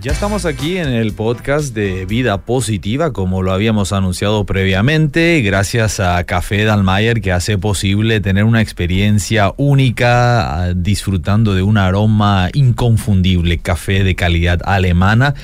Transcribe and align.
Ya 0.00 0.10
estamos 0.10 0.44
aquí 0.44 0.76
en 0.76 0.88
el 0.88 1.12
podcast 1.12 1.72
de 1.72 2.04
Vida 2.04 2.38
Positiva, 2.38 3.12
como 3.12 3.42
lo 3.42 3.52
habíamos 3.52 3.92
anunciado 3.92 4.44
previamente, 4.44 5.40
gracias 5.42 6.00
a 6.00 6.24
Café 6.24 6.64
Dalmayer 6.64 7.20
que 7.20 7.30
hace 7.30 7.58
posible 7.58 8.20
tener 8.20 8.44
una 8.44 8.60
experiencia 8.60 9.52
única, 9.56 10.62
ah, 10.62 10.72
disfrutando 10.74 11.54
de 11.54 11.62
un 11.62 11.78
aroma 11.78 12.48
inconfundible, 12.54 13.58
café 13.58 14.02
de 14.02 14.16
calidad 14.16 14.60
alemana. 14.64 15.34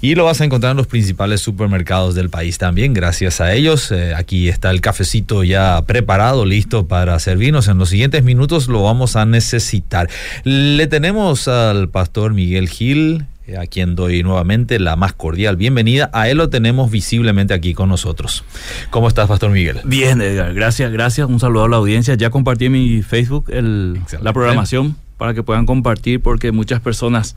Y 0.00 0.14
lo 0.14 0.24
vas 0.24 0.40
a 0.40 0.44
encontrar 0.44 0.70
en 0.70 0.76
los 0.76 0.86
principales 0.86 1.40
supermercados 1.40 2.14
del 2.14 2.30
país 2.30 2.56
también, 2.56 2.94
gracias 2.94 3.40
a 3.40 3.52
ellos. 3.52 3.90
Eh, 3.90 4.14
aquí 4.14 4.48
está 4.48 4.70
el 4.70 4.80
cafecito 4.80 5.44
ya 5.44 5.82
preparado, 5.86 6.44
listo 6.46 6.86
para 6.86 7.18
servirnos. 7.18 7.68
En 7.68 7.78
los 7.78 7.90
siguientes 7.90 8.22
minutos 8.22 8.68
lo 8.68 8.84
vamos 8.84 9.16
a 9.16 9.26
necesitar. 9.26 10.08
Le 10.44 10.86
tenemos 10.86 11.48
al 11.48 11.88
pastor 11.88 12.32
Miguel 12.32 12.68
Gil, 12.68 13.26
a 13.56 13.66
quien 13.66 13.94
doy 13.94 14.22
nuevamente 14.22 14.78
la 14.78 14.96
más 14.96 15.12
cordial 15.12 15.56
bienvenida. 15.56 16.10
A 16.12 16.28
él 16.28 16.38
lo 16.38 16.50
tenemos 16.50 16.90
visiblemente 16.90 17.54
aquí 17.54 17.74
con 17.74 17.88
nosotros. 17.88 18.44
¿Cómo 18.90 19.08
estás, 19.08 19.28
Pastor 19.28 19.50
Miguel? 19.50 19.80
Bien, 19.84 20.20
Edgar, 20.20 20.52
gracias, 20.54 20.92
gracias. 20.92 21.28
Un 21.28 21.40
saludo 21.40 21.64
a 21.64 21.68
la 21.68 21.76
audiencia. 21.76 22.14
Ya 22.14 22.30
compartí 22.30 22.66
en 22.66 22.72
mi 22.72 23.02
Facebook 23.02 23.46
el, 23.48 24.00
la 24.20 24.32
programación 24.32 24.96
para 25.16 25.34
que 25.34 25.42
puedan 25.42 25.66
compartir 25.66 26.20
porque 26.20 26.52
muchas 26.52 26.80
personas 26.80 27.36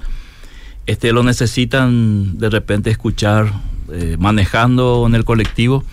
este, 0.86 1.14
lo 1.14 1.24
necesitan 1.24 2.38
de 2.38 2.50
repente 2.50 2.90
escuchar 2.90 3.52
eh, 3.92 4.18
manejando 4.20 5.06
en 5.08 5.16
el 5.16 5.26
colectivo. 5.26 5.84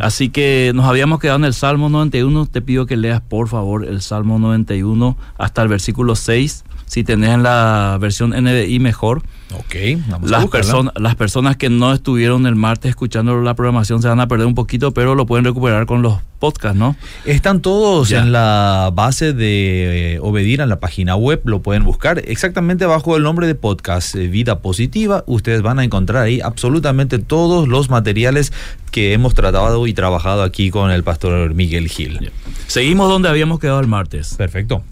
Así 0.00 0.28
que 0.28 0.72
nos 0.74 0.86
habíamos 0.86 1.20
quedado 1.20 1.38
en 1.38 1.44
el 1.44 1.54
Salmo 1.54 1.88
91. 1.88 2.46
Te 2.46 2.62
pido 2.62 2.86
que 2.86 2.96
leas 2.96 3.20
por 3.20 3.48
favor 3.48 3.84
el 3.84 4.02
Salmo 4.02 4.38
91 4.38 5.16
hasta 5.36 5.62
el 5.62 5.68
versículo 5.68 6.14
6 6.16 6.64
si 6.86 7.02
tenés 7.02 7.30
en 7.30 7.42
la 7.42 7.98
versión 8.00 8.30
NDI 8.30 8.78
mejor. 8.78 9.22
Ok, 9.52 9.74
vamos 10.08 10.30
las, 10.30 10.46
personas 10.46 10.92
las 10.96 11.14
personas 11.14 11.56
que 11.56 11.70
no 11.70 11.92
estuvieron 11.92 12.46
el 12.46 12.54
martes 12.54 12.90
escuchando 12.90 13.40
la 13.40 13.54
programación 13.54 14.02
se 14.02 14.08
van 14.08 14.20
a 14.20 14.28
perder 14.28 14.46
un 14.46 14.54
poquito, 14.54 14.92
pero 14.92 15.14
lo 15.14 15.26
pueden 15.26 15.44
recuperar 15.44 15.86
con 15.86 16.02
los 16.02 16.18
podcasts, 16.44 16.78
¿no? 16.78 16.94
Están 17.24 17.62
todos 17.62 18.12
en 18.12 18.30
la 18.30 18.90
base 18.92 19.32
de 19.32 20.16
eh, 20.16 20.18
Obedir, 20.20 20.60
en 20.60 20.68
la 20.68 20.78
página 20.78 21.16
web, 21.16 21.40
lo 21.44 21.62
pueden 21.62 21.84
buscar 21.84 22.18
exactamente 22.26 22.84
bajo 22.84 23.16
el 23.16 23.22
nombre 23.22 23.46
de 23.46 23.54
podcast 23.54 24.14
eh, 24.14 24.28
Vida 24.28 24.60
Positiva. 24.60 25.24
Ustedes 25.26 25.62
van 25.62 25.78
a 25.78 25.84
encontrar 25.84 26.22
ahí 26.22 26.42
absolutamente 26.42 27.18
todos 27.18 27.66
los 27.66 27.88
materiales 27.88 28.52
que 28.90 29.14
hemos 29.14 29.32
tratado 29.32 29.86
y 29.86 29.94
trabajado 29.94 30.42
aquí 30.42 30.68
con 30.68 30.90
el 30.90 31.02
pastor 31.02 31.54
Miguel 31.54 31.88
Gil. 31.88 32.30
Seguimos 32.66 33.08
donde 33.08 33.30
habíamos 33.30 33.58
quedado 33.58 33.80
el 33.80 33.86
martes. 33.86 34.34
Perfecto. 34.34 34.84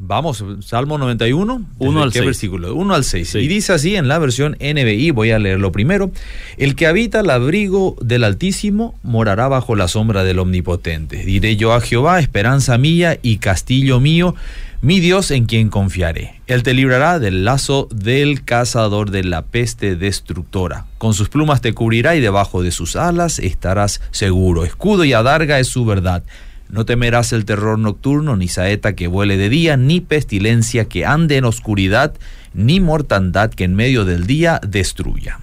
Vamos, 0.00 0.44
Salmo 0.60 0.96
91, 0.96 1.66
uno 1.78 2.02
al 2.02 2.12
¿qué 2.12 2.20
6. 2.20 2.26
versículo? 2.26 2.74
1 2.74 2.94
al 2.94 3.02
6. 3.02 3.34
Y 3.34 3.48
dice 3.48 3.72
así 3.72 3.96
en 3.96 4.06
la 4.06 4.20
versión 4.20 4.56
NBI, 4.60 5.10
voy 5.10 5.32
a 5.32 5.40
leerlo 5.40 5.72
primero, 5.72 6.12
el 6.56 6.76
que 6.76 6.86
habita 6.86 7.20
el 7.20 7.30
abrigo 7.30 7.96
del 8.00 8.22
Altísimo 8.22 8.94
morará 9.02 9.48
bajo 9.48 9.74
la 9.74 9.88
sombra 9.88 10.22
del 10.22 10.38
Omnipotente. 10.38 11.24
Diré 11.24 11.56
yo 11.56 11.72
a 11.72 11.80
Jehová, 11.80 12.20
esperanza 12.20 12.78
mía 12.78 13.18
y 13.22 13.38
castillo 13.38 13.98
mío, 13.98 14.36
mi 14.82 15.00
Dios 15.00 15.32
en 15.32 15.46
quien 15.46 15.68
confiaré. 15.68 16.40
Él 16.46 16.62
te 16.62 16.74
librará 16.74 17.18
del 17.18 17.44
lazo 17.44 17.88
del 17.92 18.44
cazador 18.44 19.10
de 19.10 19.24
la 19.24 19.42
peste 19.42 19.96
destructora. 19.96 20.86
Con 20.98 21.12
sus 21.12 21.28
plumas 21.28 21.60
te 21.60 21.72
cubrirá 21.72 22.14
y 22.14 22.20
debajo 22.20 22.62
de 22.62 22.70
sus 22.70 22.94
alas 22.94 23.40
estarás 23.40 24.00
seguro. 24.12 24.64
Escudo 24.64 25.04
y 25.04 25.12
adarga 25.12 25.58
es 25.58 25.66
su 25.66 25.84
verdad. 25.84 26.22
No 26.68 26.84
temerás 26.84 27.32
el 27.32 27.44
terror 27.44 27.78
nocturno, 27.78 28.36
ni 28.36 28.48
saeta 28.48 28.94
que 28.94 29.06
vuele 29.06 29.36
de 29.36 29.48
día, 29.48 29.76
ni 29.76 30.00
pestilencia 30.00 30.84
que 30.86 31.06
ande 31.06 31.36
en 31.36 31.44
oscuridad, 31.44 32.14
ni 32.54 32.80
mortandad 32.80 33.50
que 33.50 33.64
en 33.64 33.74
medio 33.74 34.04
del 34.04 34.26
día 34.26 34.60
destruya. 34.66 35.40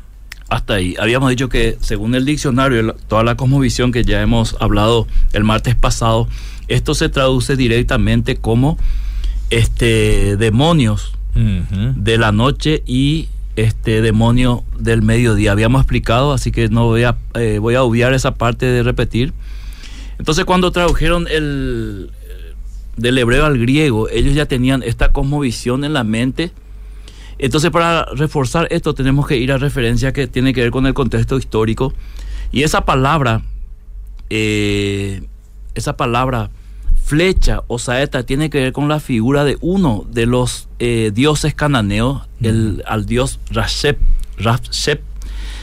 Hasta 0.50 0.76
ahí. 0.76 0.96
Habíamos 1.00 1.32
dicho 1.32 1.50
que 1.50 1.78
según 1.82 2.14
el 2.14 2.26
diccionario, 2.26 2.94
toda 3.08 3.24
la 3.24 3.36
cosmovisión 3.36 3.92
que 3.92 4.04
ya 4.04 4.22
hemos 4.22 4.56
hablado 4.60 5.08
el 5.34 5.44
martes 5.44 5.76
pasado, 5.76 6.28
esto 6.68 6.94
se 6.94 7.10
traduce 7.10 7.56
directamente 7.56 8.36
como 8.36 8.78
este 9.50 10.38
demonios 10.38 11.14
uh 11.36 11.40
-huh. 11.40 11.94
de 11.96 12.18
la 12.18 12.32
noche 12.32 12.84
y 12.86 13.30
este 13.56 14.02
demonio 14.02 14.64
del 14.78 15.02
mediodía. 15.02 15.52
Habíamos 15.52 15.82
explicado, 15.82 16.34
así 16.34 16.52
que 16.52 16.70
no 16.70 16.86
voy 16.86 17.04
a, 17.04 17.16
eh, 17.36 17.58
voy 17.60 17.76
a 17.76 17.84
obviar 17.84 18.14
esa 18.14 18.36
parte 18.36 18.66
de 18.66 18.84
repetir. 18.84 19.34
Entonces 20.18 20.46
cuando 20.46 20.72
tradujeron 20.72 21.28
el 21.30 22.12
del 22.98 23.18
hebreo 23.18 23.46
al 23.46 23.58
griego, 23.58 24.10
ellos 24.10 24.34
ya 24.34 24.46
tenían 24.46 24.82
esta 24.84 25.12
cosmovisión 25.12 25.84
en 25.84 25.94
la 25.94 26.04
mente. 26.04 26.52
Entonces 27.38 27.70
para 27.72 28.06
reforzar 28.06 28.68
esto 28.72 28.94
tenemos 28.94 29.28
que 29.28 29.38
ir 29.38 29.52
a 29.52 29.58
referencia 29.58 30.14
que 30.14 30.28
tiene 30.28 30.54
que 30.54 30.62
ver 30.62 30.72
con 30.72 30.86
el 30.86 30.94
contexto 30.94 31.38
histórico. 31.38 31.94
Y 32.52 32.64
esa 32.64 32.86
palabra, 32.86 33.42
eh, 34.30 35.24
esa 35.74 35.98
palabra 35.98 36.50
flecha 37.04 37.62
o 37.68 37.78
saeta 37.78 38.24
tiene 38.24 38.50
que 38.50 38.60
ver 38.60 38.74
con 38.74 38.88
la 38.88 39.00
figura 39.00 39.44
de 39.44 39.58
uno 39.62 40.06
de 40.10 40.26
los 40.26 40.70
eh, 40.80 41.12
dioses 41.14 41.54
cananeos, 41.54 42.24
el, 42.42 42.84
al 42.88 43.06
dios 43.06 43.40
Rashep, 43.52 44.00
Rashep, 44.38 45.02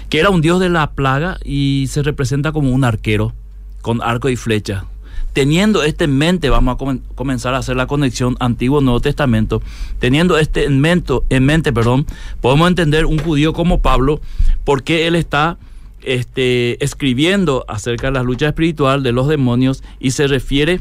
que 0.08 0.20
era 0.20 0.30
un 0.30 0.42
dios 0.42 0.60
de 0.60 0.68
la 0.68 0.92
plaga 0.92 1.38
y 1.42 1.86
se 1.88 2.02
representa 2.02 2.52
como 2.52 2.70
un 2.70 2.84
arquero 2.84 3.32
con 3.82 4.00
arco 4.02 4.30
y 4.30 4.36
flecha. 4.36 4.86
Teniendo 5.32 5.82
este 5.82 6.04
en 6.04 6.16
mente, 6.16 6.50
vamos 6.50 6.74
a 6.74 6.78
com 6.78 6.98
comenzar 7.14 7.54
a 7.54 7.58
hacer 7.58 7.76
la 7.76 7.86
conexión 7.86 8.36
Antiguo 8.38 8.80
Nuevo 8.80 9.00
Testamento. 9.00 9.62
Teniendo 9.98 10.38
este 10.38 10.64
en 10.64 10.80
mente, 10.80 11.14
en 11.30 11.44
mente, 11.44 11.72
perdón, 11.72 12.06
podemos 12.40 12.68
entender 12.68 13.06
un 13.06 13.18
judío 13.18 13.52
como 13.52 13.80
Pablo, 13.80 14.20
porque 14.64 15.06
él 15.06 15.14
está 15.14 15.58
este, 16.02 16.82
escribiendo 16.84 17.64
acerca 17.68 18.08
de 18.08 18.14
la 18.14 18.22
lucha 18.22 18.48
espiritual 18.48 19.02
de 19.02 19.12
los 19.12 19.28
demonios 19.28 19.82
y 19.98 20.10
se 20.10 20.26
refiere 20.26 20.80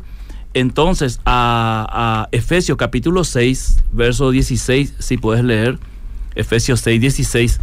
entonces 0.54 1.22
a, 1.26 1.88
a 1.90 2.28
Efesios 2.32 2.78
capítulo 2.78 3.24
6, 3.24 3.84
verso 3.94 4.32
16, 4.32 4.96
si 5.00 5.18
puedes 5.18 5.46
leer, 5.46 5.80
Efesios 6.36 6.82
6, 6.82 7.00
16. 7.00 7.60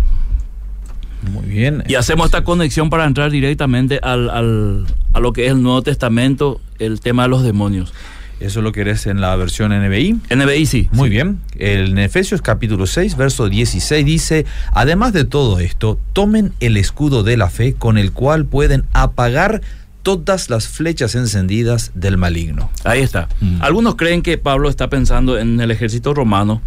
Muy 1.22 1.46
bien. 1.46 1.84
Y 1.88 1.94
hacemos 1.94 2.26
esta 2.26 2.44
conexión 2.44 2.90
para 2.90 3.04
entrar 3.04 3.30
directamente 3.30 3.98
al, 4.02 4.30
al, 4.30 4.86
a 5.12 5.20
lo 5.20 5.32
que 5.32 5.46
es 5.46 5.52
el 5.52 5.62
Nuevo 5.62 5.82
Testamento, 5.82 6.60
el 6.78 7.00
tema 7.00 7.24
de 7.24 7.28
los 7.28 7.42
demonios. 7.42 7.92
¿Eso 8.40 8.62
lo 8.62 8.70
querés 8.70 9.06
en 9.08 9.20
la 9.20 9.34
versión 9.34 9.72
NBI? 9.72 10.20
NBI 10.30 10.66
sí. 10.66 10.88
Muy 10.92 11.08
sí. 11.08 11.14
bien. 11.16 11.40
En 11.56 11.98
Efesios 11.98 12.40
capítulo 12.40 12.86
6, 12.86 13.16
verso 13.16 13.48
16 13.48 14.06
dice, 14.06 14.46
además 14.72 15.12
de 15.12 15.24
todo 15.24 15.58
esto, 15.58 15.98
tomen 16.12 16.52
el 16.60 16.76
escudo 16.76 17.24
de 17.24 17.36
la 17.36 17.50
fe 17.50 17.74
con 17.74 17.98
el 17.98 18.12
cual 18.12 18.46
pueden 18.46 18.84
apagar 18.92 19.60
todas 20.04 20.50
las 20.50 20.68
flechas 20.68 21.16
encendidas 21.16 21.90
del 21.94 22.16
maligno. 22.16 22.70
Ahí 22.84 23.00
está. 23.00 23.28
Mm. 23.40 23.60
Algunos 23.60 23.96
creen 23.96 24.22
que 24.22 24.38
Pablo 24.38 24.68
está 24.70 24.88
pensando 24.88 25.36
en 25.36 25.60
el 25.60 25.72
ejército 25.72 26.14
romano, 26.14 26.62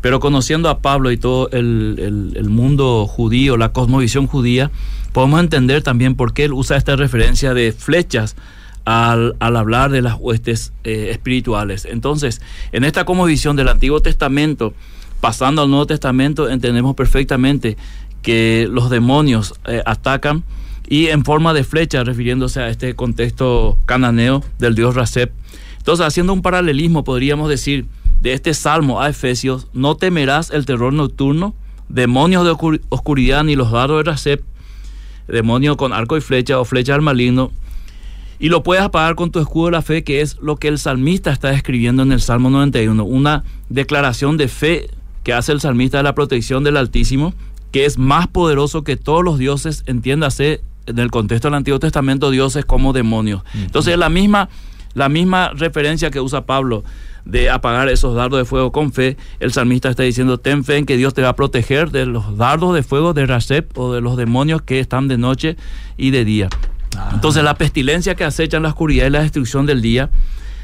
pero 0.00 0.20
conociendo 0.20 0.68
a 0.68 0.78
Pablo 0.78 1.10
y 1.10 1.16
todo 1.16 1.50
el, 1.50 2.32
el, 2.36 2.48
mundo 2.48 3.06
judío, 3.06 3.56
la 3.56 3.72
cosmovisión 3.72 4.26
judía, 4.26 4.70
podemos 5.12 5.40
entender 5.40 5.82
también 5.82 6.14
por 6.14 6.32
qué 6.32 6.44
él 6.44 6.52
usa 6.52 6.76
esta 6.76 6.96
referencia 6.96 7.54
de 7.54 7.72
flechas 7.72 8.36
al, 8.84 9.34
al 9.40 9.56
hablar 9.56 9.90
de 9.90 10.02
las 10.02 10.16
huestes 10.18 10.72
eh, 10.84 11.08
espirituales. 11.10 11.86
Entonces, 11.86 12.40
en 12.72 12.84
esta 12.84 13.04
cosmovisión 13.04 13.56
del 13.56 13.68
Antiguo 13.68 14.00
Testamento, 14.00 14.74
pasando 15.20 15.62
al 15.62 15.70
Nuevo 15.70 15.86
Testamento, 15.86 16.48
entendemos 16.48 16.94
perfectamente 16.94 17.76
que 18.22 18.68
los 18.70 18.90
demonios 18.90 19.54
eh, 19.66 19.82
atacan 19.86 20.44
y 20.88 21.06
en 21.08 21.24
forma 21.24 21.52
de 21.52 21.64
flecha, 21.64 22.04
refiriéndose 22.04 22.60
a 22.60 22.68
este 22.68 22.94
contexto 22.94 23.76
cananeo 23.86 24.44
del 24.58 24.74
dios 24.74 24.94
Rasep. 24.94 25.32
Entonces, 25.78 26.06
haciendo 26.06 26.32
un 26.32 26.42
paralelismo, 26.42 27.04
podríamos 27.04 27.48
decir 27.48 27.86
de 28.20 28.32
este 28.32 28.54
salmo 28.54 29.00
a 29.00 29.08
Efesios, 29.08 29.68
no 29.72 29.96
temerás 29.96 30.50
el 30.50 30.66
terror 30.66 30.92
nocturno, 30.92 31.54
demonios 31.88 32.44
de 32.44 32.80
oscuridad 32.88 33.44
ni 33.44 33.56
los 33.56 33.70
dardos 33.70 33.98
de 33.98 34.10
Rasep, 34.10 34.42
demonio 35.28 35.76
con 35.76 35.92
arco 35.92 36.16
y 36.16 36.20
flecha 36.20 36.58
o 36.58 36.64
flecha 36.64 36.94
al 36.94 37.02
maligno, 37.02 37.50
y 38.38 38.48
lo 38.48 38.62
puedes 38.62 38.84
apagar 38.84 39.14
con 39.14 39.30
tu 39.30 39.38
escudo 39.40 39.66
de 39.66 39.72
la 39.72 39.82
fe, 39.82 40.04
que 40.04 40.20
es 40.20 40.38
lo 40.40 40.56
que 40.56 40.68
el 40.68 40.78
salmista 40.78 41.32
está 41.32 41.52
escribiendo 41.52 42.02
en 42.02 42.12
el 42.12 42.20
Salmo 42.20 42.50
91, 42.50 43.02
una 43.02 43.44
declaración 43.68 44.36
de 44.36 44.48
fe 44.48 44.90
que 45.22 45.32
hace 45.32 45.52
el 45.52 45.60
salmista 45.60 45.96
de 45.96 46.02
la 46.02 46.14
protección 46.14 46.62
del 46.62 46.76
Altísimo, 46.76 47.34
que 47.72 47.84
es 47.84 47.98
más 47.98 48.28
poderoso 48.28 48.84
que 48.84 48.96
todos 48.96 49.24
los 49.24 49.38
dioses, 49.38 49.84
entiéndase 49.86 50.60
en 50.86 50.98
el 50.98 51.10
contexto 51.10 51.48
del 51.48 51.56
Antiguo 51.56 51.80
Testamento, 51.80 52.30
dioses 52.30 52.64
como 52.64 52.92
demonios. 52.92 53.42
Entonces, 53.54 53.98
la 53.98 54.08
misma, 54.08 54.48
la 54.96 55.10
misma 55.10 55.50
referencia 55.54 56.10
que 56.10 56.20
usa 56.20 56.46
Pablo 56.46 56.82
de 57.26 57.50
apagar 57.50 57.90
esos 57.90 58.16
dardos 58.16 58.38
de 58.38 58.46
fuego 58.46 58.72
con 58.72 58.92
fe, 58.92 59.18
el 59.40 59.52
salmista 59.52 59.90
está 59.90 60.04
diciendo, 60.04 60.38
ten 60.38 60.64
fe 60.64 60.78
en 60.78 60.86
que 60.86 60.96
Dios 60.96 61.12
te 61.12 61.20
va 61.20 61.28
a 61.28 61.36
proteger 61.36 61.90
de 61.90 62.06
los 62.06 62.38
dardos 62.38 62.74
de 62.74 62.82
fuego 62.82 63.12
de 63.12 63.26
Rasep 63.26 63.76
o 63.76 63.92
de 63.92 64.00
los 64.00 64.16
demonios 64.16 64.62
que 64.62 64.80
están 64.80 65.06
de 65.06 65.18
noche 65.18 65.58
y 65.98 66.12
de 66.12 66.24
día. 66.24 66.48
Ah. 66.96 67.10
Entonces 67.12 67.44
la 67.44 67.56
pestilencia 67.56 68.14
que 68.14 68.24
acecha 68.24 68.56
en 68.56 68.62
la 68.62 68.70
oscuridad 68.70 69.06
y 69.06 69.10
la 69.10 69.20
destrucción 69.20 69.66
del 69.66 69.82
día 69.82 70.08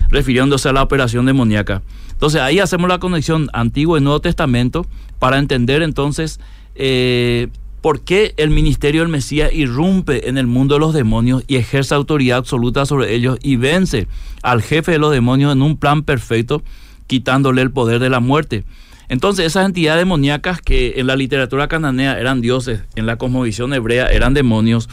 refiriéndose 0.08 0.70
a 0.70 0.73
la 0.73 0.82
operación 0.82 1.26
demoníaca. 1.26 1.82
Entonces 2.12 2.40
ahí 2.40 2.58
hacemos 2.58 2.88
la 2.88 3.00
conexión 3.00 3.50
Antiguo 3.52 3.99
y 3.99 4.00
Nuevo 4.00 4.20
Testamento 4.23 4.87
para 5.19 5.37
entender 5.37 5.82
entonces 5.82 6.40
eh, 6.75 7.49
por 7.82 8.02
qué 8.02 8.32
el 8.37 8.50
ministerio 8.50 9.02
del 9.02 9.11
Mesías 9.11 9.52
irrumpe 9.52 10.29
en 10.29 10.38
el 10.38 10.46
mundo 10.46 10.76
de 10.76 10.81
los 10.81 10.94
demonios 10.94 11.43
y 11.49 11.56
ejerce 11.56 11.94
autoridad 11.94 12.38
absoluta 12.38 12.87
sobre 12.87 13.12
ellos 13.12 13.38
y 13.43 13.56
vence 13.56 14.06
al 14.43 14.62
jefe 14.62 14.93
de 14.93 14.99
los 14.99 15.12
demonios 15.12 15.52
en 15.52 15.62
un 15.62 15.76
plan 15.76 16.05
perfecto, 16.05 16.62
quitándole 17.08 17.61
el 17.61 17.73
poder 17.73 17.99
de 17.99 18.08
la 18.08 18.20
muerte. 18.20 18.64
Entonces 19.08 19.46
esas 19.46 19.67
entidades 19.67 20.00
demoníacas 20.00 20.62
que 20.62 20.94
en 20.96 21.08
la 21.08 21.17
literatura 21.17 21.67
cananea 21.67 22.19
eran 22.19 22.40
dioses, 22.40 22.82
en 22.94 23.05
la 23.05 23.17
cosmovisión 23.17 23.75
hebrea 23.75 24.06
eran 24.06 24.32
demonios, 24.32 24.88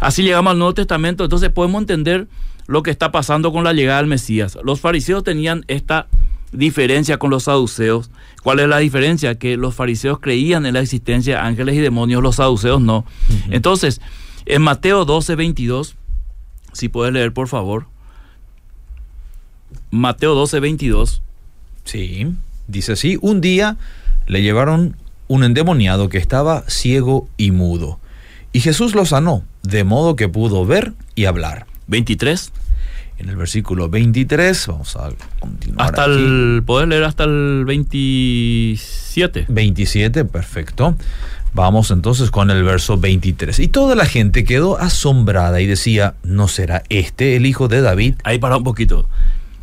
así 0.00 0.24
llegamos 0.24 0.50
al 0.50 0.58
Nuevo 0.58 0.74
Testamento, 0.74 1.24
entonces 1.24 1.50
podemos 1.50 1.80
entender 1.80 2.26
lo 2.66 2.82
que 2.82 2.90
está 2.90 3.12
pasando 3.12 3.52
con 3.52 3.62
la 3.62 3.72
llegada 3.72 3.98
del 3.98 4.08
Mesías. 4.08 4.58
Los 4.64 4.80
fariseos 4.80 5.22
tenían 5.22 5.64
esta 5.68 6.08
diferencia 6.52 7.18
con 7.18 7.30
los 7.30 7.44
saduceos. 7.44 8.10
¿Cuál 8.42 8.60
es 8.60 8.68
la 8.68 8.78
diferencia? 8.78 9.36
Que 9.36 9.56
los 9.56 9.74
fariseos 9.74 10.20
creían 10.20 10.66
en 10.66 10.74
la 10.74 10.80
existencia 10.80 11.36
de 11.36 11.40
ángeles 11.40 11.74
y 11.74 11.80
demonios, 11.80 12.22
los 12.22 12.36
saduceos 12.36 12.80
no. 12.80 13.04
Entonces, 13.50 14.00
en 14.44 14.62
Mateo 14.62 15.04
12, 15.04 15.34
22, 15.34 15.96
si 16.72 16.88
puedes 16.88 17.12
leer 17.12 17.32
por 17.32 17.48
favor. 17.48 17.86
Mateo 19.90 20.34
12, 20.34 20.60
22. 20.60 21.22
Sí. 21.84 22.28
Dice 22.68 22.92
así, 22.92 23.18
un 23.20 23.40
día 23.40 23.76
le 24.26 24.42
llevaron 24.42 24.96
un 25.28 25.44
endemoniado 25.44 26.08
que 26.08 26.18
estaba 26.18 26.64
ciego 26.68 27.28
y 27.36 27.50
mudo, 27.50 28.00
y 28.52 28.60
Jesús 28.60 28.94
lo 28.94 29.06
sanó, 29.06 29.44
de 29.62 29.84
modo 29.84 30.16
que 30.16 30.28
pudo 30.28 30.64
ver 30.64 30.94
y 31.14 31.26
hablar. 31.26 31.66
23. 31.88 32.52
En 33.18 33.28
el 33.30 33.36
versículo 33.36 33.88
23, 33.88 34.66
vamos 34.66 34.96
a 34.96 35.10
continuar. 35.40 35.86
Hasta 35.86 36.04
el, 36.04 36.62
¿Puedes 36.66 36.88
leer 36.88 37.04
hasta 37.04 37.24
el 37.24 37.64
27? 37.66 39.46
27, 39.48 40.24
perfecto. 40.26 40.96
Vamos 41.54 41.90
entonces 41.90 42.30
con 42.30 42.50
el 42.50 42.62
verso 42.62 42.98
23. 42.98 43.58
Y 43.60 43.68
toda 43.68 43.94
la 43.94 44.04
gente 44.04 44.44
quedó 44.44 44.78
asombrada 44.78 45.62
y 45.62 45.66
decía, 45.66 46.14
¿no 46.22 46.48
será 46.48 46.82
este 46.90 47.36
el 47.36 47.46
hijo 47.46 47.68
de 47.68 47.80
David? 47.80 48.16
Ahí 48.24 48.38
para 48.38 48.58
un 48.58 48.64
poquito. 48.64 49.08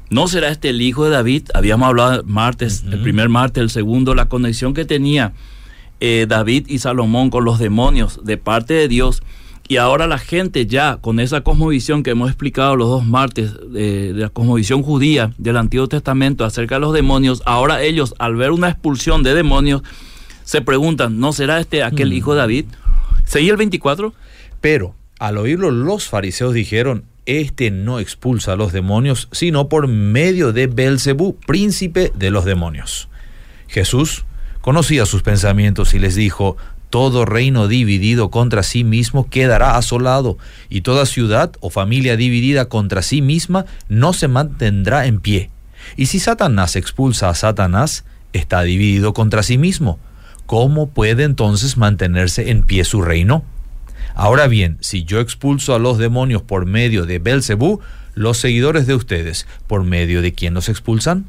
¿No 0.09 0.27
será 0.27 0.49
este 0.49 0.69
el 0.69 0.81
hijo 0.81 1.05
de 1.05 1.11
David? 1.11 1.49
Habíamos 1.53 1.87
hablado 1.87 2.23
martes, 2.25 2.83
el 2.89 3.01
primer 3.01 3.29
martes, 3.29 3.61
el 3.61 3.69
segundo, 3.69 4.15
la 4.15 4.25
conexión 4.25 4.73
que 4.73 4.85
tenía 4.85 5.33
eh, 5.99 6.25
David 6.27 6.65
y 6.67 6.79
Salomón 6.79 7.29
con 7.29 7.45
los 7.45 7.59
demonios 7.59 8.19
de 8.23 8.37
parte 8.37 8.73
de 8.73 8.87
Dios. 8.87 9.21
Y 9.67 9.77
ahora 9.77 10.07
la 10.07 10.17
gente 10.17 10.65
ya 10.65 10.97
con 10.97 11.19
esa 11.19 11.41
cosmovisión 11.41 12.03
que 12.03 12.11
hemos 12.11 12.29
explicado 12.29 12.75
los 12.75 12.89
dos 12.89 13.05
martes, 13.05 13.53
de, 13.71 14.11
la 14.13 14.29
cosmovisión 14.29 14.83
judía 14.83 15.31
del 15.37 15.57
Antiguo 15.57 15.87
Testamento 15.87 16.43
acerca 16.43 16.75
de 16.75 16.81
los 16.81 16.93
demonios, 16.93 17.41
ahora 17.45 17.81
ellos 17.81 18.13
al 18.19 18.35
ver 18.35 18.51
una 18.51 18.69
expulsión 18.69 19.23
de 19.23 19.33
demonios 19.33 19.81
se 20.43 20.61
preguntan, 20.61 21.19
¿no 21.19 21.31
será 21.31 21.59
este 21.59 21.83
aquel 21.83 22.11
hijo 22.11 22.33
de 22.33 22.39
David? 22.39 22.65
¿Seguí 23.25 23.49
el 23.49 23.57
24? 23.57 24.13
Pero 24.59 24.95
al 25.17 25.37
oírlo 25.37 25.71
los 25.71 26.09
fariseos 26.09 26.53
dijeron, 26.53 27.05
este 27.25 27.71
no 27.71 27.99
expulsa 27.99 28.53
a 28.53 28.55
los 28.57 28.73
demonios, 28.73 29.29
sino 29.31 29.69
por 29.69 29.87
medio 29.87 30.51
de 30.51 30.67
Belcebú, 30.67 31.37
príncipe 31.47 32.11
de 32.15 32.29
los 32.29 32.43
demonios. 32.43 33.07
Jesús 33.67 34.25
conocía 34.61 35.05
sus 35.05 35.23
pensamientos 35.23 35.93
y 35.93 35.99
les 35.99 36.15
dijo, 36.15 36.57
todo 36.93 37.25
reino 37.25 37.67
dividido 37.67 38.29
contra 38.29 38.61
sí 38.61 38.83
mismo 38.83 39.27
quedará 39.27 39.77
asolado, 39.77 40.37
y 40.69 40.81
toda 40.81 41.07
ciudad 41.07 41.51
o 41.59 41.71
familia 41.71 42.17
dividida 42.17 42.65
contra 42.65 43.01
sí 43.01 43.23
misma 43.23 43.65
no 43.89 44.13
se 44.13 44.27
mantendrá 44.27 45.07
en 45.07 45.19
pie. 45.19 45.49
Y 45.97 46.05
si 46.05 46.19
Satanás 46.19 46.75
expulsa 46.75 47.29
a 47.29 47.33
Satanás, 47.33 48.05
está 48.31 48.61
dividido 48.61 49.15
contra 49.15 49.41
sí 49.41 49.57
mismo. 49.57 49.97
¿Cómo 50.45 50.87
puede 50.87 51.23
entonces 51.23 51.77
mantenerse 51.77 52.51
en 52.51 52.61
pie 52.61 52.83
su 52.83 53.01
reino? 53.01 53.43
Ahora 54.13 54.45
bien, 54.45 54.77
si 54.79 55.03
yo 55.03 55.19
expulso 55.19 55.73
a 55.73 55.79
los 55.79 55.97
demonios 55.97 56.43
por 56.43 56.67
medio 56.67 57.07
de 57.07 57.17
Belcebú, 57.17 57.79
los 58.13 58.37
seguidores 58.37 58.85
de 58.85 58.93
ustedes, 58.93 59.47
¿por 59.65 59.83
medio 59.83 60.21
de 60.21 60.35
quién 60.35 60.53
los 60.53 60.69
expulsan? 60.69 61.25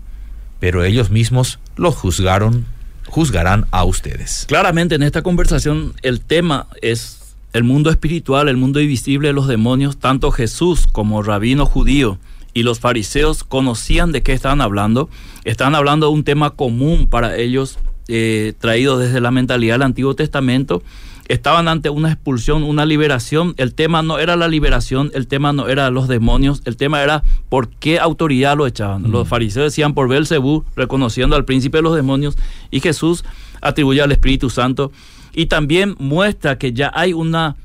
Pero 0.61 0.85
ellos 0.85 1.09
mismos 1.09 1.59
los 1.75 1.95
juzgaron, 1.95 2.67
juzgarán 3.15 3.67
a 3.71 3.85
ustedes. 3.85 4.45
Claramente 4.49 4.97
en 4.97 5.05
esta 5.05 5.23
conversación 5.23 5.95
el 6.03 6.21
tema 6.21 6.67
es 6.83 7.37
el 7.53 7.63
mundo 7.63 7.91
espiritual, 7.91 8.49
el 8.49 8.57
mundo 8.57 8.81
invisible 8.81 9.29
de 9.29 9.35
los 9.35 9.47
demonios. 9.47 9.99
Tanto 9.99 10.33
Jesús 10.33 10.89
como 10.91 11.23
rabino 11.23 11.65
judío 11.65 12.19
y 12.55 12.65
los 12.65 12.81
fariseos 12.81 13.45
conocían 13.45 14.11
de 14.11 14.25
qué 14.25 14.33
estaban 14.33 14.61
hablando. 14.61 15.09
Estaban 15.45 15.77
hablando 15.77 16.09
de 16.09 16.13
un 16.13 16.25
tema 16.25 16.51
común 16.51 17.07
para 17.07 17.37
ellos, 17.37 17.79
eh, 18.09 18.53
traído 18.59 18.99
desde 18.99 19.21
la 19.21 19.31
mentalidad 19.31 19.75
del 19.75 19.83
Antiguo 19.83 20.17
Testamento 20.17 20.83
estaban 21.29 21.69
ante 21.69 21.91
una 21.91 22.12
expulsión, 22.12 22.62
una 22.62 22.87
liberación. 22.87 23.55
El 23.56 23.75
tema 23.75 24.03
no 24.03 24.19
era 24.19 24.37
la 24.37 24.49
liberación, 24.49 25.11
el 25.15 25.26
tema 25.26 25.53
no 25.53 25.69
era 25.69 25.91
los 25.91 26.09
demonios, 26.09 26.62
el 26.65 26.76
tema 26.76 27.03
era 27.03 27.23
por 27.49 27.69
qué 27.69 27.99
autoridad 27.99 28.56
lo 28.56 28.67
echaban. 28.67 29.11
Los 29.11 29.29
fariseos 29.29 29.67
decían 29.67 29.94
por 29.94 30.09
Belcebú, 30.09 30.65
reconociendo 30.76 31.37
al 31.37 31.44
príncipe 31.44 31.79
de 31.79 31.82
los 31.82 31.97
demonios, 31.97 32.37
y 32.71 32.81
Jesús 32.81 33.25
atribuye 33.61 34.03
al 34.03 34.12
Espíritu 34.12 34.50
Santo. 34.50 34.93
Y 35.32 35.47
también 35.47 35.97
muestra 35.99 36.59
que 36.59 36.73
ya 36.73 36.93
hay 36.94 37.12
una, 37.12 37.56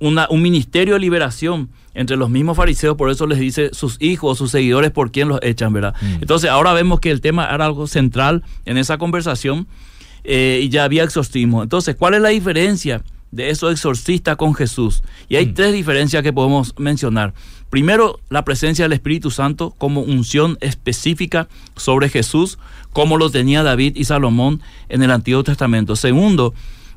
una, 0.00 0.26
un 0.30 0.42
ministerio 0.42 0.94
de 0.94 1.00
liberación 1.00 1.68
entre 1.92 2.16
los 2.16 2.28
mismos 2.28 2.56
fariseos, 2.56 2.96
por 2.96 3.10
eso 3.10 3.26
les 3.26 3.38
dice 3.38 3.70
sus 3.72 3.96
hijos, 4.00 4.38
sus 4.38 4.50
seguidores, 4.50 4.90
por 4.90 5.10
quién 5.10 5.28
los 5.28 5.40
echan, 5.42 5.72
¿verdad? 5.72 5.94
Entonces 6.20 6.50
ahora 6.50 6.74
vemos 6.74 7.00
que 7.00 7.10
el 7.10 7.22
tema 7.22 7.48
era 7.52 7.64
algo 7.64 7.86
central 7.86 8.44
en 8.66 8.76
esa 8.76 8.98
conversación 8.98 9.66
eh, 10.26 10.60
y 10.62 10.68
ya 10.68 10.84
había 10.84 11.04
exorcismo. 11.04 11.62
Entonces, 11.62 11.94
¿cuál 11.94 12.14
es 12.14 12.20
la 12.20 12.30
diferencia 12.30 13.02
de 13.30 13.50
esos 13.50 13.72
exorcistas 13.72 14.36
con 14.36 14.54
Jesús? 14.54 15.02
Y 15.28 15.36
hay 15.36 15.46
mm. 15.46 15.54
tres 15.54 15.72
diferencias 15.72 16.22
que 16.22 16.32
podemos 16.32 16.74
mencionar. 16.78 17.32
Primero, 17.70 18.18
la 18.28 18.44
presencia 18.44 18.84
del 18.84 18.92
Espíritu 18.92 19.30
Santo 19.30 19.74
como 19.78 20.00
unción 20.00 20.58
específica 20.60 21.48
sobre 21.76 22.08
Jesús, 22.08 22.58
como 22.92 23.18
lo 23.18 23.30
tenía 23.30 23.62
David 23.62 23.94
y 23.96 24.04
Salomón 24.04 24.62
en 24.88 25.02
el 25.02 25.10
Antiguo 25.10 25.44
Testamento. 25.44 25.94
Segundo, 25.94 26.54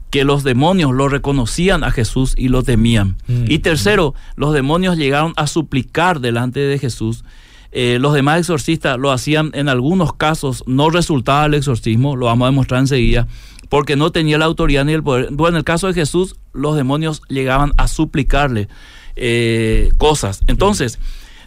que 0.09 0.23
los 0.23 0.43
demonios 0.43 0.91
lo 0.91 1.07
reconocían 1.07 1.83
a 1.83 1.91
Jesús 1.91 2.33
y 2.35 2.47
lo 2.47 2.63
temían. 2.63 3.15
Mm. 3.27 3.45
Y 3.47 3.59
tercero, 3.59 4.15
los 4.35 4.53
demonios 4.53 4.97
llegaron 4.97 5.33
a 5.35 5.45
suplicar 5.45 6.19
delante 6.19 6.59
de 6.61 6.79
Jesús 6.79 7.23
eh, 7.71 7.97
los 7.99 8.13
demás 8.13 8.39
exorcistas 8.39 8.97
lo 8.97 9.11
hacían 9.11 9.51
en 9.53 9.69
algunos 9.69 10.13
casos, 10.13 10.63
no 10.65 10.89
resultaba 10.89 11.45
el 11.45 11.53
exorcismo, 11.53 12.15
lo 12.15 12.25
vamos 12.25 12.47
a 12.47 12.49
demostrar 12.49 12.79
enseguida, 12.81 13.27
porque 13.69 13.95
no 13.95 14.11
tenía 14.11 14.39
la 14.39 14.45
autoridad 14.45 14.85
ni 14.85 14.93
el 14.93 15.03
poder. 15.03 15.29
Bueno, 15.31 15.57
en 15.57 15.59
el 15.59 15.63
caso 15.63 15.87
de 15.87 15.93
Jesús, 15.93 16.35
los 16.53 16.75
demonios 16.75 17.21
llegaban 17.27 17.71
a 17.77 17.87
suplicarle 17.87 18.67
eh, 19.15 19.91
cosas. 19.97 20.41
Entonces, 20.47 20.97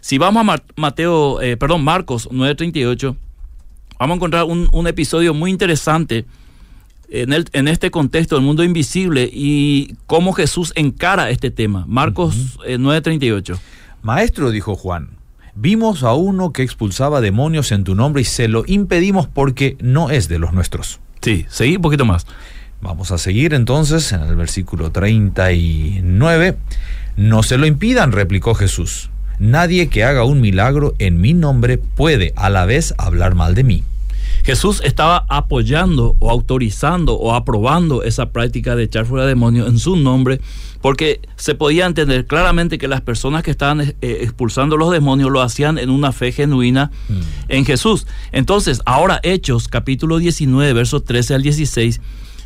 si 0.00 0.18
vamos 0.18 0.46
a 0.48 0.62
Mateo, 0.76 1.40
eh, 1.40 1.56
perdón, 1.56 1.82
Marcos 1.82 2.28
9:38, 2.30 3.16
vamos 3.98 4.14
a 4.14 4.16
encontrar 4.16 4.44
un, 4.44 4.86
episodio 4.86 5.34
muy 5.34 5.50
interesante 5.50 6.24
en, 7.08 7.32
el, 7.32 7.46
en, 7.52 7.66
este 7.66 7.90
contexto 7.90 8.36
del 8.36 8.44
mundo 8.44 8.62
invisible 8.62 9.28
y 9.32 9.96
cómo 10.06 10.32
Jesús 10.32 10.72
encara 10.76 11.30
este 11.30 11.50
tema. 11.50 11.84
Marcos 11.88 12.58
9:38. 12.60 13.58
Maestro, 14.02 14.50
dijo 14.50 14.74
Juan, 14.74 15.21
Vimos 15.54 16.02
a 16.02 16.14
uno 16.14 16.52
que 16.52 16.62
expulsaba 16.62 17.20
demonios 17.20 17.72
en 17.72 17.84
tu 17.84 17.94
nombre 17.94 18.22
y 18.22 18.24
se 18.24 18.48
lo 18.48 18.64
impedimos 18.66 19.26
porque 19.26 19.76
no 19.80 20.08
es 20.08 20.28
de 20.28 20.38
los 20.38 20.54
nuestros. 20.54 20.98
Sí, 21.20 21.44
seguí 21.50 21.76
un 21.76 21.82
poquito 21.82 22.06
más. 22.06 22.26
Vamos 22.80 23.12
a 23.12 23.18
seguir 23.18 23.52
entonces 23.52 24.12
en 24.12 24.22
el 24.22 24.34
versículo 24.34 24.90
39. 24.90 26.56
No 27.16 27.42
se 27.42 27.58
lo 27.58 27.66
impidan, 27.66 28.12
replicó 28.12 28.54
Jesús. 28.54 29.10
Nadie 29.38 29.88
que 29.88 30.04
haga 30.04 30.24
un 30.24 30.40
milagro 30.40 30.94
en 30.98 31.20
mi 31.20 31.34
nombre 31.34 31.76
puede 31.76 32.32
a 32.34 32.48
la 32.48 32.64
vez 32.64 32.94
hablar 32.96 33.34
mal 33.34 33.54
de 33.54 33.64
mí. 33.64 33.84
Jesús 34.44 34.80
estaba 34.84 35.24
apoyando 35.28 36.16
o 36.18 36.30
autorizando 36.30 37.14
o 37.14 37.34
aprobando 37.34 38.02
esa 38.02 38.30
práctica 38.32 38.74
de 38.74 38.84
echar 38.84 39.06
fuera 39.06 39.26
demonios 39.26 39.68
en 39.68 39.78
su 39.78 39.96
nombre, 39.96 40.40
porque 40.80 41.20
se 41.36 41.54
podía 41.54 41.86
entender 41.86 42.26
claramente 42.26 42.78
que 42.78 42.88
las 42.88 43.00
personas 43.00 43.42
que 43.42 43.52
estaban 43.52 43.80
eh, 43.80 43.94
expulsando 44.00 44.76
los 44.76 44.90
demonios 44.90 45.30
lo 45.30 45.40
hacían 45.40 45.78
en 45.78 45.90
una 45.90 46.12
fe 46.12 46.32
genuina 46.32 46.90
mm. 47.08 47.20
en 47.48 47.64
Jesús. 47.64 48.06
Entonces, 48.32 48.82
ahora 48.84 49.20
Hechos, 49.22 49.68
capítulo 49.68 50.18
19, 50.18 50.72
versos 50.72 51.04
13 51.04 51.34
al 51.34 51.42
16, 51.42 52.00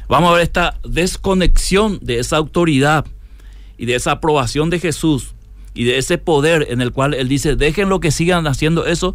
vamos 0.08 0.30
a 0.30 0.34
ver 0.34 0.42
esta 0.42 0.78
desconexión 0.84 1.98
de 2.02 2.18
esa 2.18 2.36
autoridad 2.36 3.06
y 3.78 3.86
de 3.86 3.94
esa 3.94 4.12
aprobación 4.12 4.70
de 4.70 4.80
Jesús 4.80 5.34
y 5.74 5.84
de 5.84 5.98
ese 5.98 6.18
poder 6.18 6.66
en 6.70 6.80
el 6.80 6.92
cual 6.92 7.14
él 7.14 7.28
dice, 7.28 7.56
dejen 7.56 7.88
lo 7.88 8.00
que 8.00 8.10
sigan 8.10 8.46
haciendo 8.46 8.86
eso, 8.86 9.14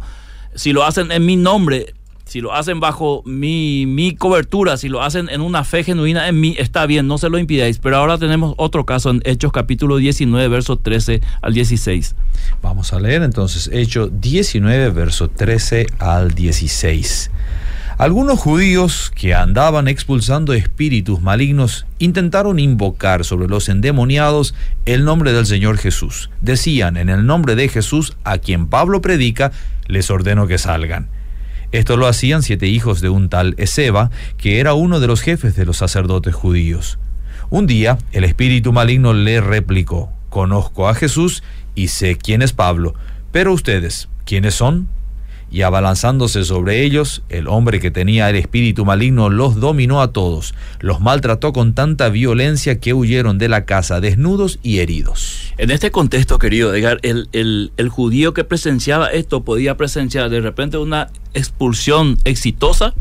si 0.54 0.72
lo 0.72 0.84
hacen 0.84 1.10
en 1.10 1.26
mi 1.26 1.36
nombre, 1.36 1.94
si 2.32 2.40
lo 2.40 2.54
hacen 2.54 2.80
bajo 2.80 3.22
mi, 3.26 3.84
mi 3.84 4.16
cobertura, 4.16 4.78
si 4.78 4.88
lo 4.88 5.02
hacen 5.02 5.28
en 5.28 5.42
una 5.42 5.64
fe 5.64 5.84
genuina 5.84 6.28
en 6.28 6.40
mí, 6.40 6.54
está 6.58 6.86
bien, 6.86 7.06
no 7.06 7.18
se 7.18 7.28
lo 7.28 7.36
impidáis. 7.36 7.76
Pero 7.76 7.98
ahora 7.98 8.16
tenemos 8.16 8.54
otro 8.56 8.86
caso 8.86 9.10
en 9.10 9.20
Hechos 9.26 9.52
capítulo 9.52 9.98
19, 9.98 10.48
verso 10.48 10.78
13 10.78 11.20
al 11.42 11.52
16. 11.52 12.14
Vamos 12.62 12.94
a 12.94 13.00
leer 13.00 13.22
entonces 13.22 13.68
Hechos 13.70 14.12
19, 14.18 14.88
verso 14.88 15.28
13 15.28 15.88
al 15.98 16.30
16. 16.30 17.30
Algunos 17.98 18.38
judíos 18.38 19.12
que 19.14 19.34
andaban 19.34 19.86
expulsando 19.86 20.54
espíritus 20.54 21.20
malignos 21.20 21.84
intentaron 21.98 22.58
invocar 22.58 23.26
sobre 23.26 23.46
los 23.46 23.68
endemoniados 23.68 24.54
el 24.86 25.04
nombre 25.04 25.34
del 25.34 25.44
Señor 25.44 25.76
Jesús. 25.76 26.30
Decían, 26.40 26.96
en 26.96 27.10
el 27.10 27.26
nombre 27.26 27.56
de 27.56 27.68
Jesús, 27.68 28.16
a 28.24 28.38
quien 28.38 28.68
Pablo 28.68 29.02
predica, 29.02 29.52
les 29.86 30.10
ordeno 30.10 30.46
que 30.46 30.56
salgan. 30.56 31.10
Esto 31.72 31.96
lo 31.96 32.06
hacían 32.06 32.42
siete 32.42 32.66
hijos 32.66 33.00
de 33.00 33.08
un 33.08 33.28
tal 33.28 33.54
Ezeba, 33.56 34.10
que 34.36 34.60
era 34.60 34.74
uno 34.74 35.00
de 35.00 35.06
los 35.06 35.22
jefes 35.22 35.56
de 35.56 35.64
los 35.64 35.78
sacerdotes 35.78 36.34
judíos. 36.34 36.98
Un 37.48 37.66
día 37.66 37.98
el 38.12 38.24
espíritu 38.24 38.72
maligno 38.72 39.14
le 39.14 39.40
replicó, 39.40 40.12
Conozco 40.28 40.88
a 40.88 40.94
Jesús 40.94 41.42
y 41.74 41.88
sé 41.88 42.16
quién 42.16 42.42
es 42.42 42.52
Pablo, 42.52 42.94
pero 43.32 43.52
ustedes, 43.52 44.08
¿quiénes 44.24 44.54
son? 44.54 44.88
Y 45.52 45.62
abalanzándose 45.62 46.44
sobre 46.44 46.82
ellos, 46.82 47.22
el 47.28 47.46
hombre 47.46 47.78
que 47.78 47.90
tenía 47.90 48.30
el 48.30 48.36
espíritu 48.36 48.86
maligno 48.86 49.28
los 49.28 49.60
dominó 49.60 50.00
a 50.00 50.10
todos, 50.12 50.54
los 50.80 51.00
maltrató 51.00 51.52
con 51.52 51.74
tanta 51.74 52.08
violencia 52.08 52.80
que 52.80 52.94
huyeron 52.94 53.36
de 53.36 53.50
la 53.50 53.66
casa 53.66 54.00
desnudos 54.00 54.58
y 54.62 54.78
heridos. 54.78 55.52
En 55.58 55.70
este 55.70 55.90
contexto, 55.90 56.38
querido 56.38 56.74
Edgar, 56.74 57.00
el, 57.02 57.28
el 57.76 57.88
judío 57.90 58.32
que 58.32 58.44
presenciaba 58.44 59.08
esto 59.08 59.44
podía 59.44 59.76
presenciar 59.76 60.30
de 60.30 60.40
repente 60.40 60.78
una 60.78 61.10
expulsión 61.34 62.16
exitosa 62.24 62.94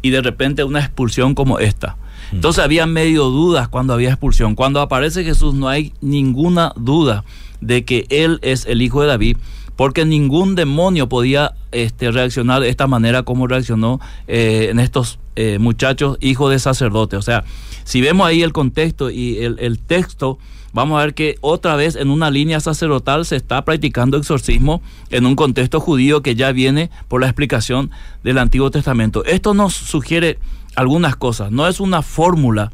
y 0.00 0.10
de 0.10 0.22
repente 0.22 0.62
una 0.62 0.78
expulsión 0.78 1.34
como 1.34 1.58
esta. 1.58 1.96
Mm. 2.30 2.36
Entonces 2.36 2.62
había 2.62 2.86
medio 2.86 3.24
dudas 3.24 3.66
cuando 3.66 3.92
había 3.92 4.10
expulsión. 4.10 4.54
Cuando 4.54 4.80
aparece 4.80 5.24
Jesús 5.24 5.54
no 5.54 5.68
hay 5.68 5.92
ninguna 6.00 6.72
duda 6.76 7.24
de 7.60 7.84
que 7.84 8.06
Él 8.10 8.38
es 8.42 8.66
el 8.66 8.80
Hijo 8.82 9.02
de 9.02 9.08
David 9.08 9.36
porque 9.76 10.04
ningún 10.04 10.54
demonio 10.54 11.08
podía 11.08 11.54
este, 11.70 12.10
reaccionar 12.10 12.62
de 12.62 12.70
esta 12.70 12.86
manera 12.86 13.22
como 13.22 13.46
reaccionó 13.46 14.00
eh, 14.26 14.68
en 14.70 14.80
estos 14.80 15.18
eh, 15.36 15.58
muchachos 15.58 16.16
hijos 16.20 16.50
de 16.50 16.58
sacerdotes. 16.58 17.18
O 17.18 17.22
sea, 17.22 17.44
si 17.84 18.00
vemos 18.00 18.26
ahí 18.26 18.42
el 18.42 18.52
contexto 18.52 19.10
y 19.10 19.38
el, 19.38 19.78
texto, 19.78 20.38
vamos 20.72 20.98
a 20.98 21.04
ver 21.04 21.14
que 21.14 21.36
otra 21.42 21.76
vez 21.76 21.94
en 21.94 22.10
una 22.10 22.30
línea 22.30 22.58
sacerdotal 22.58 23.26
se 23.26 23.36
está 23.36 23.64
practicando 23.64 24.16
exorcismo 24.16 24.82
en 25.10 25.26
un 25.26 25.36
contexto 25.36 25.78
judío 25.78 26.22
que 26.22 26.34
ya 26.34 26.52
viene 26.52 26.90
por 27.06 27.20
la 27.20 27.26
explicación 27.26 27.90
del 28.24 28.38
Antiguo 28.38 28.70
Testamento. 28.70 29.24
Esto 29.24 29.52
nos 29.52 29.74
sugiere 29.74 30.38
algunas 30.74 31.16
cosas, 31.16 31.52
no 31.52 31.68
es 31.68 31.78
una 31.78 32.02
fórmula. 32.02 32.72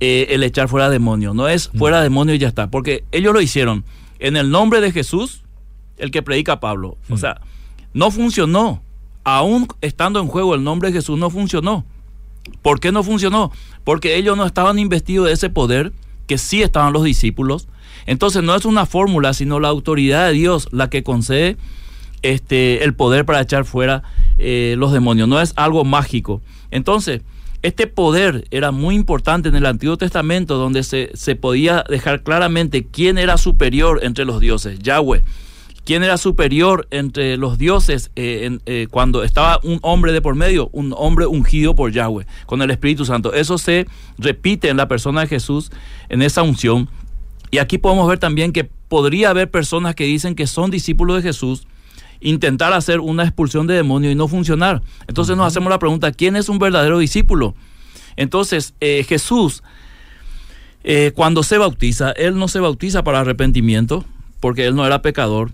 Eh, 0.00 0.28
el 0.30 0.44
echar 0.44 0.68
fuera 0.68 0.88
demonio, 0.90 1.34
no 1.34 1.48
es 1.48 1.70
fuera 1.76 2.00
demonio 2.00 2.32
y 2.32 2.38
ya 2.38 2.46
está, 2.46 2.70
porque 2.70 3.02
ellos 3.10 3.34
lo 3.34 3.40
hicieron 3.40 3.82
en 4.20 4.36
el 4.36 4.48
nombre 4.48 4.80
de 4.80 4.92
Jesús, 4.92 5.42
el 5.98 6.10
que 6.10 6.22
predica 6.22 6.60
Pablo. 6.60 6.96
O 7.08 7.14
mm. 7.14 7.18
sea, 7.18 7.40
no 7.92 8.10
funcionó. 8.10 8.82
Aún 9.24 9.68
estando 9.82 10.20
en 10.20 10.28
juego 10.28 10.54
el 10.54 10.64
nombre 10.64 10.88
de 10.88 10.98
Jesús, 10.98 11.18
no 11.18 11.28
funcionó. 11.28 11.84
¿Por 12.62 12.80
qué 12.80 12.92
no 12.92 13.02
funcionó? 13.02 13.52
Porque 13.84 14.16
ellos 14.16 14.36
no 14.36 14.46
estaban 14.46 14.78
investidos 14.78 15.26
de 15.26 15.34
ese 15.34 15.50
poder, 15.50 15.92
que 16.26 16.38
sí 16.38 16.62
estaban 16.62 16.92
los 16.92 17.04
discípulos. 17.04 17.68
Entonces 18.06 18.42
no 18.42 18.54
es 18.54 18.64
una 18.64 18.86
fórmula, 18.86 19.34
sino 19.34 19.60
la 19.60 19.68
autoridad 19.68 20.28
de 20.28 20.32
Dios 20.32 20.68
la 20.72 20.88
que 20.88 21.02
concede 21.02 21.56
este, 22.22 22.84
el 22.84 22.94
poder 22.94 23.26
para 23.26 23.40
echar 23.40 23.64
fuera 23.64 24.02
eh, 24.38 24.76
los 24.78 24.92
demonios. 24.92 25.28
No 25.28 25.40
es 25.40 25.52
algo 25.56 25.84
mágico. 25.84 26.40
Entonces, 26.70 27.20
este 27.62 27.86
poder 27.86 28.46
era 28.50 28.70
muy 28.70 28.94
importante 28.94 29.48
en 29.48 29.56
el 29.56 29.66
Antiguo 29.66 29.98
Testamento, 29.98 30.56
donde 30.56 30.84
se, 30.84 31.10
se 31.14 31.36
podía 31.36 31.84
dejar 31.88 32.22
claramente 32.22 32.86
quién 32.86 33.18
era 33.18 33.36
superior 33.36 34.00
entre 34.02 34.24
los 34.24 34.40
dioses, 34.40 34.78
Yahweh 34.78 35.22
quién 35.88 36.02
era 36.02 36.18
superior 36.18 36.86
entre 36.90 37.38
los 37.38 37.56
dioses 37.56 38.10
eh, 38.14 38.58
eh, 38.66 38.88
cuando 38.90 39.24
estaba 39.24 39.58
un 39.62 39.78
hombre 39.80 40.12
de 40.12 40.20
por 40.20 40.34
medio, 40.34 40.68
un 40.72 40.94
hombre 40.94 41.24
ungido 41.24 41.74
por 41.74 41.92
Yahweh, 41.92 42.26
con 42.44 42.60
el 42.60 42.70
Espíritu 42.70 43.06
Santo. 43.06 43.32
Eso 43.32 43.56
se 43.56 43.86
repite 44.18 44.68
en 44.68 44.76
la 44.76 44.86
persona 44.86 45.22
de 45.22 45.28
Jesús, 45.28 45.70
en 46.10 46.20
esa 46.20 46.42
unción. 46.42 46.90
Y 47.50 47.56
aquí 47.56 47.78
podemos 47.78 48.06
ver 48.06 48.18
también 48.18 48.52
que 48.52 48.64
podría 48.64 49.30
haber 49.30 49.50
personas 49.50 49.94
que 49.94 50.04
dicen 50.04 50.34
que 50.34 50.46
son 50.46 50.70
discípulos 50.70 51.16
de 51.16 51.22
Jesús, 51.22 51.66
intentar 52.20 52.74
hacer 52.74 53.00
una 53.00 53.22
expulsión 53.22 53.66
de 53.66 53.72
demonios 53.72 54.12
y 54.12 54.14
no 54.14 54.28
funcionar. 54.28 54.82
Entonces 55.06 55.38
nos 55.38 55.46
hacemos 55.46 55.70
la 55.70 55.78
pregunta, 55.78 56.12
¿quién 56.12 56.36
es 56.36 56.50
un 56.50 56.58
verdadero 56.58 56.98
discípulo? 56.98 57.54
Entonces 58.16 58.74
eh, 58.82 59.06
Jesús, 59.08 59.62
cuando 61.14 61.42
se 61.42 61.56
bautiza, 61.56 62.10
Él 62.10 62.36
no 62.38 62.46
se 62.46 62.60
bautiza 62.60 63.02
para 63.04 63.20
arrepentimiento, 63.20 64.04
porque 64.40 64.66
Él 64.66 64.74
no 64.74 64.84
era 64.84 65.00
pecador, 65.00 65.50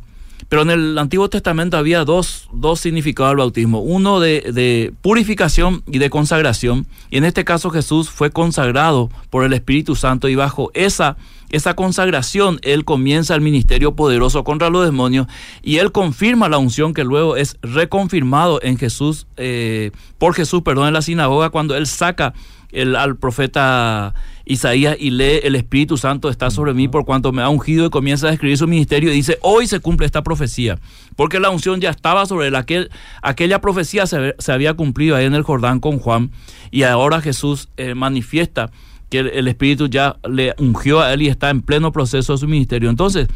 pero 0.49 0.63
en 0.63 0.71
el 0.71 0.99
Antiguo 0.99 1.29
Testamento 1.29 1.77
había 1.77 2.05
dos, 2.05 2.49
dos 2.53 2.81
significados 2.81 3.31
del 3.33 3.39
bautismo, 3.39 3.81
uno 3.81 4.21
de, 4.21 4.93
purificación 5.01 5.83
y 5.87 5.99
de 5.99 6.11
consagración, 6.11 6.87
y 7.11 7.19
en 7.19 7.25
este 7.25 7.45
caso 7.45 7.71
Jesús 7.71 8.11
fue 8.11 8.31
consagrado 8.31 9.11
por 9.31 9.45
el 9.45 9.53
Espíritu 9.53 9.97
Santo 9.97 10.29
y 10.29 10.35
bajo 10.35 10.71
esa, 10.75 11.17
esa 11.51 11.75
consagración 11.75 12.59
él 12.63 12.85
comienza 12.85 13.35
el 13.35 13.41
ministerio 13.41 13.95
poderoso 13.95 14.45
contra 14.45 14.71
los 14.71 14.85
demonios 14.85 15.27
y 15.63 15.79
él 15.79 15.93
confirma 15.93 16.49
la 16.49 16.59
unción 16.59 16.95
que 16.95 17.05
luego 17.05 17.37
es 17.37 17.57
reconfirmado 17.63 18.61
en 18.63 18.79
Jesús, 18.79 19.27
eh, 19.37 19.91
por 20.19 20.35
Jesús, 20.35 20.63
perdón, 20.63 20.89
en 20.89 20.95
la 20.95 21.03
sinagoga 21.03 21.51
cuando 21.51 21.77
él 21.77 21.87
saca 21.87 22.35
el, 22.73 22.97
al 22.97 23.17
profeta 23.17 24.15
Isaías 24.47 24.97
y 24.99 25.11
lee 25.11 25.41
el 25.43 25.57
Espíritu 25.57 25.97
Santo 25.97 26.29
está 26.29 26.51
sobre 26.51 26.75
mí 26.75 26.89
por 26.89 27.05
cuanto 27.05 27.33
me 27.33 27.43
ha 27.43 27.49
ungido 27.49 27.87
y 27.87 27.91
comienza 27.91 28.29
a 28.29 28.33
escribir 28.33 28.59
su 28.59 28.69
ministerio 28.69 29.11
y 29.11 29.17
dice, 29.17 29.39
hoy 29.41 29.67
se 29.67 29.81
cumple 29.81 30.07
esta 30.07 30.23
profecía, 30.23 30.79
porque 31.17 31.41
la 31.41 31.51
unción 31.51 31.81
ya 31.81 31.91
estaba 31.91 32.27
sobre 32.27 32.49
él, 32.49 32.57
aquel, 32.57 32.91
aquella 33.23 33.61
profecía 33.61 34.07
se, 34.07 34.35
había 34.53 34.75
cumplido 34.75 35.17
ahí 35.17 35.25
en 35.25 35.35
el 35.35 35.43
Jordán 35.43 35.81
con 35.81 35.99
Juan 35.99 36.31
y 36.71 36.83
ahora 36.83 37.21
Jesús 37.21 37.69
eh, 37.77 37.95
manifiesta 37.95 38.71
que 39.09 39.21
el, 39.21 39.49
Espíritu 39.49 39.87
ya 39.89 40.17
le 40.29 40.55
ungió 40.59 41.01
a 41.01 41.13
él 41.13 41.23
y 41.23 41.29
está 41.29 41.51
en 41.51 41.63
pleno 41.63 41.93
proceso 41.93 42.33
de 42.33 42.39
su 42.39 42.49
ministerio. 42.49 42.91
Entonces, 42.91 43.29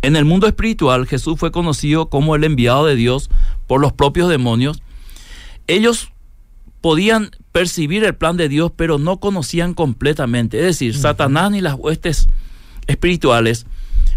en 0.00 0.16
el 0.16 0.24
mundo 0.24 0.46
espiritual 0.46 1.06
Jesús 1.06 1.38
fue 1.38 1.52
conocido 1.52 2.08
como 2.08 2.34
el 2.34 2.44
enviado 2.44 2.86
de 2.86 2.96
Dios 2.96 3.30
por 3.66 3.80
los 3.80 3.92
propios 3.92 4.28
demonios. 4.28 4.82
Ellos 5.66 6.12
podían 6.82 7.30
percibir 7.52 8.04
el 8.04 8.14
plan 8.14 8.36
de 8.36 8.50
Dios, 8.50 8.72
pero 8.76 8.98
no 8.98 9.18
conocían 9.18 9.72
completamente. 9.72 10.58
Es 10.58 10.66
decir, 10.66 10.94
Satanás 10.96 11.50
ni 11.50 11.62
las 11.62 11.74
huestes 11.74 12.28
espirituales 12.86 13.64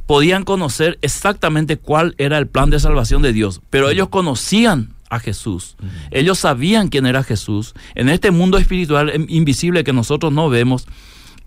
podían 0.06 0.44
conocer 0.44 1.00
exactamente 1.02 1.78
cuál 1.78 2.16
era 2.18 2.38
el 2.38 2.48
plan 2.48 2.70
de 2.70 2.80
salvación 2.80 3.22
de 3.22 3.32
Dios, 3.32 3.62
pero 3.70 3.90
ellos 3.90 4.10
conocían 4.10 4.94
a 5.10 5.20
Jesús. 5.20 5.78
Ellos 6.12 6.40
sabían 6.40 6.90
quién 6.90 7.06
era 7.06 7.24
Jesús. 7.24 7.74
En 7.94 8.10
este 8.10 8.32
mundo 8.32 8.58
espiritual 8.58 9.14
invisible 9.30 9.84
que 9.84 9.94
nosotros 9.94 10.34
no 10.34 10.50
vemos, 10.50 10.88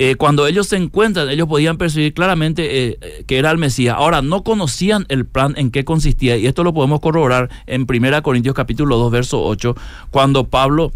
eh, 0.01 0.15
cuando 0.15 0.47
ellos 0.47 0.69
se 0.69 0.77
encuentran, 0.77 1.29
ellos 1.29 1.49
podían 1.49 1.77
percibir 1.77 2.15
claramente 2.15 2.87
eh, 2.87 2.99
eh, 3.01 3.25
que 3.27 3.39
era 3.39 3.51
el 3.51 3.59
Mesías. 3.59 3.97
Ahora, 3.99 4.23
no 4.23 4.45
conocían 4.45 5.07
el 5.09 5.27
plan 5.27 5.55
en 5.57 5.73
qué 5.73 5.85
consistía, 5.85 6.37
y 6.37 6.47
esto 6.47 6.63
lo 6.63 6.73
podemos 6.73 7.01
corroborar 7.01 7.51
en 7.67 7.85
1 7.89 8.23
Corintios 8.23 8.55
capítulo 8.55 8.97
2, 8.97 9.11
verso 9.11 9.43
8, 9.43 9.75
cuando 10.11 10.45
Pablo 10.45 10.93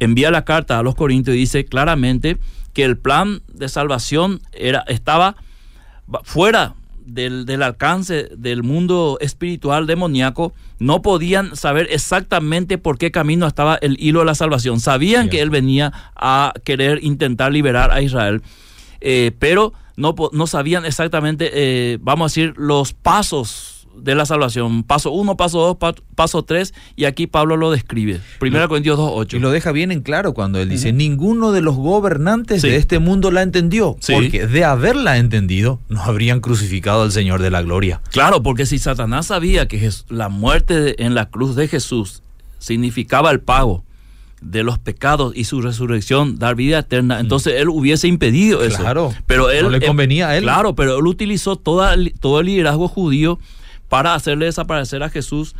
envía 0.00 0.30
la 0.30 0.44
carta 0.46 0.78
a 0.78 0.82
los 0.82 0.94
Corintios 0.94 1.36
y 1.36 1.40
dice 1.40 1.66
claramente 1.66 2.38
que 2.72 2.82
el 2.84 2.96
plan 2.96 3.42
de 3.52 3.68
salvación 3.68 4.40
era, 4.52 4.84
estaba 4.88 5.36
fuera 6.24 6.74
del, 7.08 7.62
alcance 7.62 8.28
del 8.36 8.62
mundo 8.62 9.18
espiritual 9.20 9.86
demoníaco, 9.86 10.52
no 10.78 11.02
podían 11.02 11.56
saber 11.56 11.88
exactamente 11.90 12.78
por 12.78 12.98
qué 12.98 13.10
camino 13.10 13.46
estaba 13.46 13.76
el 13.76 13.96
hilo 13.98 14.20
de 14.20 14.26
la 14.26 14.34
salvación. 14.34 14.80
Sabían 14.80 15.28
que 15.28 15.40
él 15.40 15.50
venía 15.50 15.92
a 16.14 16.52
querer 16.64 17.02
intentar 17.02 17.52
liberar 17.52 17.90
a 17.90 18.02
Israel, 18.02 18.42
eh, 19.00 19.32
pero 19.38 19.72
no, 19.96 20.14
no 20.32 20.46
sabían 20.46 20.84
exactamente, 20.84 21.50
eh, 21.52 21.98
vamos 22.00 22.24
a 22.24 22.28
decir, 22.30 22.54
los 22.56 22.92
pasos 22.92 23.77
de 24.00 24.14
la 24.14 24.26
salvación. 24.26 24.82
Paso 24.82 25.10
1, 25.10 25.36
paso 25.36 25.76
2, 25.80 25.94
paso 26.14 26.42
3, 26.42 26.74
y 26.96 27.04
aquí 27.04 27.26
Pablo 27.26 27.56
lo 27.56 27.70
describe. 27.70 28.20
Primero 28.38 28.68
Corintios 28.68 28.96
2, 28.96 29.10
8. 29.14 29.36
Y 29.36 29.40
lo 29.40 29.50
deja 29.50 29.72
bien 29.72 29.92
en 29.92 30.02
claro 30.02 30.34
cuando 30.34 30.60
él 30.60 30.68
dice, 30.68 30.92
ninguno 30.92 31.52
de 31.52 31.60
los 31.60 31.76
gobernantes 31.76 32.62
de 32.62 32.76
este 32.76 32.98
mundo 32.98 33.30
la 33.30 33.42
entendió, 33.42 33.96
porque 34.06 34.46
de 34.46 34.64
haberla 34.64 35.18
entendido, 35.18 35.80
no 35.88 36.02
habrían 36.02 36.40
crucificado 36.40 37.02
al 37.02 37.12
Señor 37.12 37.42
de 37.42 37.50
la 37.50 37.62
gloria. 37.62 38.00
Claro, 38.10 38.42
porque 38.42 38.66
si 38.66 38.78
Satanás 38.78 39.26
sabía 39.26 39.68
que 39.68 39.88
la 40.08 40.28
muerte 40.28 41.04
en 41.04 41.14
la 41.14 41.30
cruz 41.30 41.56
de 41.56 41.68
Jesús 41.68 42.22
significaba 42.58 43.30
el 43.30 43.40
pago 43.40 43.84
de 44.40 44.62
los 44.62 44.78
pecados 44.78 45.32
y 45.34 45.44
su 45.44 45.60
resurrección, 45.60 46.38
dar 46.38 46.54
vida 46.54 46.80
eterna, 46.80 47.16
mm. 47.16 47.20
entonces 47.20 47.54
él 47.56 47.68
hubiese 47.68 48.08
impedido 48.08 48.62
eso. 48.62 48.78
Claro, 48.78 49.12
pero 49.26 49.50
él, 49.50 49.64
no 49.64 49.70
le 49.70 49.80
convenía 49.84 50.28
a 50.28 50.36
él. 50.36 50.44
Claro, 50.44 50.74
pero 50.74 50.98
él 50.98 51.06
utilizó 51.06 51.56
toda, 51.56 51.96
todo 52.20 52.40
el 52.40 52.46
liderazgo 52.46 52.88
judío 52.88 53.38
para 53.88 54.14
hacerle 54.14 54.46
desaparecer 54.46 55.02
a 55.02 55.10
Jesús 55.10 55.54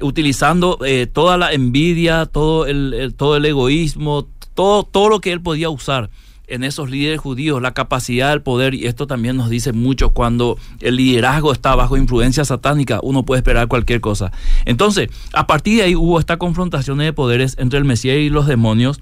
utilizando 0.00 0.78
eh, 0.84 1.06
toda 1.06 1.36
la 1.36 1.52
envidia, 1.52 2.26
todo 2.26 2.66
el, 2.66 3.14
todo 3.16 3.36
el 3.36 3.44
egoísmo, 3.44 4.26
todo, 4.54 4.82
todo 4.84 5.08
lo 5.08 5.20
que 5.20 5.32
él 5.32 5.40
podía 5.40 5.70
usar 5.70 6.10
en 6.48 6.64
esos 6.64 6.90
líderes 6.90 7.20
judíos, 7.20 7.62
la 7.62 7.72
capacidad 7.72 8.30
del 8.30 8.42
poder, 8.42 8.74
y 8.74 8.86
esto 8.86 9.06
también 9.06 9.36
nos 9.36 9.48
dice 9.48 9.72
mucho, 9.72 10.10
cuando 10.10 10.58
el 10.80 10.96
liderazgo 10.96 11.50
está 11.52 11.74
bajo 11.74 11.96
influencia 11.96 12.44
satánica, 12.44 13.00
uno 13.02 13.22
puede 13.22 13.38
esperar 13.38 13.68
cualquier 13.68 14.02
cosa. 14.02 14.32
Entonces, 14.66 15.08
a 15.32 15.46
partir 15.46 15.78
de 15.78 15.84
ahí 15.84 15.94
hubo 15.94 16.18
esta 16.18 16.36
confrontación 16.36 16.98
de 16.98 17.12
poderes 17.14 17.56
entre 17.58 17.78
el 17.78 17.86
Mesías 17.86 18.18
y 18.18 18.28
los 18.28 18.46
demonios, 18.46 19.00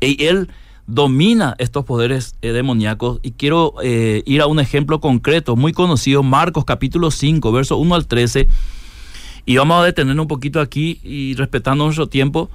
y 0.00 0.22
él 0.26 0.48
domina 0.88 1.54
estos 1.58 1.84
poderes 1.84 2.34
eh, 2.42 2.50
demoníacos, 2.52 3.20
y 3.22 3.32
quiero 3.32 3.74
eh, 3.82 4.24
ir 4.26 4.40
a 4.40 4.46
un 4.46 4.58
ejemplo 4.58 5.00
concreto, 5.00 5.54
muy 5.54 5.72
conocido, 5.72 6.24
Marcos 6.24 6.64
capítulo 6.64 7.12
5, 7.12 7.52
verso 7.52 7.76
1 7.76 7.94
al 7.94 8.06
13, 8.08 8.48
y 9.46 9.56
vamos 9.56 9.80
a 9.80 9.84
detener 9.84 10.18
un 10.18 10.26
poquito 10.26 10.60
aquí 10.60 10.98
y 11.04 11.34
respetando 11.34 11.84
nuestro 11.84 12.08
tiempo, 12.08 12.50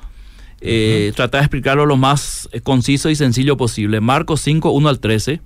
eh, 0.65 1.11
tratar 1.15 1.41
de 1.41 1.45
explicarlo 1.45 1.85
lo 1.85 1.97
más 1.97 2.47
eh, 2.51 2.61
conciso 2.61 3.09
y 3.09 3.15
sencillo 3.15 3.57
posible. 3.57 3.99
Marcos 3.99 4.41
5, 4.41 4.71
1 4.71 4.89
al 4.89 4.99
13. 4.99 5.41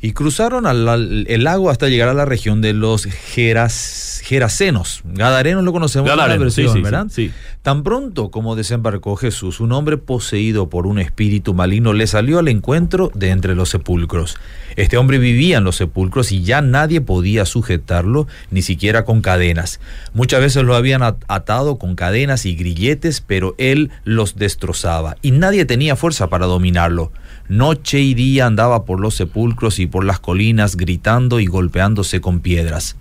Y 0.00 0.12
cruzaron 0.12 0.66
el 0.66 1.44
lago 1.44 1.70
hasta 1.70 1.88
llegar 1.88 2.08
a 2.08 2.14
la 2.14 2.24
región 2.24 2.60
de 2.60 2.72
los 2.72 3.04
Geras, 3.04 4.20
Gerasenos. 4.24 5.02
Gadarenos 5.04 5.64
lo 5.64 5.72
conocemos 5.72 6.10
en 6.10 6.16
la 6.16 6.36
versión, 6.36 6.82
¿verdad? 6.82 7.06
Sí, 7.10 7.32
Tan 7.62 7.82
pronto 7.82 8.30
como 8.30 8.56
desembarcó 8.56 9.16
Jesús, 9.16 9.60
un 9.60 9.72
hombre 9.72 9.98
poseído 9.98 10.70
por 10.70 10.86
un 10.86 10.98
espíritu 10.98 11.52
maligno 11.52 11.92
le 11.92 12.06
salió 12.06 12.38
al 12.38 12.48
encuentro 12.48 13.10
de 13.14 13.28
entre 13.30 13.54
los 13.54 13.68
sepulcros. 13.68 14.38
Este 14.76 14.96
hombre 14.96 15.18
vivía 15.18 15.58
en 15.58 15.64
los 15.64 15.76
sepulcros 15.76 16.32
y 16.32 16.42
ya 16.42 16.62
nadie 16.62 17.02
podía 17.02 17.44
sujetarlo, 17.44 18.26
ni 18.50 18.62
siquiera 18.62 19.04
con 19.04 19.20
cadenas. 19.20 19.78
Muchas 20.14 20.40
veces 20.40 20.64
lo 20.64 20.74
habían 20.74 21.02
atado 21.02 21.76
con 21.76 21.96
cadenas 21.96 22.46
y 22.46 22.54
grilletes, 22.54 23.20
pero 23.20 23.54
él 23.58 23.90
los 24.04 24.36
destrozaba 24.36 25.16
y 25.20 25.32
nadie 25.32 25.66
tenía 25.66 25.96
fuerza 25.96 26.28
para 26.28 26.46
dominarlo. 26.46 27.12
Noche 27.50 27.98
y 27.98 28.14
día 28.14 28.46
andaba 28.46 28.84
por 28.84 29.00
los 29.00 29.16
sepulcros 29.16 29.80
y 29.80 29.88
por 29.88 30.04
las 30.04 30.20
colinas 30.20 30.76
gritando 30.76 31.40
y 31.40 31.46
golpeándose 31.46 32.20
con 32.20 32.38
piedras. 32.38 32.94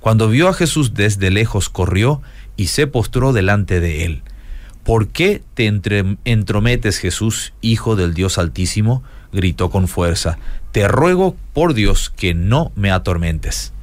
Cuando 0.00 0.30
vio 0.30 0.48
a 0.48 0.54
Jesús 0.54 0.94
desde 0.94 1.30
lejos 1.30 1.68
corrió 1.68 2.22
y 2.56 2.68
se 2.68 2.86
postró 2.86 3.34
delante 3.34 3.78
de 3.78 4.06
él. 4.06 4.22
¿Por 4.84 5.08
qué 5.08 5.42
te 5.52 5.66
entrometes, 6.24 6.96
Jesús, 6.96 7.52
Hijo 7.60 7.94
del 7.94 8.14
Dios 8.14 8.38
Altísimo? 8.38 9.02
gritó 9.34 9.68
con 9.68 9.86
fuerza. 9.86 10.38
Te 10.72 10.88
ruego 10.88 11.36
por 11.52 11.74
Dios 11.74 12.08
que 12.08 12.32
no 12.32 12.72
me 12.76 12.90
atormentes. 12.90 13.74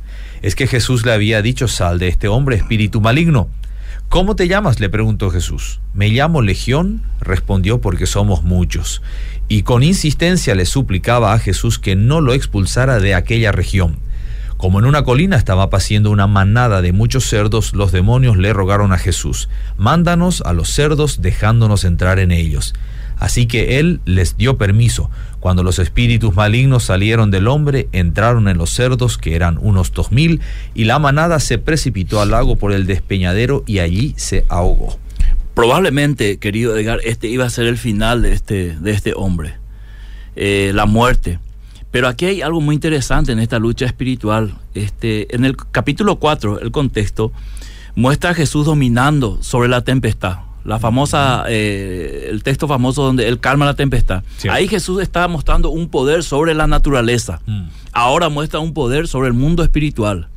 Es 0.41 0.55
que 0.55 0.65
Jesús 0.65 1.05
le 1.05 1.11
había 1.11 1.43
dicho, 1.43 1.67
sal 1.67 1.99
de 1.99 2.07
este 2.07 2.27
hombre 2.27 2.55
espíritu 2.55 3.01
maligno. 3.01 3.49
¿Cómo 4.09 4.37
te 4.37 4.47
llamas? 4.47 4.79
le 4.79 4.89
preguntó 4.89 5.29
Jesús. 5.29 5.81
Me 5.93 6.07
llamo 6.07 6.41
Legión, 6.41 7.03
respondió 7.19 7.81
porque 7.81 8.05
somos 8.05 8.41
muchos. 8.41 9.01
Y 9.49 9.63
con 9.63 9.83
insistencia 9.83 10.55
le 10.55 10.65
suplicaba 10.65 11.33
a 11.33 11.39
Jesús 11.39 11.79
que 11.79 11.95
no 11.95 12.21
lo 12.21 12.33
expulsara 12.33 12.99
de 12.99 13.15
aquella 13.15 13.51
región. 13.51 13.99
Como 14.57 14.79
en 14.79 14.85
una 14.85 15.03
colina 15.03 15.37
estaba 15.37 15.69
paciendo 15.69 16.09
una 16.09 16.25
manada 16.25 16.81
de 16.81 16.91
muchos 16.91 17.25
cerdos, 17.29 17.73
los 17.73 17.91
demonios 17.91 18.37
le 18.37 18.53
rogaron 18.53 18.91
a 18.91 18.97
Jesús, 18.97 19.49
mándanos 19.77 20.41
a 20.41 20.51
los 20.51 20.69
cerdos 20.69 21.21
dejándonos 21.21 21.83
entrar 21.83 22.17
en 22.17 22.31
ellos. 22.31 22.73
Así 23.19 23.45
que 23.45 23.79
él 23.79 24.01
les 24.05 24.35
dio 24.35 24.57
permiso. 24.57 25.09
Cuando 25.39 25.63
los 25.63 25.79
espíritus 25.79 26.35
malignos 26.35 26.83
salieron 26.83 27.31
del 27.31 27.47
hombre, 27.47 27.87
entraron 27.91 28.47
en 28.47 28.57
los 28.57 28.71
cerdos, 28.71 29.17
que 29.17 29.35
eran 29.35 29.57
unos 29.61 29.91
dos 29.91 30.11
mil, 30.11 30.41
y 30.73 30.85
la 30.85 30.99
manada 30.99 31.39
se 31.39 31.57
precipitó 31.57 32.19
al 32.19 32.31
lago 32.31 32.55
por 32.57 32.71
el 32.71 32.85
despeñadero 32.85 33.63
y 33.65 33.79
allí 33.79 34.13
se 34.17 34.45
ahogó. 34.49 34.97
Probablemente, 35.57 36.37
querido 36.37 36.77
Edgar, 36.77 36.99
este 37.03 37.29
iba 37.29 37.43
a 37.43 37.49
ser 37.49 37.65
el 37.65 37.79
final 37.79 38.21
de 38.21 38.31
este, 38.31 38.77
de 38.79 38.91
este 38.91 39.13
hombre, 39.15 39.55
eh, 40.35 40.71
la 40.75 40.85
muerte. 40.85 41.39
Pero 41.89 42.07
aquí 42.07 42.27
hay 42.27 42.41
algo 42.43 42.61
muy 42.61 42.75
interesante 42.75 43.31
en 43.31 43.39
esta 43.39 43.57
lucha 43.57 43.87
espiritual. 43.87 44.53
Este, 44.75 45.35
en 45.35 45.45
el 45.45 45.57
capítulo 45.57 46.17
4, 46.17 46.59
el 46.59 46.69
contexto, 46.69 47.31
muestra 47.95 48.29
a 48.29 48.33
Jesús 48.35 48.67
dominando 48.67 49.39
sobre 49.41 49.67
la 49.67 49.83
tempestad 49.83 50.41
la 50.63 50.77
famosa, 50.77 51.45
eh, 51.47 52.27
el 52.29 52.43
texto 52.43 52.67
famoso 52.67 53.01
donde 53.01 53.27
él 53.27 53.39
calma 53.39 53.65
la 53.65 53.73
tempestad. 53.73 54.21
Ahí 54.51 54.67
Jesús 54.67 55.01
estaba 55.01 55.27
mostrando 55.27 55.69
un 55.71 55.89
poder 55.89 56.23
sobre 56.23 56.53
la 56.53 56.67
naturaleza. 56.67 57.39
Mm. 57.47 57.69
Ahora 57.93 58.29
muestra 58.29 58.59
un 58.59 58.73
poder 58.75 59.07
sobre 59.07 59.29
el 59.29 59.33
mundo 59.33 59.63
espiritual. 59.63 60.27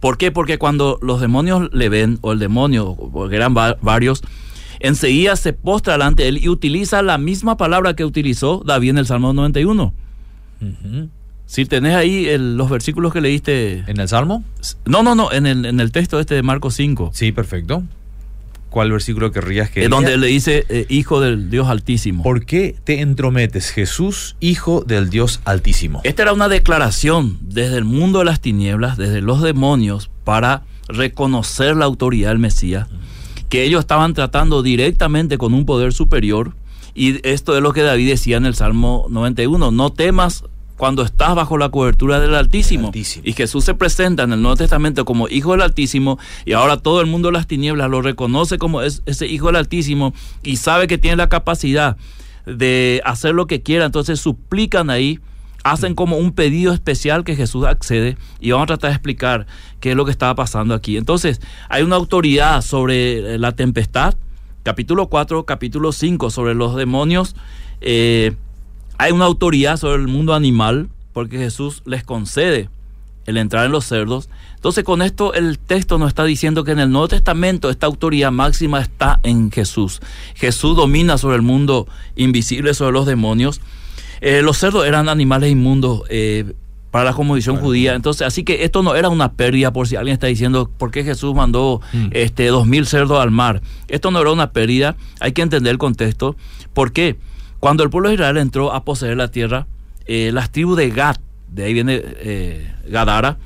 ¿Por 0.00 0.18
qué? 0.18 0.32
Porque 0.32 0.58
cuando 0.58 0.98
los 1.00 1.20
demonios 1.20 1.72
le 1.72 1.88
ven, 1.88 2.18
o 2.20 2.32
el 2.32 2.38
demonio, 2.38 2.96
porque 3.12 3.36
eran 3.36 3.54
varios, 3.54 4.22
enseguida 4.80 5.36
se 5.36 5.52
postra 5.52 5.94
delante 5.94 6.24
de 6.24 6.30
él 6.30 6.38
y 6.42 6.48
utiliza 6.48 7.02
la 7.02 7.18
misma 7.18 7.56
palabra 7.56 7.94
que 7.94 8.04
utilizó 8.04 8.62
David 8.64 8.90
en 8.90 8.98
el 8.98 9.06
Salmo 9.06 9.32
91. 9.32 9.94
Si 11.46 11.64
tenés 11.64 11.94
ahí 11.94 12.28
los 12.38 12.70
versículos 12.70 13.12
que 13.12 13.20
leíste. 13.20 13.84
¿En 13.86 13.98
el 13.98 14.08
Salmo? 14.08 14.44
No, 14.84 15.02
no, 15.02 15.14
no, 15.14 15.32
en 15.32 15.46
el, 15.46 15.64
en 15.66 15.80
el 15.80 15.90
texto 15.90 16.20
este 16.20 16.34
de 16.34 16.42
Marcos 16.42 16.74
5. 16.74 17.10
Sí, 17.12 17.32
perfecto. 17.32 17.82
¿Cuál 18.70 18.92
versículo 18.92 19.32
querrías 19.32 19.68
que 19.68 19.82
Es 19.82 19.90
donde 19.90 20.16
le 20.16 20.28
dice 20.28 20.64
eh, 20.68 20.86
Hijo 20.88 21.20
del 21.20 21.50
Dios 21.50 21.68
Altísimo. 21.68 22.22
¿Por 22.22 22.46
qué 22.46 22.76
te 22.84 23.00
entrometes, 23.00 23.70
Jesús, 23.70 24.36
Hijo 24.38 24.84
del 24.86 25.10
Dios 25.10 25.40
Altísimo? 25.44 26.00
Esta 26.04 26.22
era 26.22 26.32
una 26.32 26.48
declaración 26.48 27.38
desde 27.42 27.76
el 27.76 27.84
mundo 27.84 28.20
de 28.20 28.26
las 28.26 28.40
tinieblas, 28.40 28.96
desde 28.96 29.22
los 29.22 29.42
demonios, 29.42 30.08
para 30.22 30.62
reconocer 30.86 31.76
la 31.76 31.84
autoridad 31.84 32.30
del 32.30 32.38
Mesías, 32.38 32.88
que 33.50 33.64
ellos 33.64 33.80
estaban 33.80 34.14
tratando 34.14 34.62
directamente 34.62 35.36
con 35.36 35.52
un 35.52 35.66
poder 35.66 35.92
superior. 35.92 36.54
Y 36.94 37.26
esto 37.28 37.54
es 37.56 37.62
lo 37.62 37.72
que 37.72 37.82
David 37.82 38.08
decía 38.08 38.38
en 38.38 38.46
el 38.46 38.54
Salmo 38.54 39.06
91, 39.10 39.70
no 39.70 39.90
temas 39.90 40.44
cuando 40.76 41.02
estás 41.02 41.34
bajo 41.34 41.58
la 41.58 41.68
cobertura 41.68 42.20
del 42.20 42.34
Altísimo. 42.34 42.90
Y 42.94 43.32
Jesús 43.34 43.64
se 43.64 43.74
presenta 43.74 44.22
en 44.22 44.32
el 44.32 44.40
Nuevo 44.40 44.56
Testamento 44.56 45.04
como 45.04 45.28
Hijo 45.28 45.52
del 45.52 45.60
Altísimo 45.60 46.18
y 46.46 46.52
ahora 46.54 46.78
todo 46.78 47.02
el 47.02 47.06
mundo 47.06 47.28
de 47.28 47.32
las 47.32 47.46
tinieblas 47.46 47.90
lo 47.90 48.00
reconoce 48.00 48.56
como 48.56 48.80
ese 48.80 49.26
Hijo 49.26 49.48
del 49.48 49.56
Altísimo 49.56 50.14
y 50.42 50.56
sabe 50.56 50.86
que 50.86 50.96
tiene 50.96 51.18
la 51.18 51.28
capacidad 51.28 51.98
de 52.46 53.02
hacer 53.04 53.34
lo 53.34 53.46
que 53.46 53.62
quiera. 53.62 53.84
Entonces 53.84 54.20
suplican 54.20 54.88
ahí, 54.88 55.18
hacen 55.62 55.94
como 55.94 56.16
un 56.16 56.32
pedido 56.32 56.72
especial 56.72 57.24
que 57.24 57.36
Jesús 57.36 57.66
accede 57.66 58.16
y 58.40 58.50
vamos 58.50 58.64
a 58.64 58.66
tratar 58.68 58.90
de 58.90 58.94
explicar 58.96 59.46
qué 59.80 59.90
es 59.90 59.96
lo 59.96 60.04
que 60.04 60.10
estaba 60.10 60.34
pasando 60.34 60.74
aquí. 60.74 60.96
Entonces 60.96 61.40
hay 61.68 61.82
una 61.82 61.96
autoridad 61.96 62.62
sobre 62.62 63.38
la 63.38 63.52
tempestad, 63.52 64.14
capítulo 64.62 65.08
4, 65.08 65.44
capítulo 65.44 65.92
5, 65.92 66.30
sobre 66.30 66.54
los 66.54 66.76
demonios. 66.76 67.36
Eh, 67.80 68.34
hay 68.98 69.12
una 69.12 69.24
autoridad 69.24 69.76
sobre 69.76 70.02
el 70.02 70.08
mundo 70.08 70.34
animal 70.34 70.88
porque 71.12 71.38
Jesús 71.38 71.82
les 71.84 72.04
concede 72.04 72.68
el 73.26 73.36
entrar 73.36 73.66
en 73.66 73.72
los 73.72 73.84
cerdos. 73.84 74.28
Entonces 74.56 74.84
con 74.84 75.02
esto 75.02 75.34
el 75.34 75.58
texto 75.58 75.98
nos 75.98 76.08
está 76.08 76.24
diciendo 76.24 76.64
que 76.64 76.72
en 76.72 76.80
el 76.80 76.90
Nuevo 76.90 77.08
Testamento 77.08 77.70
esta 77.70 77.86
autoridad 77.86 78.32
máxima 78.32 78.80
está 78.80 79.20
en 79.22 79.50
Jesús. 79.50 80.00
Jesús 80.34 80.76
domina 80.76 81.18
sobre 81.18 81.36
el 81.36 81.42
mundo 81.42 81.86
invisible, 82.16 82.74
sobre 82.74 82.92
los 82.92 83.06
demonios. 83.06 83.60
Eh, 84.20 84.42
los 84.42 84.58
cerdos 84.58 84.86
eran 84.86 85.08
animales 85.08 85.50
inmundos 85.50 86.02
eh, 86.08 86.52
para 86.90 87.04
la 87.04 87.12
conmovisión 87.12 87.56
judía. 87.56 87.94
Entonces, 87.94 88.26
así 88.26 88.44
que 88.44 88.64
esto 88.64 88.82
no 88.82 88.94
era 88.94 89.08
una 89.08 89.32
pérdida 89.32 89.72
por 89.72 89.88
si 89.88 89.96
alguien 89.96 90.14
está 90.14 90.26
diciendo 90.26 90.70
por 90.76 90.90
qué 90.90 91.04
Jesús 91.04 91.34
mandó 91.34 91.80
mm. 91.92 92.08
este 92.12 92.46
dos 92.48 92.66
mil 92.66 92.86
cerdos 92.86 93.20
al 93.20 93.30
mar. 93.30 93.62
Esto 93.88 94.10
no 94.10 94.20
era 94.20 94.30
una 94.32 94.52
pérdida. 94.52 94.96
Hay 95.20 95.32
que 95.32 95.42
entender 95.42 95.70
el 95.70 95.78
contexto. 95.78 96.36
¿Por 96.74 96.92
qué? 96.92 97.16
Cuando 97.60 97.82
el 97.82 97.90
pueblo 97.90 98.08
de 98.08 98.14
Israel 98.14 98.38
entró 98.38 98.72
a 98.72 98.84
poseer 98.84 99.16
la 99.16 99.30
tierra, 99.30 99.66
eh, 100.06 100.30
las 100.32 100.50
tribus 100.50 100.76
de 100.76 100.90
Gad, 100.90 101.16
de 101.48 101.64
ahí 101.64 101.74
viene 101.74 102.00
eh, 102.02 102.74
Gadara, 102.88 103.38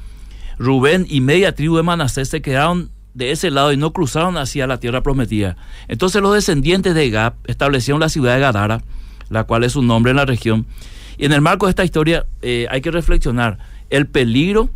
Rubén 0.58 1.04
y 1.08 1.20
media 1.20 1.54
tribu 1.54 1.76
de 1.76 1.82
Manasés 1.82 2.28
se 2.28 2.40
quedaron 2.40 2.90
de 3.12 3.32
ese 3.32 3.50
lado 3.50 3.72
y 3.72 3.76
no 3.76 3.92
cruzaron 3.92 4.36
hacia 4.36 4.66
la 4.66 4.78
tierra 4.78 5.02
prometida. 5.02 5.56
Entonces 5.88 6.22
los 6.22 6.34
descendientes 6.34 6.94
de 6.94 7.10
Gad 7.10 7.34
establecieron 7.46 8.00
la 8.00 8.08
ciudad 8.08 8.34
de 8.34 8.40
Gadara, 8.40 8.82
la 9.30 9.44
cual 9.44 9.64
es 9.64 9.76
un 9.76 9.86
nombre 9.86 10.10
en 10.10 10.16
la 10.16 10.24
región. 10.24 10.66
Y 11.16 11.26
en 11.26 11.32
el 11.32 11.40
marco 11.40 11.66
de 11.66 11.70
esta 11.70 11.84
historia 11.84 12.26
eh, 12.42 12.66
hay 12.70 12.80
que 12.80 12.90
reflexionar 12.90 13.58
el 13.90 14.06
peligro 14.06 14.70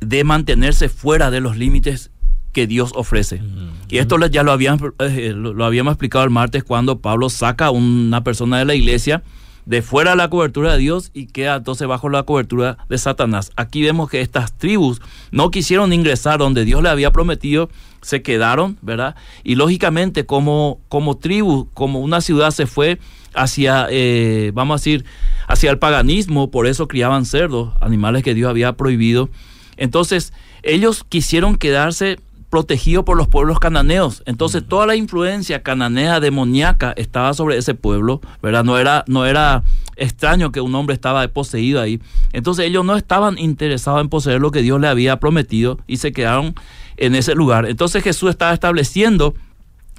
de 0.00 0.24
mantenerse 0.24 0.88
fuera 0.88 1.30
de 1.30 1.40
los 1.40 1.56
límites 1.56 2.10
que 2.52 2.66
Dios 2.66 2.92
ofrece. 2.94 3.42
Y 3.88 3.98
esto 3.98 4.18
ya 4.26 4.42
lo 4.42 4.52
habíamos, 4.52 4.92
eh, 4.98 5.32
lo 5.34 5.64
habíamos 5.64 5.92
explicado 5.92 6.24
el 6.24 6.30
martes 6.30 6.64
cuando 6.64 6.98
Pablo 7.00 7.28
saca 7.30 7.66
a 7.66 7.70
una 7.70 8.24
persona 8.24 8.58
de 8.58 8.64
la 8.64 8.74
iglesia 8.74 9.22
de 9.66 9.82
fuera 9.82 10.12
de 10.12 10.16
la 10.16 10.30
cobertura 10.30 10.72
de 10.72 10.78
Dios 10.78 11.10
y 11.14 11.26
queda 11.26 11.56
entonces 11.56 11.86
bajo 11.86 12.08
la 12.08 12.24
cobertura 12.24 12.78
de 12.88 12.98
Satanás. 12.98 13.52
Aquí 13.56 13.82
vemos 13.82 14.10
que 14.10 14.20
estas 14.20 14.52
tribus 14.56 15.00
no 15.30 15.50
quisieron 15.50 15.92
ingresar 15.92 16.38
donde 16.38 16.64
Dios 16.64 16.82
le 16.82 16.88
había 16.88 17.12
prometido, 17.12 17.70
se 18.02 18.22
quedaron, 18.22 18.78
¿verdad? 18.82 19.14
Y 19.44 19.54
lógicamente 19.54 20.26
como, 20.26 20.80
como 20.88 21.18
tribu, 21.18 21.68
como 21.74 22.00
una 22.00 22.20
ciudad 22.20 22.50
se 22.50 22.66
fue 22.66 22.98
hacia, 23.34 23.86
eh, 23.90 24.52
vamos 24.54 24.74
a 24.74 24.78
decir, 24.80 25.04
hacia 25.46 25.70
el 25.70 25.78
paganismo, 25.78 26.50
por 26.50 26.66
eso 26.66 26.88
criaban 26.88 27.24
cerdos, 27.24 27.72
animales 27.80 28.22
que 28.22 28.34
Dios 28.34 28.50
había 28.50 28.72
prohibido. 28.74 29.28
Entonces 29.76 30.32
ellos 30.62 31.04
quisieron 31.08 31.56
quedarse 31.56 32.18
protegido 32.50 33.04
por 33.04 33.16
los 33.16 33.28
pueblos 33.28 33.60
cananeos. 33.60 34.22
Entonces, 34.26 34.66
toda 34.66 34.84
la 34.84 34.96
influencia 34.96 35.62
cananea 35.62 36.18
demoníaca 36.18 36.92
estaba 36.96 37.32
sobre 37.32 37.56
ese 37.56 37.74
pueblo, 37.74 38.20
¿verdad? 38.42 38.64
No 38.64 38.76
era, 38.76 39.04
no 39.06 39.24
era 39.24 39.62
extraño 39.96 40.50
que 40.50 40.60
un 40.60 40.74
hombre 40.74 40.94
estaba 40.94 41.26
poseído 41.28 41.80
ahí. 41.80 42.00
Entonces, 42.32 42.66
ellos 42.66 42.84
no 42.84 42.96
estaban 42.96 43.38
interesados 43.38 44.00
en 44.00 44.08
poseer 44.08 44.40
lo 44.40 44.50
que 44.50 44.62
Dios 44.62 44.80
le 44.80 44.88
había 44.88 45.20
prometido 45.20 45.78
y 45.86 45.98
se 45.98 46.12
quedaron 46.12 46.54
en 46.96 47.14
ese 47.14 47.36
lugar. 47.36 47.66
Entonces, 47.66 48.02
Jesús 48.02 48.30
estaba 48.30 48.52
estableciendo 48.52 49.34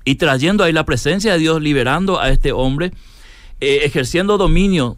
y 0.03 0.15
trayendo 0.15 0.65
ahí 0.65 0.73
la 0.73 0.85
presencia 0.85 1.33
de 1.33 1.39
Dios, 1.39 1.61
liberando 1.61 2.19
a 2.19 2.29
este 2.29 2.51
hombre, 2.51 2.91
eh, 3.61 3.81
ejerciendo 3.83 4.37
dominio 4.37 4.97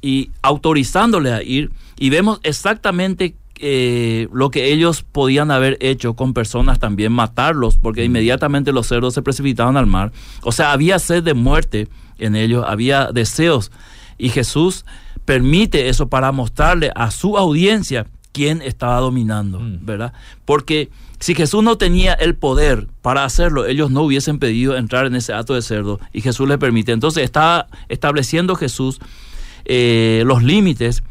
y 0.00 0.30
autorizándole 0.42 1.32
a 1.32 1.42
ir. 1.42 1.70
Y 1.98 2.10
vemos 2.10 2.40
exactamente 2.42 3.34
eh, 3.58 4.28
lo 4.32 4.50
que 4.50 4.72
ellos 4.72 5.02
podían 5.02 5.50
haber 5.50 5.78
hecho 5.80 6.14
con 6.14 6.34
personas 6.34 6.78
también, 6.78 7.12
matarlos, 7.12 7.78
porque 7.78 8.04
inmediatamente 8.04 8.72
los 8.72 8.88
cerdos 8.88 9.14
se 9.14 9.22
precipitaban 9.22 9.76
al 9.76 9.86
mar. 9.86 10.12
O 10.42 10.52
sea, 10.52 10.72
había 10.72 10.98
sed 10.98 11.22
de 11.22 11.34
muerte 11.34 11.88
en 12.18 12.36
ellos, 12.36 12.64
había 12.66 13.12
deseos. 13.12 13.70
Y 14.18 14.30
Jesús 14.30 14.84
permite 15.24 15.88
eso 15.88 16.08
para 16.08 16.32
mostrarle 16.32 16.92
a 16.94 17.10
su 17.10 17.38
audiencia 17.38 18.06
quién 18.32 18.62
estaba 18.62 18.98
dominando, 18.98 19.60
mm. 19.60 19.86
¿verdad? 19.86 20.12
Porque 20.44 20.90
si 21.22 21.36
Jesús 21.36 21.62
no 21.62 21.78
tenía 21.78 22.14
el 22.14 22.34
poder 22.34 22.88
para 23.00 23.24
hacerlo, 23.24 23.66
ellos 23.66 23.92
no 23.92 24.02
hubiesen 24.02 24.40
pedido 24.40 24.76
entrar 24.76 25.06
en 25.06 25.14
ese 25.14 25.32
acto 25.32 25.54
de 25.54 25.62
cerdo 25.62 26.00
y 26.12 26.20
Jesús 26.20 26.48
le 26.48 26.58
permite. 26.58 26.90
Entonces 26.90 27.22
está 27.22 27.68
estableciendo 27.88 28.56
Jesús 28.56 28.98
eh, 29.64 30.24
los 30.26 30.42
límites 30.42 31.04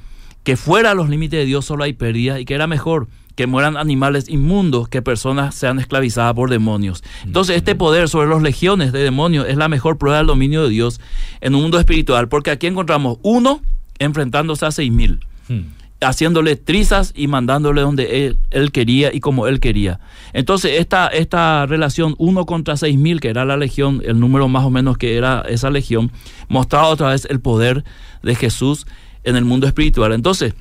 que 0.43 0.57
fuera 0.57 0.95
los 0.95 1.07
límites 1.07 1.39
de 1.39 1.45
Dios 1.45 1.63
solo 1.63 1.85
hay 1.85 1.93
pérdida 1.93 2.41
y 2.41 2.45
que 2.45 2.55
era 2.55 2.67
mejor 2.67 3.07
que 3.35 3.47
mueran 3.47 3.77
animales 3.77 4.27
inmundos 4.27 4.89
que 4.89 5.01
personas 5.01 5.55
sean 5.55 5.79
esclavizadas 5.79 6.33
por 6.33 6.49
demonios. 6.49 7.05
Entonces, 7.23 7.55
este 7.55 7.75
poder 7.75 8.09
sobre 8.09 8.27
los 8.27 8.41
legiones 8.41 8.91
de 8.91 8.99
demonios 8.99 9.47
es 9.47 9.55
la 9.55 9.69
mejor 9.69 9.97
prueba 9.97 10.17
del 10.17 10.27
dominio 10.27 10.63
de 10.63 10.69
Dios 10.71 10.99
en 11.39 11.55
un 11.55 11.61
mundo 11.61 11.79
espiritual, 11.79 12.27
porque 12.27 12.51
aquí 12.51 12.67
encontramos 12.67 13.17
uno 13.21 13.61
enfrentándose 13.97 14.65
a 14.65 14.71
seis 14.71 14.91
mil, 14.91 15.25
hmm. 15.47 15.61
Haciéndole 16.01 16.55
trizas 16.55 17.13
y 17.15 17.27
mandándole 17.27 17.81
donde 17.81 18.35
él, 18.49 18.71
quería 18.71 19.13
y 19.13 19.19
como 19.19 19.47
él 19.47 19.59
quería. 19.59 19.99
Entonces, 20.33 20.79
esta, 20.79 21.07
esta 21.07 21.65
relación 21.65 22.15
uno 22.17 22.45
contra 22.45 22.75
seis 22.75 22.97
mil, 22.97 23.19
que 23.19 23.29
era 23.29 23.45
la 23.45 23.57
legión, 23.57 24.01
el 24.05 24.19
número 24.19 24.47
más 24.47 24.65
o 24.65 24.69
menos 24.69 24.97
que 24.97 25.15
era 25.15 25.41
esa 25.47 25.69
legión, 25.69 26.11
mostraba 26.49 26.87
otra 26.87 27.09
vez 27.09 27.25
el 27.29 27.39
poder 27.39 27.83
de 28.23 28.35
Jesús 28.35 28.87
en 29.23 29.35
el 29.35 29.45
mundo 29.45 29.67
espiritual. 29.67 30.13
Entonces, 30.13 30.55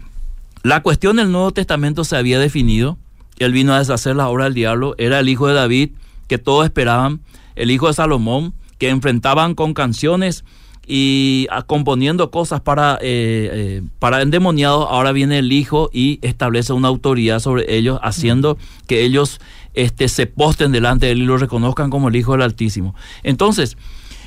la 0.62 0.82
cuestión 0.82 1.16
del 1.16 1.32
Nuevo 1.32 1.52
Testamento 1.52 2.04
se 2.04 2.16
había 2.16 2.38
definido. 2.38 2.98
Él 3.38 3.52
vino 3.52 3.72
a 3.72 3.78
deshacer 3.78 4.16
la 4.16 4.28
obra 4.28 4.44
del 4.44 4.54
diablo. 4.54 4.94
Era 4.98 5.20
el 5.20 5.28
hijo 5.30 5.46
de 5.46 5.54
David 5.54 5.90
que 6.28 6.36
todos 6.36 6.66
esperaban. 6.66 7.20
El 7.56 7.70
hijo 7.70 7.88
de 7.88 7.94
Salomón 7.94 8.52
que 8.76 8.90
enfrentaban 8.90 9.54
con 9.54 9.72
canciones 9.72 10.44
y 10.92 11.46
ah, 11.52 11.62
componiendo 11.62 12.32
cosas 12.32 12.60
para, 12.60 12.98
eh, 13.00 13.48
eh, 13.52 13.82
para 14.00 14.22
endemoniados. 14.22 14.88
Ahora 14.90 15.12
viene 15.12 15.38
el 15.38 15.52
hijo 15.52 15.88
y 15.92 16.18
establece 16.22 16.72
una 16.72 16.88
autoridad 16.88 17.38
sobre 17.38 17.76
ellos, 17.76 18.00
haciendo 18.02 18.58
que 18.88 19.04
ellos 19.04 19.40
este, 19.74 20.08
se 20.08 20.26
posten 20.26 20.72
delante 20.72 21.06
de 21.06 21.12
él 21.12 21.22
y 21.22 21.26
lo 21.26 21.36
reconozcan 21.36 21.90
como 21.90 22.08
el 22.08 22.16
hijo 22.16 22.32
del 22.32 22.42
Altísimo. 22.42 22.96
Entonces, 23.22 23.76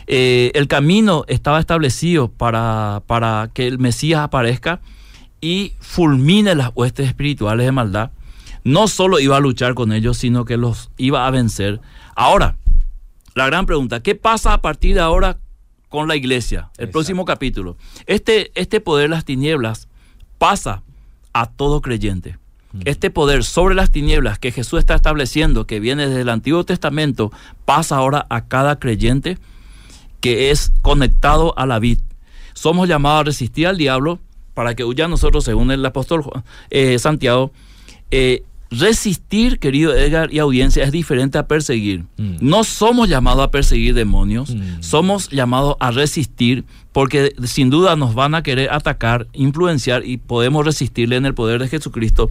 eh, 0.07 0.51
el 0.55 0.69
camino 0.69 1.25
estaba 1.27 1.59
establecido 1.59 2.29
para, 2.29 3.03
para 3.07 3.49
que 3.53 3.67
el 3.67 3.77
Mesías 3.77 4.21
aparezca 4.21 4.79
y 5.41 5.73
fulmine 5.81 6.55
las 6.55 6.71
huestes 6.73 7.07
espirituales 7.07 7.65
de 7.65 7.73
maldad. 7.73 8.11
No 8.63 8.87
solo 8.87 9.19
iba 9.19 9.35
a 9.35 9.41
luchar 9.41 9.73
con 9.73 9.91
ellos, 9.91 10.15
sino 10.15 10.45
que 10.45 10.55
los 10.55 10.91
iba 10.95 11.27
a 11.27 11.31
vencer. 11.31 11.81
Ahora, 12.15 12.55
la 13.35 13.47
gran 13.47 13.65
pregunta, 13.65 14.01
¿qué 14.01 14.15
pasa 14.15 14.53
a 14.53 14.61
partir 14.61 14.95
de 14.95 15.01
ahora 15.01 15.39
con 15.93 16.07
la 16.07 16.15
iglesia? 16.15 16.71
El 16.79 16.89
próximo 16.89 17.23
capítulo. 17.23 17.77
Este, 18.07 18.51
este 18.59 18.81
poder 18.81 19.03
de 19.03 19.15
las 19.15 19.25
tinieblas 19.25 19.87
pasa 20.39 20.81
a 21.33 21.45
todo 21.45 21.81
creyente. 21.81 22.39
Este 22.83 23.11
poder 23.11 23.43
sobre 23.43 23.75
las 23.75 23.91
tinieblas 23.91 24.39
que 24.39 24.51
Jesús 24.51 24.79
está 24.79 24.95
estableciendo, 24.95 25.67
que 25.67 25.79
viene 25.79 26.07
desde 26.07 26.21
el 26.21 26.29
Antiguo 26.29 26.63
Testamento, 26.63 27.31
pasa 27.65 27.97
ahora 27.97 28.25
a 28.31 28.47
cada 28.47 28.79
creyente 28.79 29.37
que 30.19 30.49
es 30.49 30.71
conectado 30.81 31.53
a 31.59 31.67
la 31.67 31.77
vid. 31.77 31.99
Somos 32.55 32.89
llamados 32.89 33.21
a 33.21 33.23
resistir 33.25 33.67
al 33.67 33.77
diablo 33.77 34.17
para 34.55 34.73
que 34.73 34.85
huya 34.85 35.07
nosotros, 35.07 35.43
según 35.43 35.69
el 35.69 35.85
apóstol 35.85 36.23
eh, 36.71 36.97
Santiago. 36.97 37.51
Eh, 38.09 38.43
resistir, 38.79 39.59
querido 39.59 39.95
Edgar 39.95 40.33
y 40.33 40.39
audiencia, 40.39 40.83
es 40.83 40.91
diferente 40.91 41.37
a 41.37 41.47
perseguir. 41.47 42.05
Mm. 42.17 42.37
No 42.41 42.63
somos 42.63 43.07
llamados 43.09 43.43
a 43.43 43.51
perseguir 43.51 43.93
demonios, 43.93 44.53
mm. 44.53 44.81
somos 44.81 45.29
llamados 45.29 45.75
a 45.79 45.91
resistir 45.91 46.65
porque 46.91 47.33
sin 47.43 47.69
duda 47.69 47.95
nos 47.95 48.13
van 48.13 48.35
a 48.35 48.43
querer 48.43 48.71
atacar, 48.71 49.27
influenciar 49.33 50.05
y 50.05 50.17
podemos 50.17 50.65
resistirle 50.65 51.15
en 51.15 51.25
el 51.25 51.33
poder 51.33 51.61
de 51.61 51.67
Jesucristo. 51.67 52.29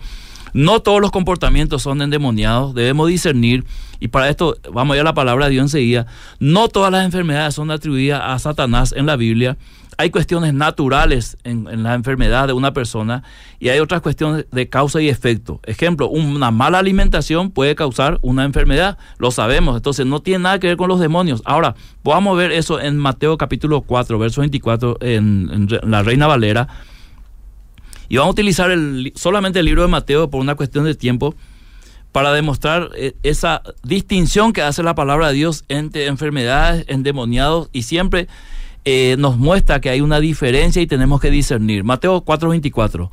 No 0.54 0.80
todos 0.80 1.00
los 1.00 1.10
comportamientos 1.10 1.82
son 1.82 2.02
endemoniados, 2.02 2.74
debemos 2.74 3.08
discernir, 3.08 3.64
y 4.00 4.08
para 4.08 4.28
esto 4.28 4.58
vamos 4.70 4.94
a 4.94 4.96
ir 4.98 5.00
a 5.00 5.04
la 5.04 5.14
palabra 5.14 5.46
de 5.46 5.52
Dios 5.52 5.64
enseguida, 5.64 6.06
no 6.40 6.68
todas 6.68 6.92
las 6.92 7.06
enfermedades 7.06 7.54
son 7.54 7.70
atribuidas 7.70 8.20
a 8.22 8.38
Satanás 8.38 8.92
en 8.94 9.06
la 9.06 9.16
Biblia, 9.16 9.56
hay 9.98 10.10
cuestiones 10.10 10.54
naturales 10.54 11.36
en, 11.44 11.82
la 11.82 11.94
enfermedad 11.94 12.46
de 12.46 12.52
una 12.52 12.72
persona 12.72 13.22
y 13.58 13.68
hay 13.68 13.80
otras 13.80 14.00
cuestiones 14.00 14.46
de 14.50 14.68
causa 14.68 15.00
y 15.00 15.08
efecto. 15.08 15.60
Ejemplo, 15.64 16.08
una 16.08 16.50
mala 16.50 16.78
alimentación 16.78 17.50
puede 17.50 17.74
causar 17.74 18.18
una 18.22 18.44
enfermedad, 18.44 18.98
lo 19.18 19.30
sabemos, 19.30 19.76
entonces 19.76 20.06
no 20.06 20.20
tiene 20.20 20.44
nada 20.44 20.58
que 20.58 20.68
ver 20.68 20.76
con 20.76 20.88
los 20.88 21.00
demonios. 21.00 21.42
Ahora, 21.44 21.74
podamos 22.02 22.36
ver 22.36 22.52
eso 22.52 22.80
en 22.80 22.96
Mateo 22.96 23.36
capítulo 23.38 23.82
4, 23.82 24.18
verso 24.18 24.40
24, 24.40 24.98
en 25.00 25.68
la 25.82 26.02
Reina 26.02 26.26
Valera 26.26 26.68
y 28.12 28.18
vamos 28.18 28.28
a 28.28 28.32
utilizar 28.32 28.70
solamente 29.14 29.60
el 29.60 29.64
libro 29.64 29.80
de 29.80 29.88
Mateo 29.88 30.28
por 30.28 30.42
una 30.42 30.54
cuestión 30.54 30.84
de 30.84 30.94
tiempo 30.94 31.34
para 32.12 32.30
demostrar 32.34 32.90
eh, 32.94 33.14
esa 33.22 33.62
distinción 33.82 34.52
que 34.52 34.60
hace 34.60 34.82
la 34.82 34.94
palabra 34.94 35.28
de 35.28 35.32
Dios 35.32 35.64
entre 35.68 36.08
enfermedades, 36.08 36.84
endemoniados 36.88 37.70
y 37.72 37.84
siempre 37.84 38.28
eh, 38.84 39.16
nos 39.18 39.36
muestra 39.38 39.80
que 39.80 39.90
hay 39.90 40.00
una 40.00 40.20
diferencia 40.20 40.82
y 40.82 40.86
tenemos 40.86 41.20
que 41.20 41.30
discernir. 41.30 41.84
Mateo 41.84 42.24
4:24. 42.24 43.10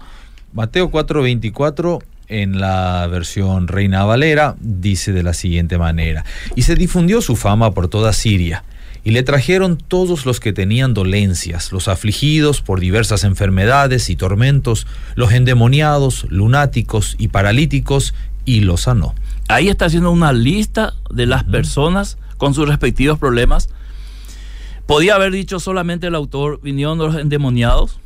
Mateo 0.53 0.89
4:24 0.89 1.99
en 2.27 2.59
la 2.59 3.07
versión 3.07 3.67
Reina 3.67 4.05
Valera 4.05 4.55
dice 4.59 5.11
de 5.11 5.23
la 5.23 5.33
siguiente 5.33 5.77
manera, 5.77 6.25
y 6.55 6.61
se 6.61 6.75
difundió 6.75 7.21
su 7.21 7.35
fama 7.35 7.71
por 7.71 7.87
toda 7.87 8.13
Siria 8.13 8.63
y 9.03 9.11
le 9.11 9.23
trajeron 9.23 9.77
todos 9.77 10.25
los 10.25 10.39
que 10.39 10.53
tenían 10.53 10.93
dolencias, 10.93 11.71
los 11.71 11.87
afligidos 11.87 12.61
por 12.61 12.79
diversas 12.79 13.23
enfermedades 13.23 14.09
y 14.09 14.15
tormentos, 14.15 14.87
los 15.15 15.31
endemoniados, 15.31 16.25
lunáticos 16.29 17.15
y 17.17 17.29
paralíticos, 17.29 18.13
y 18.45 18.61
los 18.61 18.81
sanó. 18.81 19.15
Ahí 19.47 19.69
está 19.69 19.85
haciendo 19.85 20.11
una 20.11 20.33
lista 20.33 20.93
de 21.11 21.25
las 21.25 21.43
personas 21.43 22.17
con 22.37 22.53
sus 22.53 22.67
respectivos 22.67 23.19
problemas. 23.19 23.69
Podía 24.89 25.13
haber 25.13 25.31
dicho 25.31 25.59
solamente 25.59 26.07
el 26.07 26.15
autor, 26.15 26.59
vinieron 26.63 26.97
los 26.97 27.15
endemoniados, 27.15 27.99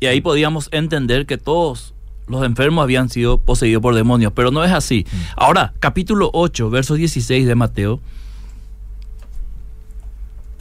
y 0.00 0.06
ahí 0.06 0.20
podíamos 0.20 0.68
entender 0.70 1.24
que 1.24 1.38
todos 1.38 1.94
los 2.28 2.44
enfermos 2.44 2.82
habían 2.82 3.08
sido 3.08 3.38
poseídos 3.38 3.80
por 3.80 3.94
demonios, 3.94 4.30
pero 4.36 4.50
no 4.50 4.62
es 4.62 4.70
así. 4.70 5.06
Ahora, 5.34 5.72
capítulo 5.80 6.28
8, 6.34 6.68
verso 6.68 6.92
16 6.92 7.46
de 7.46 7.54
Mateo, 7.54 8.00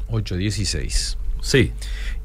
8.16. 0.10 1.17
Sí. 1.41 1.74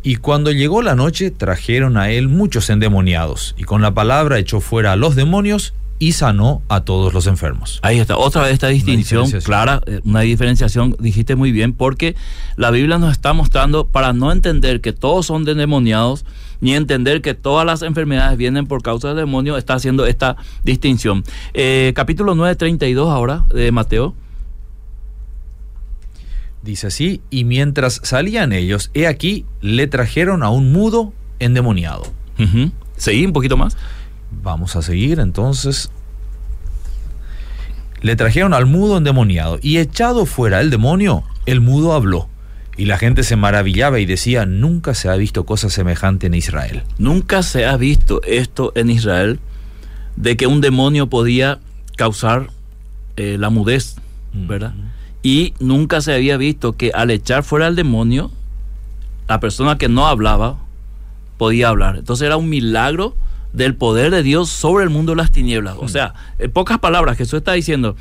Y 0.05 0.15
cuando 0.15 0.53
llegó 0.53 0.81
la 0.81 0.95
noche 0.95 1.33
trajeron 1.33 1.97
a 1.97 2.13
él 2.13 2.29
muchos 2.29 2.71
endemoniados, 2.71 3.57
y 3.59 3.65
con 3.65 3.83
la 3.83 3.93
palabra 3.93 4.39
echó 4.39 4.61
fuera 4.61 4.93
a 4.93 4.97
los 4.97 5.17
demonios 5.17 5.75
y 6.05 6.13
sanó 6.13 6.61
a 6.69 6.83
todos 6.83 7.15
los 7.15 7.27
enfermos. 7.27 7.81
Ahí 7.81 7.99
está, 7.99 8.19
otra 8.19 8.43
vez 8.43 8.53
esta 8.53 8.69
distinción 8.69 9.31
clara, 9.41 9.81
eh, 9.87 10.03
una 10.05 10.21
diferenciación, 10.21 10.95
dijiste 10.99 11.35
muy 11.35 11.51
bien, 11.51 11.73
porque 11.73 12.15
la 12.57 12.71
Biblia 12.71 12.99
nos 12.99 13.13
está 13.13 13.33
mostrando 13.33 13.87
para 13.87 14.13
no 14.13 14.31
entender 14.31 14.83
que 14.83 14.93
todos 14.93 15.25
son 15.25 15.49
endemoniados, 15.49 16.27
ni 16.61 16.75
entender 16.75 17.23
que 17.23 17.33
todas 17.33 17.65
las 17.65 17.81
enfermedades 17.81 18.37
vienen 18.37 18.67
por 18.67 18.83
causa 18.83 19.09
del 19.09 19.17
demonio, 19.17 19.57
está 19.57 19.77
haciendo 19.77 20.05
esta 20.05 20.37
distinción. 20.63 21.25
Eh, 21.55 21.95
capítulo 21.97 22.35
9, 22.35 22.55
32 22.57 23.09
ahora 23.09 23.47
de 23.49 23.73
Mateo. 23.73 24.15
Dice 26.61 26.89
así, 26.89 27.23
y 27.31 27.45
mientras 27.45 28.03
salían 28.05 28.53
ellos, 28.53 28.91
he 28.93 29.07
aquí, 29.07 29.47
le 29.63 29.87
trajeron 29.87 30.43
a 30.43 30.51
un 30.51 30.71
mudo 30.71 31.15
endemoniado. 31.39 32.13
¿Seguí 32.99 33.25
un 33.25 33.33
poquito 33.33 33.57
más? 33.57 33.79
Vamos 34.43 34.77
a 34.77 34.83
seguir 34.83 35.21
entonces. 35.21 35.91
Le 38.01 38.17
trajeron 38.17 38.53
al 38.53 38.67
mudo 38.67 38.99
endemoniado, 38.99 39.59
y 39.63 39.79
echado 39.79 40.27
fuera 40.27 40.61
el 40.61 40.71
demonio, 40.71 41.25
el 41.47 41.61
mudo 41.61 41.95
habló. 41.95 42.29
Y 42.77 42.87
la 42.87 42.99
gente 42.99 43.23
se 43.23 43.37
maravillaba 43.37 44.01
y 44.01 44.07
decía, 44.07 44.47
nunca 44.47 44.95
se 44.95 45.09
ha 45.09 45.15
visto 45.15 45.47
cosa 45.47 45.71
semejante 45.71 46.27
en 46.27 46.35
Israel. 46.35 46.83
Nunca 46.99 47.43
se 47.43 47.67
ha 47.67 47.77
visto 47.77 48.21
esto 48.25 48.73
en 48.75 48.91
Israel, 48.91 49.39
de 50.17 50.37
que 50.37 50.47
un 50.47 50.61
demonio 50.61 51.09
podía 51.09 51.61
causar 51.97 52.51
eh, 53.17 53.37
la 53.39 53.49
mudez, 53.49 53.97
¿verdad? 54.33 54.75
Y 55.23 55.55
nunca 55.61 56.01
se 56.01 56.13
había 56.13 56.37
visto 56.37 56.77
que 56.77 56.91
al 56.93 57.11
echar 57.11 57.45
fuera 57.45 57.69
al 57.69 57.77
demonio, 57.77 58.31
la 59.29 59.41
persona 59.41 59.79
que 59.79 59.89
no 59.89 60.07
hablaba 60.07 60.59
podía 61.39 61.69
hablar. 61.69 61.97
Entonces 61.97 62.27
era 62.27 62.37
un 62.37 62.49
milagro 62.49 63.15
del 63.55 63.77
poder 63.77 64.11
de 64.11 64.23
Dios 64.23 64.51
sobre 64.51 64.85
el 64.85 64.91
mundo 64.91 65.13
de 65.13 65.17
las 65.17 65.31
tinieblas. 65.31 65.77
O 65.79 65.89
sea, 65.89 66.13
en 66.39 66.51
pocas 66.51 66.79
palabras, 66.81 67.17
Jesús 67.17 67.39
está 67.39 67.53
diciendo, 67.53 67.97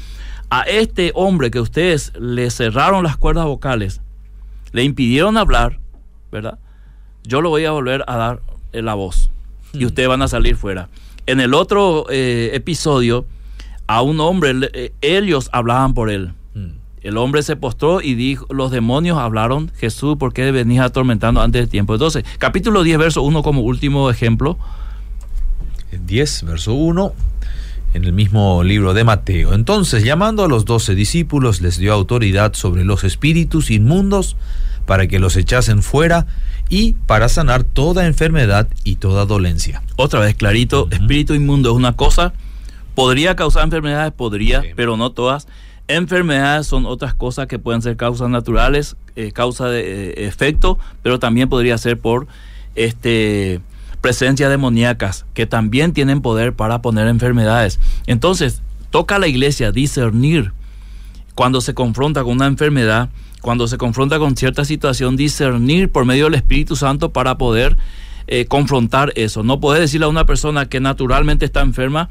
a 0.49 0.63
este 0.63 1.11
hombre 1.15 1.51
que 1.51 1.59
ustedes 1.59 2.11
le 2.19 2.49
cerraron 2.51 3.03
las 3.03 3.17
cuerdas 3.17 3.45
vocales, 3.45 4.01
le 4.71 4.83
impidieron 4.83 5.37
hablar, 5.37 5.79
¿verdad? 6.31 6.57
Yo 7.23 7.41
lo 7.41 7.49
voy 7.49 7.65
a 7.65 7.71
volver 7.71 8.03
a 8.07 8.17
dar 8.17 8.41
la 8.73 8.95
voz 8.95 9.29
y 9.71 9.85
ustedes 9.85 10.09
van 10.09 10.23
a 10.23 10.27
salir 10.27 10.55
fuera. 10.55 10.89
En 11.27 11.39
el 11.39 11.53
otro 11.53 12.07
eh, 12.09 12.51
episodio, 12.53 13.25
a 13.87 14.01
un 14.01 14.19
hombre, 14.19 14.53
eh, 14.73 14.91
ellos 15.01 15.49
hablaban 15.53 15.93
por 15.93 16.09
él. 16.09 16.33
El 17.01 17.17
hombre 17.17 17.43
se 17.43 17.57
postró 17.57 17.99
y 17.99 18.15
dijo, 18.15 18.45
los 18.49 18.71
demonios 18.71 19.17
hablaron, 19.17 19.69
Jesús, 19.75 20.15
¿por 20.17 20.31
qué 20.31 20.53
venís 20.53 20.79
atormentando 20.79 21.41
antes 21.41 21.63
de 21.63 21.67
tiempo? 21.67 21.93
Entonces, 21.93 22.23
capítulo 22.37 22.81
10, 22.81 22.97
verso 22.97 23.23
1 23.23 23.43
como 23.43 23.61
último 23.61 24.09
ejemplo. 24.09 24.57
10, 26.03 26.43
verso 26.43 26.73
1, 26.73 27.13
en 27.93 28.03
el 28.03 28.13
mismo 28.13 28.63
libro 28.63 28.93
de 28.93 29.03
Mateo. 29.03 29.53
Entonces, 29.53 30.03
llamando 30.03 30.43
a 30.43 30.47
los 30.47 30.65
doce 30.65 30.95
discípulos, 30.95 31.61
les 31.61 31.77
dio 31.77 31.93
autoridad 31.93 32.53
sobre 32.53 32.83
los 32.83 33.03
espíritus 33.03 33.69
inmundos 33.71 34.35
para 34.85 35.07
que 35.07 35.19
los 35.19 35.35
echasen 35.37 35.83
fuera 35.83 36.25
y 36.69 36.93
para 37.05 37.29
sanar 37.29 37.63
toda 37.63 38.07
enfermedad 38.07 38.67
y 38.83 38.95
toda 38.95 39.25
dolencia. 39.25 39.81
Otra 39.95 40.19
vez, 40.19 40.35
clarito, 40.35 40.87
espíritu 40.91 41.33
inmundo 41.33 41.71
es 41.71 41.75
una 41.75 41.95
cosa, 41.95 42.33
podría 42.95 43.35
causar 43.35 43.63
enfermedades, 43.63 44.11
podría, 44.11 44.63
pero 44.75 44.97
no 44.97 45.11
todas. 45.11 45.47
Enfermedades 45.87 46.67
son 46.67 46.85
otras 46.85 47.13
cosas 47.13 47.47
que 47.47 47.59
pueden 47.59 47.81
ser 47.81 47.97
causas 47.97 48.29
naturales, 48.29 48.95
eh, 49.15 49.31
causa 49.31 49.67
de 49.67 49.81
eh, 49.81 50.27
efecto, 50.27 50.79
pero 51.01 51.19
también 51.19 51.49
podría 51.49 51.77
ser 51.77 51.99
por 51.99 52.27
este 52.75 53.59
presencias 54.03 54.49
demoníacas 54.49 55.25
que 55.33 55.45
también 55.45 55.93
tienen 55.93 56.19
poder 56.19 56.53
para 56.53 56.81
poner 56.81 57.07
enfermedades. 57.07 57.79
Entonces, 58.05 58.61
toca 58.89 59.15
a 59.15 59.19
la 59.19 59.27
iglesia 59.27 59.71
discernir 59.71 60.51
cuando 61.35 61.61
se 61.61 61.73
confronta 61.73 62.21
con 62.21 62.33
una 62.33 62.47
enfermedad, 62.47 63.07
cuando 63.41 63.65
se 63.65 63.77
confronta 63.77 64.19
con 64.19 64.35
cierta 64.35 64.65
situación, 64.65 65.15
discernir 65.15 65.89
por 65.89 66.03
medio 66.03 66.25
del 66.25 66.33
Espíritu 66.33 66.75
Santo 66.75 67.13
para 67.13 67.37
poder 67.37 67.77
eh, 68.27 68.43
confrontar 68.45 69.13
eso. 69.15 69.41
No 69.41 69.61
puede 69.61 69.79
decirle 69.79 70.05
a 70.05 70.09
una 70.09 70.25
persona 70.25 70.65
que 70.67 70.81
naturalmente 70.81 71.45
está 71.45 71.61
enferma, 71.61 72.09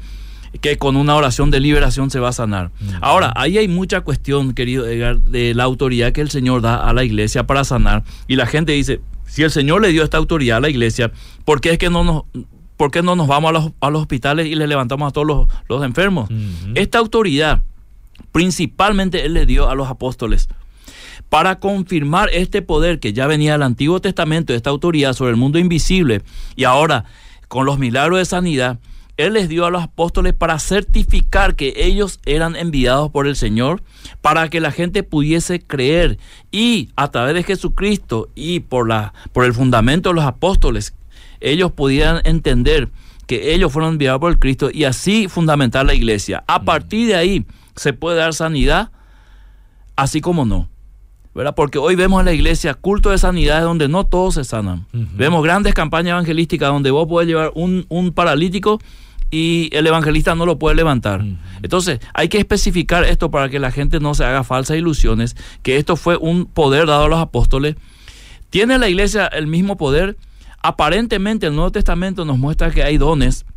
que 0.61 0.79
con 0.79 0.95
una 0.95 1.15
oración 1.15 1.51
de 1.51 1.59
liberación 1.59 2.09
se 2.09 2.19
va 2.19 2.29
a 2.29 2.33
sanar. 2.33 2.71
Ahora, 3.01 3.31
ahí 3.35 3.59
hay 3.59 3.67
mucha 3.67 4.01
cuestión, 4.01 4.55
querido 4.55 4.87
Edgar, 4.87 5.19
de 5.19 5.53
la 5.53 5.65
autoridad 5.65 6.11
que 6.11 6.21
el 6.21 6.31
Señor 6.31 6.63
da 6.63 6.75
a 6.75 6.91
la 6.91 7.03
iglesia 7.03 7.45
para 7.45 7.63
sanar. 7.63 8.03
Y 8.27 8.35
la 8.35 8.47
gente 8.47 8.71
dice, 8.71 8.99
si 9.25 9.43
el 9.43 9.51
Señor 9.51 9.81
le 9.81 9.89
dio 9.89 10.03
esta 10.03 10.17
autoridad 10.17 10.57
a 10.57 10.61
la 10.61 10.69
iglesia, 10.69 11.11
¿por 11.45 11.61
qué 11.61 11.71
es 11.71 11.77
que 11.77 11.89
no 11.89 12.03
nos... 12.03 12.23
¿Por 12.75 12.89
qué 12.89 13.03
no 13.03 13.15
nos 13.15 13.27
vamos 13.27 13.49
a 13.49 13.51
los, 13.53 13.71
a 13.81 13.89
los 13.91 14.01
hospitales 14.01 14.47
y 14.47 14.55
le 14.55 14.65
levantamos 14.65 15.07
a 15.07 15.11
todos 15.11 15.27
los, 15.27 15.47
los 15.69 15.85
enfermos? 15.85 16.27
Esta 16.73 16.97
autoridad 16.97 17.61
principalmente 18.31 19.25
Él 19.25 19.35
le 19.35 19.45
dio 19.45 19.69
a 19.69 19.75
los 19.75 19.87
apóstoles 19.87 20.49
para 21.29 21.59
confirmar 21.59 22.29
este 22.33 22.61
poder 22.61 22.99
que 22.99 23.13
ya 23.13 23.25
venía 23.27 23.53
del 23.53 23.63
Antiguo 23.63 24.01
Testamento, 24.01 24.53
esta 24.53 24.69
autoridad 24.69 25.13
sobre 25.13 25.31
el 25.31 25.37
mundo 25.37 25.59
invisible, 25.59 26.21
y 26.55 26.65
ahora 26.65 27.05
con 27.47 27.65
los 27.65 27.79
milagros 27.79 28.19
de 28.19 28.25
sanidad, 28.25 28.79
él 29.17 29.33
les 29.33 29.47
dio 29.47 29.65
a 29.65 29.69
los 29.69 29.83
apóstoles 29.83 30.33
para 30.33 30.59
certificar 30.59 31.55
que 31.55 31.73
ellos 31.77 32.19
eran 32.25 32.55
enviados 32.55 33.11
por 33.11 33.27
el 33.27 33.35
Señor, 33.35 33.83
para 34.21 34.49
que 34.49 34.59
la 34.59 34.71
gente 34.71 35.03
pudiese 35.03 35.61
creer 35.61 36.17
y 36.51 36.89
a 36.95 37.09
través 37.11 37.35
de 37.35 37.43
Jesucristo 37.43 38.29
y 38.33 38.61
por, 38.61 38.87
la, 38.87 39.13
por 39.31 39.45
el 39.45 39.53
fundamento 39.53 40.09
de 40.09 40.15
los 40.15 40.25
apóstoles, 40.25 40.95
ellos 41.41 41.71
pudieran 41.71 42.21
entender 42.23 42.89
que 43.27 43.53
ellos 43.53 43.71
fueron 43.71 43.93
enviados 43.93 44.19
por 44.19 44.31
el 44.31 44.39
Cristo 44.39 44.69
y 44.73 44.85
así 44.85 45.27
fundamentar 45.27 45.85
la 45.85 45.93
iglesia. 45.93 46.43
A 46.47 46.63
partir 46.63 47.07
de 47.07 47.15
ahí 47.15 47.45
se 47.75 47.93
puede 47.93 48.17
dar 48.17 48.33
sanidad, 48.33 48.91
así 49.95 50.21
como 50.21 50.45
no. 50.45 50.69
¿verdad? 51.35 51.55
Porque 51.55 51.79
hoy 51.79 51.95
vemos 51.95 52.19
en 52.19 52.25
la 52.25 52.33
iglesia 52.33 52.75
culto 52.75 53.09
de 53.09 53.17
sanidad 53.17 53.61
donde 53.63 53.87
no 53.87 54.05
todos 54.05 54.35
se 54.35 54.43
sanan. 54.43 54.85
Vemos 54.91 55.43
grandes 55.43 55.73
campañas 55.73 56.11
evangelísticas 56.11 56.69
donde 56.69 56.91
vos 56.91 57.07
podés 57.07 57.27
llevar 57.27 57.51
un, 57.55 57.85
un 57.89 58.11
paralítico 58.11 58.79
y 59.33 59.71
el 59.71 59.87
evangelista 59.87 60.35
no 60.35 60.45
lo 60.45 60.59
puede 60.59 60.75
levantar. 60.75 61.25
Entonces, 61.63 61.99
hay 62.13 62.29
que 62.29 62.37
especificar 62.37 63.03
esto 63.03 63.31
para 63.31 63.49
que 63.49 63.57
la 63.57 63.71
gente 63.71 63.99
no 63.99 64.13
se 64.13 64.23
haga 64.23 64.43
falsas 64.43 64.77
ilusiones, 64.77 65.35
que 65.63 65.77
esto 65.77 65.95
fue 65.95 66.17
un 66.17 66.45
poder 66.45 66.85
dado 66.85 67.05
a 67.05 67.07
los 67.07 67.19
apóstoles. 67.19 67.75
¿Tiene 68.51 68.77
la 68.77 68.89
iglesia 68.89 69.25
el 69.25 69.47
mismo 69.47 69.75
poder? 69.75 70.17
Aparentemente 70.61 71.47
el 71.47 71.55
Nuevo 71.55 71.71
Testamento 71.71 72.25
nos 72.25 72.37
muestra 72.37 72.69
que 72.69 72.83
hay 72.83 72.99
dones 72.99 73.47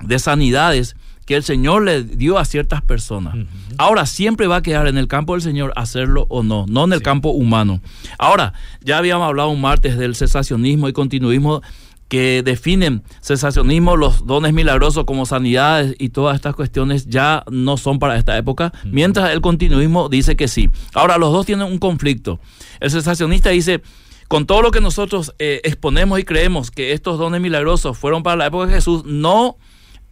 de 0.00 0.18
sanidades 0.18 0.96
que 1.26 1.36
el 1.36 1.44
Señor 1.44 1.84
le 1.84 2.02
dio 2.02 2.36
a 2.36 2.44
ciertas 2.44 2.82
personas. 2.82 3.36
Ahora, 3.78 4.06
siempre 4.06 4.48
va 4.48 4.56
a 4.56 4.62
quedar 4.62 4.88
en 4.88 4.98
el 4.98 5.06
campo 5.06 5.34
del 5.34 5.42
Señor 5.42 5.72
hacerlo 5.76 6.26
o 6.28 6.42
no, 6.42 6.66
no 6.68 6.84
en 6.86 6.92
el 6.92 7.02
campo 7.02 7.30
humano. 7.30 7.80
Ahora, 8.18 8.52
ya 8.80 8.98
habíamos 8.98 9.28
hablado 9.28 9.50
un 9.50 9.60
martes 9.60 9.96
del 9.96 10.16
cesacionismo 10.16 10.88
y 10.88 10.92
continuismo 10.92 11.62
que 12.08 12.42
definen 12.44 13.02
cesacionismo, 13.20 13.96
los 13.96 14.26
dones 14.26 14.52
milagrosos 14.52 15.04
como 15.04 15.26
sanidades 15.26 15.94
y 15.98 16.10
todas 16.10 16.36
estas 16.36 16.54
cuestiones 16.54 17.06
ya 17.06 17.44
no 17.50 17.76
son 17.76 17.98
para 17.98 18.16
esta 18.16 18.36
época, 18.36 18.72
mientras 18.84 19.30
el 19.32 19.40
continuismo 19.40 20.08
dice 20.08 20.36
que 20.36 20.48
sí. 20.48 20.70
Ahora, 20.94 21.18
los 21.18 21.32
dos 21.32 21.46
tienen 21.46 21.66
un 21.66 21.78
conflicto. 21.78 22.40
El 22.80 22.90
cesacionista 22.90 23.50
dice, 23.50 23.82
con 24.28 24.46
todo 24.46 24.62
lo 24.62 24.70
que 24.70 24.80
nosotros 24.80 25.34
eh, 25.38 25.60
exponemos 25.64 26.18
y 26.18 26.24
creemos 26.24 26.70
que 26.70 26.92
estos 26.92 27.18
dones 27.18 27.40
milagrosos 27.40 27.96
fueron 27.96 28.22
para 28.22 28.36
la 28.36 28.46
época 28.46 28.66
de 28.66 28.74
Jesús, 28.74 29.04
no 29.04 29.56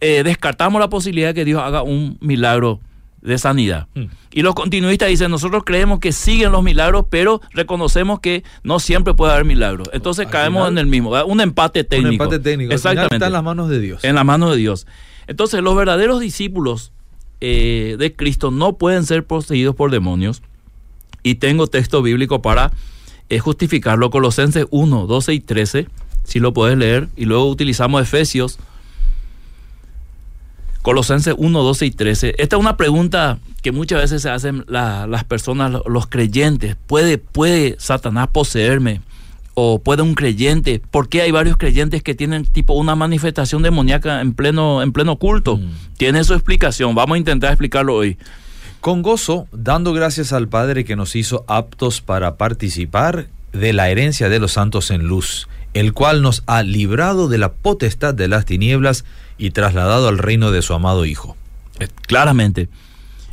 eh, 0.01 0.23
descartamos 0.23 0.79
la 0.79 0.89
posibilidad 0.89 1.29
de 1.29 1.33
que 1.33 1.45
Dios 1.45 1.61
haga 1.61 1.81
un 1.81 2.17
milagro 2.19 2.79
de 3.23 3.37
sanidad. 3.37 3.87
Mm. 3.95 4.05
Y 4.31 4.41
los 4.41 4.53
continuistas 4.53 5.09
dicen, 5.09 5.31
nosotros 5.31 5.63
creemos 5.65 5.99
que 5.99 6.11
siguen 6.11 6.51
los 6.51 6.61
milagros, 6.61 7.05
pero 7.09 7.41
reconocemos 7.51 8.19
que 8.19 8.43
no 8.63 8.79
siempre 8.79 9.13
puede 9.13 9.33
haber 9.33 9.45
milagros. 9.45 9.89
Entonces 9.93 10.27
caemos 10.27 10.67
en 10.69 10.77
el 10.77 10.87
mismo, 10.87 11.11
un 11.25 11.41
empate 11.41 11.83
técnico. 11.83 12.09
Un 12.09 12.13
empate 12.13 12.39
técnico. 12.39 12.73
Exactamente. 12.73 13.15
está 13.15 13.27
en 13.27 13.33
las 13.33 13.43
manos 13.43 13.69
de 13.69 13.79
Dios. 13.79 14.03
En 14.03 14.15
las 14.15 14.25
manos 14.25 14.51
de 14.51 14.57
Dios. 14.57 14.85
Entonces 15.27 15.61
los 15.61 15.75
verdaderos 15.75 16.19
discípulos 16.19 16.91
eh, 17.39 17.95
de 17.97 18.13
Cristo 18.13 18.51
no 18.51 18.77
pueden 18.77 19.05
ser 19.05 19.25
poseídos 19.25 19.75
por 19.75 19.89
demonios. 19.89 20.41
Y 21.23 21.35
tengo 21.35 21.67
texto 21.67 22.01
bíblico 22.01 22.41
para 22.41 22.73
eh, 23.29 23.39
justificarlo. 23.39 24.09
Colosenses 24.09 24.65
1, 24.69 25.07
12 25.07 25.33
y 25.33 25.39
13, 25.39 25.87
si 26.25 26.39
lo 26.39 26.53
puedes 26.53 26.77
leer. 26.77 27.07
Y 27.15 27.23
luego 27.25 27.47
utilizamos 27.47 28.01
Efesios 28.01 28.59
Colosenses 30.83 31.33
1, 31.37 31.63
12 31.63 31.85
y 31.85 31.91
13. 31.91 32.35
Esta 32.37 32.57
es 32.57 32.59
una 32.59 32.75
pregunta 32.75 33.39
que 33.61 33.71
muchas 33.71 34.01
veces 34.01 34.21
se 34.21 34.29
hacen 34.29 34.65
las 34.67 35.23
personas, 35.23 35.71
los 35.85 36.07
creyentes. 36.07 36.75
¿Puede, 36.87 37.17
¿Puede 37.17 37.77
Satanás 37.79 38.27
poseerme? 38.27 38.99
¿O 39.53 39.79
puede 39.79 40.01
un 40.01 40.13
creyente? 40.13 40.81
¿Por 40.91 41.07
qué 41.07 41.21
hay 41.21 41.31
varios 41.31 41.55
creyentes 41.55 42.03
que 42.03 42.15
tienen 42.15 42.45
tipo 42.45 42.73
una 42.73 42.95
manifestación 42.95 43.63
demoníaca 43.63 44.19
en 44.19 44.33
pleno, 44.33 44.81
en 44.81 44.91
pleno 44.91 45.15
culto? 45.15 45.55
Mm. 45.55 45.69
Tiene 45.95 46.23
su 46.25 46.33
explicación. 46.33 46.93
Vamos 46.95 47.15
a 47.15 47.19
intentar 47.19 47.51
explicarlo 47.51 47.95
hoy. 47.95 48.17
Con 48.81 49.03
gozo, 49.03 49.47
dando 49.53 49.93
gracias 49.93 50.33
al 50.33 50.49
Padre 50.49 50.83
que 50.83 50.97
nos 50.97 51.15
hizo 51.15 51.45
aptos 51.47 52.01
para 52.01 52.35
participar 52.35 53.27
de 53.53 53.71
la 53.71 53.89
herencia 53.89 54.27
de 54.27 54.39
los 54.39 54.51
santos 54.51 54.91
en 54.91 55.07
luz, 55.07 55.47
el 55.73 55.93
cual 55.93 56.21
nos 56.21 56.43
ha 56.45 56.61
librado 56.61 57.29
de 57.29 57.37
la 57.37 57.53
potestad 57.53 58.13
de 58.13 58.27
las 58.27 58.43
tinieblas 58.43 59.05
y 59.37 59.51
trasladado 59.51 60.07
al 60.07 60.17
reino 60.17 60.51
de 60.51 60.61
su 60.61 60.73
amado 60.73 61.05
Hijo. 61.05 61.35
Eh, 61.79 61.87
claramente, 62.07 62.69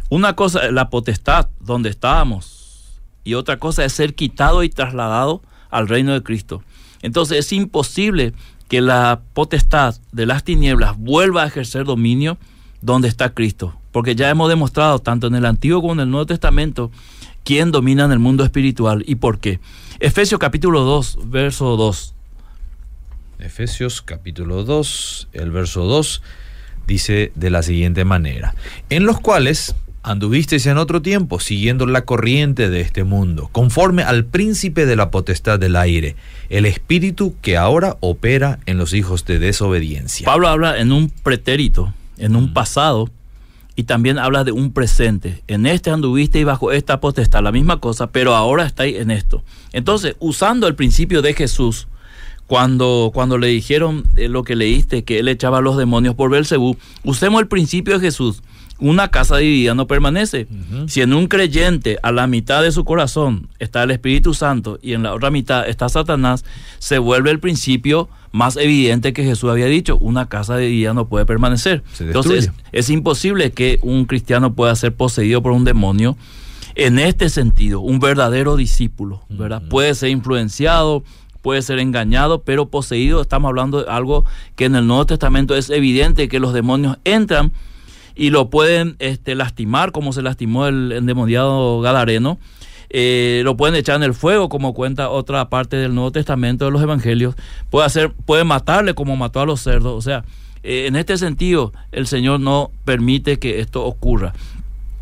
una 0.09 0.35
cosa 0.35 0.67
es 0.67 0.73
la 0.73 0.91
potestad 0.91 1.49
donde 1.61 1.91
estábamos 1.91 3.01
y 3.25 3.35
otra 3.35 3.59
cosa 3.59 3.85
es 3.85 3.93
ser 3.93 4.15
quitado 4.15 4.63
y 4.63 4.69
trasladado 4.69 5.43
al 5.71 5.89
reino 5.89 6.13
de 6.13 6.23
Cristo. 6.23 6.63
Entonces 7.03 7.39
es 7.39 7.53
imposible 7.53 8.35
que 8.69 8.81
la 8.81 9.21
potestad 9.35 9.97
de 10.13 10.27
las 10.27 10.45
tinieblas 10.45 10.97
vuelva 10.99 11.43
a 11.43 11.47
ejercer 11.47 11.85
dominio 11.85 12.39
donde 12.83 13.09
está 13.09 13.35
Cristo, 13.35 13.75
porque 13.93 14.15
ya 14.15 14.31
hemos 14.31 14.49
demostrado 14.49 14.99
tanto 15.01 15.27
en 15.27 15.35
el 15.35 15.47
Antiguo 15.47 15.81
como 15.81 15.95
en 15.95 16.01
el 16.01 16.11
Nuevo 16.11 16.27
Testamento 16.27 16.91
quién 17.45 17.73
domina 17.73 18.05
en 18.05 18.13
el 18.13 18.19
mundo 18.19 18.45
espiritual 18.45 19.03
y 19.07 19.17
por 19.17 19.39
qué. 19.39 19.61
Efesios 19.99 20.39
capítulo 20.39 20.83
2, 20.83 21.19
verso 21.27 21.77
2. 21.77 22.15
Efesios 23.43 24.03
capítulo 24.03 24.65
2, 24.65 25.29
el 25.33 25.51
verso 25.51 25.85
2, 25.85 26.23
dice 26.87 27.33
de 27.35 27.51
la 27.51 27.63
siguiente 27.63 28.05
manera, 28.05 28.55
en 28.89 29.07
los 29.07 29.21
cuales 29.21 29.75
anduvisteis 30.03 30.67
en 30.67 30.79
otro 30.79 31.03
tiempo 31.03 31.41
siguiendo 31.41 31.87
la 31.87 32.05
corriente 32.05 32.71
de 32.71 32.81
este 32.81 33.05
mundo, 33.05 33.49
conforme 33.53 34.03
al 34.03 34.25
príncipe 34.25 34.87
de 34.87 34.97
la 34.97 35.11
potestad 35.11 35.59
del 35.59 35.77
aire, 35.77 36.17
el 36.49 36.67
espíritu 36.67 37.35
que 37.43 37.57
ahora 37.57 37.97
opera 38.01 38.59
en 38.67 38.79
los 38.79 38.95
hijos 38.95 39.25
de 39.25 39.39
desobediencia. 39.39 40.25
Pablo 40.25 40.49
habla 40.49 40.79
en 40.79 40.93
un 40.93 41.11
pretérito, 41.11 41.93
en 42.19 42.37
un 42.37 42.51
mm. 42.51 42.55
pasado, 42.55 43.11
y 43.77 43.85
también 43.85 44.19
habla 44.19 44.45
de 44.45 44.53
un 44.53 44.73
presente. 44.73 45.43
En 45.47 45.65
este 45.65 45.91
anduviste 45.91 46.39
y 46.39 46.45
bajo 46.45 46.73
esta 46.73 47.01
potestad, 47.01 47.43
la 47.43 47.53
misma 47.53 47.81
cosa, 47.81 48.09
pero 48.09 48.35
ahora 48.35 48.67
estáis 48.67 48.97
en 48.97 49.11
esto. 49.11 49.43
Entonces, 49.73 50.17
usando 50.19 50.67
el 50.67 50.75
principio 50.75 51.23
de 51.23 51.33
Jesús, 51.33 51.89
cuando, 52.51 53.13
cuando 53.15 53.39
le 53.39 53.47
dijeron 53.47 54.03
eh, 54.17 54.27
lo 54.27 54.43
que 54.43 54.57
leíste, 54.57 55.05
que 55.05 55.21
él 55.21 55.29
echaba 55.29 55.59
a 55.59 55.61
los 55.61 55.77
demonios 55.77 56.17
por 56.17 56.33
Belcebú, 56.33 56.77
usemos 57.05 57.41
el 57.41 57.47
principio 57.47 57.95
de 57.95 58.01
Jesús. 58.01 58.43
Una 58.81 59.07
casa 59.07 59.37
dividida 59.37 59.77
no 59.77 59.87
permanece. 59.87 60.49
Si 60.89 61.01
en 61.01 61.13
un 61.13 61.29
creyente 61.29 61.99
a 62.03 62.11
la 62.11 62.27
mitad 62.27 62.61
de 62.65 62.73
su 62.73 62.85
corazón 62.85 63.49
está 63.61 63.85
el 63.85 63.93
Espíritu 63.93 64.35
Santo 64.35 64.81
y 64.83 64.95
en 64.95 65.05
la 65.05 65.15
otra 65.15 65.31
mitad 65.31 65.69
está 65.69 65.89
Satanás, 65.89 66.45
se 66.81 66.99
vuelve 66.99 67.31
el 67.31 67.39
principio 67.39 68.09
más 68.33 68.57
evidente 68.57 69.13
que 69.13 69.23
Jesús 69.23 69.49
había 69.49 69.67
dicho, 69.67 69.97
una 69.99 70.29
casa 70.29 70.57
dividida 70.57 70.93
no 70.93 71.07
puede 71.07 71.27
permanecer. 71.27 71.85
Entonces 72.01 72.51
es, 72.73 72.91
imposible 72.91 73.53
que 73.53 73.79
un 73.83 74.07
cristiano 74.07 74.55
pueda 74.55 74.75
ser 74.75 74.93
poseído 74.93 75.41
por 75.41 75.53
un 75.53 75.63
demonio 75.63 76.17
en 76.75 76.99
este 76.99 77.29
sentido, 77.29 77.79
un 77.79 78.01
verdadero 78.01 78.57
discípulo, 78.57 79.23
¿verdad? 79.29 79.63
Puede 79.69 79.95
ser 79.95 80.09
influenciado, 80.09 81.05
puede 81.43 81.63
ser 81.63 81.79
engañado, 81.79 82.43
pero 82.43 82.69
poseído, 82.69 83.21
estamos 83.21 83.49
hablando 83.49 83.83
de 83.83 83.91
algo 83.91 84.25
que 84.57 84.67
en 84.67 84.77
el 84.77 84.87
Nuevo 84.87 85.07
Testamento 85.07 85.57
es 85.57 85.71
evidente 85.71 86.29
que 86.29 86.41
los 86.41 86.53
demonios 86.53 86.99
entran 87.05 87.53
y 88.15 88.31
lo 88.31 88.51
pueden 88.51 88.97
este, 88.99 89.35
lastimar, 89.35 89.93
como 89.93 90.13
se 90.13 90.23
lastimó 90.23 90.67
el 90.67 90.93
endemoniado 90.93 91.81
Gadareno. 91.81 92.39
Eh, 92.93 93.43
lo 93.45 93.57
pueden 93.57 93.77
echar 93.77 93.97
en 93.97 94.03
el 94.03 94.15
fuego, 94.15 94.49
como 94.49 94.75
cuenta 94.75 95.11
otra 95.11 95.49
parte 95.49 95.77
del 95.77 95.95
Nuevo 95.95 96.11
Testamento 96.11 96.65
de 96.65 96.73
los 96.73 96.83
Evangelios. 96.83 97.37
Puede, 97.71 97.87
hacer, 97.87 98.13
puede 98.13 98.45
matarle 98.45 98.95
como 98.95 99.17
mató 99.17 99.41
a 99.41 99.47
los 99.47 99.61
cerdos. 99.61 99.97
O 99.97 100.03
sea, 100.03 100.25
eh, 100.63 100.87
en 100.87 100.97
este 100.97 101.17
sentido, 101.17 101.73
el 101.93 102.07
Señor 102.07 102.41
no 102.41 102.73
permite 102.85 103.39
que 103.39 103.61
esto 103.61 103.85
ocurra. 103.85 104.35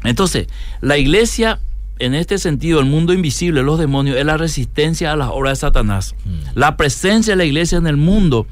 Entonces, 0.05 0.49
la 0.81 0.99
iglesia, 0.99 1.61
en 1.99 2.15
este 2.15 2.39
sentido, 2.39 2.81
el 2.81 2.87
mundo 2.87 3.13
invisible, 3.13 3.63
los 3.63 3.79
demonios, 3.79 4.17
es 4.17 4.25
la 4.25 4.37
resistencia 4.37 5.13
a 5.13 5.17
las 5.17 5.29
obras 5.29 5.59
de 5.59 5.61
Satanás. 5.61 6.15
Mm. 6.25 6.59
La 6.59 6.77
presencia 6.77 7.33
de 7.33 7.39
la 7.39 7.45
iglesia 7.45 7.79
en 7.79 7.87
el 7.87 7.97
mundo 7.97 8.47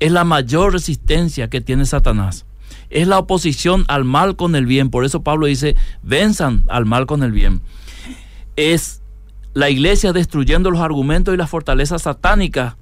es 0.00 0.12
la 0.12 0.24
mayor 0.24 0.72
resistencia 0.72 1.48
que 1.48 1.60
tiene 1.60 1.86
Satanás 1.86 2.44
es 2.92 3.08
la 3.08 3.18
oposición 3.18 3.84
al 3.88 4.04
mal 4.04 4.36
con 4.36 4.54
el 4.54 4.66
bien. 4.66 4.90
Por 4.90 5.04
eso 5.04 5.22
Pablo 5.22 5.46
dice, 5.46 5.76
venzan 6.02 6.64
al 6.68 6.84
mal 6.84 7.06
con 7.06 7.22
el 7.22 7.32
bien. 7.32 7.62
Es 8.56 9.02
la 9.54 9.70
iglesia 9.70 10.12
destruyendo 10.12 10.70
los 10.70 10.80
argumentos 10.80 11.34
y 11.34 11.36
las 11.36 11.50
fortalezas 11.50 12.02
satánicas 12.02 12.76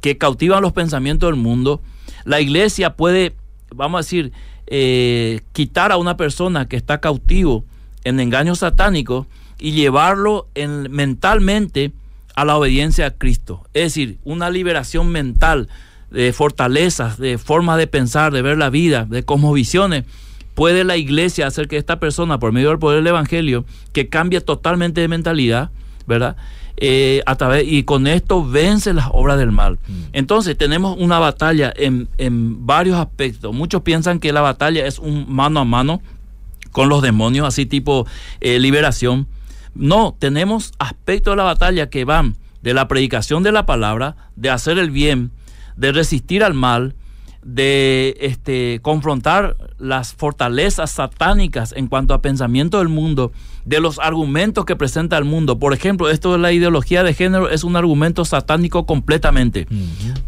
que 0.00 0.18
cautivan 0.18 0.62
los 0.62 0.72
pensamientos 0.72 1.28
del 1.28 1.40
mundo. 1.40 1.82
La 2.24 2.40
iglesia 2.40 2.94
puede, 2.94 3.34
vamos 3.74 3.98
a 3.98 4.02
decir, 4.02 4.32
eh, 4.68 5.40
quitar 5.52 5.92
a 5.92 5.96
una 5.96 6.16
persona 6.16 6.68
que 6.68 6.76
está 6.76 7.00
cautivo 7.00 7.64
en 8.04 8.20
engaños 8.20 8.60
satánicos 8.60 9.26
y 9.58 9.72
llevarlo 9.72 10.48
en, 10.54 10.90
mentalmente 10.90 11.92
a 12.34 12.44
la 12.44 12.56
obediencia 12.56 13.06
a 13.06 13.10
Cristo. 13.12 13.62
Es 13.74 13.84
decir, 13.84 14.18
una 14.24 14.50
liberación 14.50 15.08
mental 15.08 15.68
de 16.10 16.32
fortalezas, 16.32 17.18
de 17.18 17.38
formas 17.38 17.78
de 17.78 17.86
pensar, 17.86 18.32
de 18.32 18.42
ver 18.42 18.58
la 18.58 18.70
vida, 18.70 19.06
de 19.06 19.24
cosmovisiones, 19.24 20.04
puede 20.54 20.84
la 20.84 20.96
iglesia 20.96 21.46
hacer 21.46 21.68
que 21.68 21.76
esta 21.76 22.00
persona, 22.00 22.38
por 22.38 22.52
medio 22.52 22.70
del 22.70 22.78
poder 22.78 22.98
del 22.98 23.08
Evangelio, 23.08 23.64
que 23.92 24.08
cambie 24.08 24.40
totalmente 24.40 25.00
de 25.00 25.08
mentalidad, 25.08 25.70
¿verdad? 26.06 26.36
Eh, 26.78 27.22
a 27.24 27.36
través, 27.36 27.64
y 27.66 27.84
con 27.84 28.06
esto 28.06 28.44
vence 28.44 28.92
las 28.92 29.08
obras 29.10 29.38
del 29.38 29.50
mal. 29.50 29.78
Mm. 29.86 30.02
Entonces 30.12 30.58
tenemos 30.58 30.96
una 30.98 31.18
batalla 31.18 31.72
en, 31.74 32.08
varios 32.66 32.98
aspectos. 32.98 33.54
Muchos 33.54 33.82
piensan 33.82 34.18
que 34.18 34.32
la 34.32 34.42
batalla 34.42 34.86
es 34.86 34.98
un 34.98 35.24
mano 35.28 35.60
a 35.60 35.64
mano 35.64 36.02
con 36.72 36.90
los 36.90 37.00
demonios, 37.00 37.46
así 37.46 37.64
tipo 37.64 38.06
eh, 38.40 38.58
liberación. 38.58 39.26
No, 39.78 40.16
tenemos 40.18 40.72
aspectos 40.78 41.32
de 41.32 41.36
la 41.36 41.44
batalla 41.44 41.90
que 41.90 42.04
van 42.04 42.36
de 42.62 42.74
la 42.74 42.88
predicación 42.88 43.42
de 43.42 43.52
la 43.52 43.66
palabra, 43.66 44.16
de 44.34 44.50
hacer 44.50 44.78
el 44.78 44.90
bien, 44.90 45.30
de 45.76 45.92
resistir 45.92 46.42
al 46.42 46.54
mal, 46.54 46.94
de 47.44 48.16
este, 48.20 48.80
confrontar 48.82 49.56
las 49.78 50.14
fortalezas 50.14 50.90
satánicas 50.90 51.72
en 51.76 51.86
cuanto 51.86 52.12
a 52.12 52.20
pensamiento 52.20 52.78
del 52.78 52.88
mundo, 52.88 53.30
de 53.64 53.78
los 53.78 54.00
argumentos 54.00 54.64
que 54.64 54.74
presenta 54.74 55.16
el 55.16 55.24
mundo. 55.24 55.60
Por 55.60 55.72
ejemplo, 55.72 56.10
esto 56.10 56.32
de 56.32 56.38
la 56.38 56.52
ideología 56.52 57.04
de 57.04 57.14
género 57.14 57.48
es 57.48 57.62
un 57.62 57.76
argumento 57.76 58.24
satánico 58.24 58.84
completamente. 58.84 59.68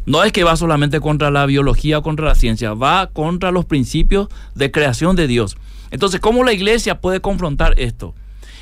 No 0.06 0.22
es 0.22 0.30
que 0.30 0.44
va 0.44 0.54
solamente 0.54 1.00
contra 1.00 1.32
la 1.32 1.44
biología 1.46 1.98
o 1.98 2.02
contra 2.02 2.26
la 2.26 2.34
ciencia, 2.36 2.74
va 2.74 3.08
contra 3.08 3.50
los 3.50 3.64
principios 3.64 4.28
de 4.54 4.70
creación 4.70 5.16
de 5.16 5.26
Dios. 5.26 5.56
Entonces, 5.90 6.20
¿cómo 6.20 6.44
la 6.44 6.52
iglesia 6.52 7.00
puede 7.00 7.20
confrontar 7.20 7.74
esto? 7.78 8.14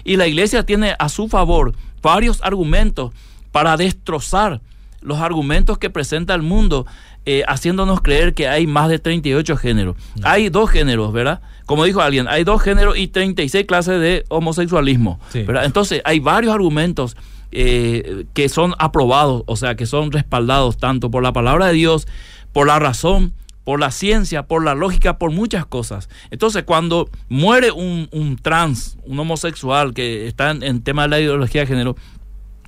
Y 0.07 0.17
la 0.17 0.29
iglesia 0.29 0.65
tiene 0.65 0.95
a 1.01 1.09
su 1.09 1.29
favor 1.29 1.75
varios 2.01 2.41
argumentos 2.43 3.13
para 3.51 3.77
destrozar 3.77 4.61
los 5.01 5.19
argumentos 5.19 5.79
que 5.79 5.91
presenta 5.91 6.33
el 6.35 6.43
mundo, 6.43 6.87
eh, 7.27 7.43
haciéndonos 7.49 8.01
creer 8.01 8.33
que 8.33 8.47
hay 8.47 8.69
más 8.69 8.89
de 8.89 9.01
38 9.01 9.57
géneros. 9.57 9.97
Hay 10.23 10.49
dos 10.49 10.71
géneros, 10.71 11.13
¿verdad? 11.13 11.41
Como 11.67 11.85
dijo 11.85 12.01
alguien, 12.01 12.29
hay 12.29 12.45
dos 12.45 12.63
géneros 12.63 12.97
y 12.97 13.09
36 13.09 13.67
clases 13.67 14.01
de 14.01 14.25
homosexualismo. 14.29 15.19
¿verdad? 15.35 15.65
Entonces, 15.65 16.03
hay 16.05 16.21
varios 16.21 16.55
argumentos 16.55 17.17
eh, 17.51 18.27
que 18.33 18.49
son 18.49 18.75
aprobados, 18.79 19.43
o 19.47 19.57
sea, 19.57 19.75
que 19.75 19.87
son 19.87 20.13
respaldados 20.13 20.79
tanto 20.79 21.11
por 21.11 21.25
la 21.25 21.33
palabra 21.33 21.67
de 21.67 21.73
Dios, 21.73 22.07
por 22.53 22.69
la 22.69 22.79
razón, 22.79 23.33
por 23.67 23.81
la 23.81 23.91
ciencia, 23.91 24.45
por 24.45 24.63
la 24.65 24.77
lógica, 24.77 25.19
por 25.19 25.33
muchas 25.33 25.67
cosas. 25.67 26.09
Entonces, 26.31 26.63
cuando 26.63 27.11
muere 27.29 27.73
un, 27.73 28.39
trans, 28.41 28.97
un 29.03 29.19
homosexual 29.19 29.93
que 29.93 30.29
está 30.29 30.53
en, 30.53 30.63
en 30.63 30.83
tema 30.83 31.03
de 31.03 31.09
la 31.09 31.19
ideología 31.19 31.63
de 31.63 31.67
género, 31.67 31.97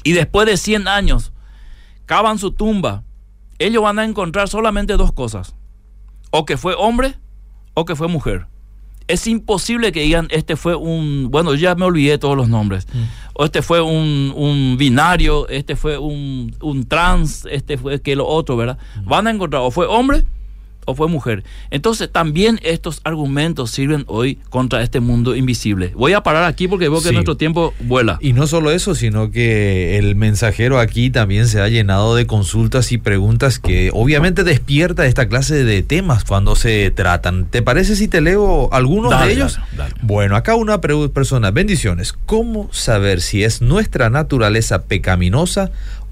y 0.03 0.11
después 0.11 0.49
de 0.49 0.57
100 0.57 0.89
años 0.89 1.33
cavan 2.05 2.41
su 2.41 2.51
tumba, 2.51 3.05
ellos 3.61 3.81
van 3.81 4.01
a 4.01 4.05
encontrar 4.05 4.49
solamente 4.49 4.97
dos 4.97 5.13
cosas. 5.13 5.55
O 6.33 6.45
que 6.45 6.57
fue 6.57 6.75
hombre 6.77 7.15
o 7.75 7.85
que 7.85 7.95
fue 7.95 8.09
mujer. 8.09 8.47
Es 9.07 9.29
imposible 9.29 9.93
que 9.93 10.01
digan, 10.01 10.27
este 10.33 10.57
fue 10.57 10.75
un, 10.75 11.29
bueno, 11.31 11.55
ya 11.55 11.77
me 11.77 11.85
olvidé 11.85 12.19
todos 12.19 12.37
los 12.37 12.49
nombres. 12.49 12.89
Mm. 12.93 13.03
O 13.35 13.45
este 13.45 13.63
fue 13.63 13.81
un, 13.81 14.75
binario, 14.77 15.49
este 15.49 15.77
fue 15.77 15.97
un, 15.97 16.57
un, 16.61 16.89
trans, 16.89 17.47
este 17.49 17.79
fue 17.79 18.03
que 18.03 18.17
lo 18.17 18.27
otro, 18.27 18.57
¿verdad? 18.57 18.79
Mm. 18.97 19.09
Van 19.09 19.27
a 19.29 19.31
encontrar, 19.31 19.63
o 19.63 19.71
fue 19.71 19.87
hombre 19.87 20.25
o 20.89 20.95
fue 20.95 21.07
mujer. 21.07 21.45
Entonces 21.71 22.11
también 22.11 22.59
estos 22.63 23.03
argumentos 23.05 23.71
sirven 23.71 24.05
hoy 24.07 24.37
contra 24.49 24.83
este 24.83 25.01
mundo 25.01 25.37
invisible. 25.37 25.93
Voy 25.95 26.15
a 26.15 26.23
parar 26.23 26.45
aquí 26.45 26.67
porque 26.67 26.89
veo 26.89 27.03
que 27.03 27.13
nuestro 27.13 27.37
tiempo 27.37 27.75
vuela. 27.81 28.19
Y 28.23 28.33
no 28.33 28.47
solo 28.47 28.71
eso, 28.71 28.95
sino 28.95 29.31
que 29.31 29.99
el 29.99 30.17
mensajero 30.17 30.81
aquí 30.81 31.11
también 31.11 31.47
se 31.47 31.61
ha 31.61 31.69
llenado 31.69 32.15
de 32.15 32.27
consultas 32.27 32.91
y 32.91 32.97
preguntas 32.97 33.59
que 33.59 33.91
obviamente 33.93 34.45
despierta 34.45 35.05
esta 35.05 35.29
clase 35.29 35.63
de 35.63 35.83
temas 35.83 36.25
cuando 36.25 36.57
se 36.57 36.91
tratan. 36.91 37.45
¿Te 37.45 37.61
parece 37.61 37.95
si 37.95 38.09
te 38.09 38.23
leo 38.23 38.73
algunos 38.73 39.21
de 39.23 39.33
ellos? 39.33 39.59
Bueno, 40.01 40.37
acá 40.37 40.55
una 40.55 40.81
persona, 40.81 41.51
bendiciones. 41.51 42.15
¿Cómo 42.25 42.71
saber 42.73 43.21
si 43.21 43.45
es 43.45 43.61
nuestra 43.61 44.09
naturaleza 44.09 44.85
pecaminosa 44.85 45.71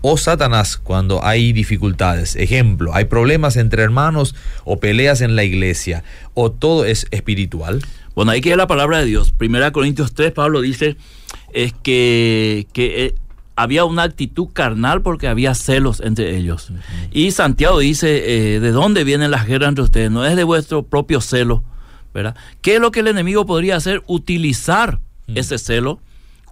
o 0.09 0.16
Satanás 0.16 0.77
cuando 0.77 1.25
hay 1.25 1.53
dificultades. 1.53 2.37
Ejemplo, 2.37 2.95
hay 2.95 3.07
problemas 3.07 3.57
entre 3.57 3.83
hermanos 3.83 4.37
o 4.64 4.79
peleas 4.79 5.21
en 5.21 5.35
la 5.35 5.42
iglesia 5.42 6.05
o 6.33 6.53
todo 6.53 6.85
es 6.85 7.09
espiritual. 7.11 7.83
Bueno, 8.14 8.31
hay 8.31 8.40
que 8.40 8.51
ver 8.51 8.59
la 8.59 8.69
palabra 8.69 9.01
de 9.01 9.07
Dios. 9.07 9.33
Primera 9.33 9.73
Corintios 9.73 10.14
3, 10.14 10.31
Pablo 10.31 10.61
dice 10.61 10.97
es 11.53 11.73
que, 11.83 12.69
que 12.73 13.07
eh, 13.07 13.14
había 13.57 13.85
una 13.85 14.05
actitud 14.05 14.47
carnal 14.53 15.03
porque 15.03 15.27
había 15.27 15.57
celos 15.57 15.99
entre 15.99 16.37
ellos. 16.37 16.71
Y 17.11 17.33
Santiago 17.33 17.81
dice, 17.81 18.55
eh, 18.55 18.61
¿de 18.61 18.71
dónde 18.71 19.03
vienen 19.03 19.33
las 19.33 19.49
guerras 19.49 19.71
entre 19.71 19.83
ustedes? 19.83 20.12
No 20.12 20.25
es 20.25 20.37
de 20.37 20.45
vuestro 20.45 20.85
propio 20.85 21.21
celo, 21.21 21.64
¿verdad? 22.14 22.37
¿Qué 22.62 22.77
es 22.77 22.81
lo 22.81 22.92
que 22.92 23.01
el 23.01 23.09
enemigo 23.09 23.45
podría 23.45 23.75
hacer? 23.75 24.05
Utilizar 24.07 25.01
ese 25.35 25.59
celo 25.59 25.99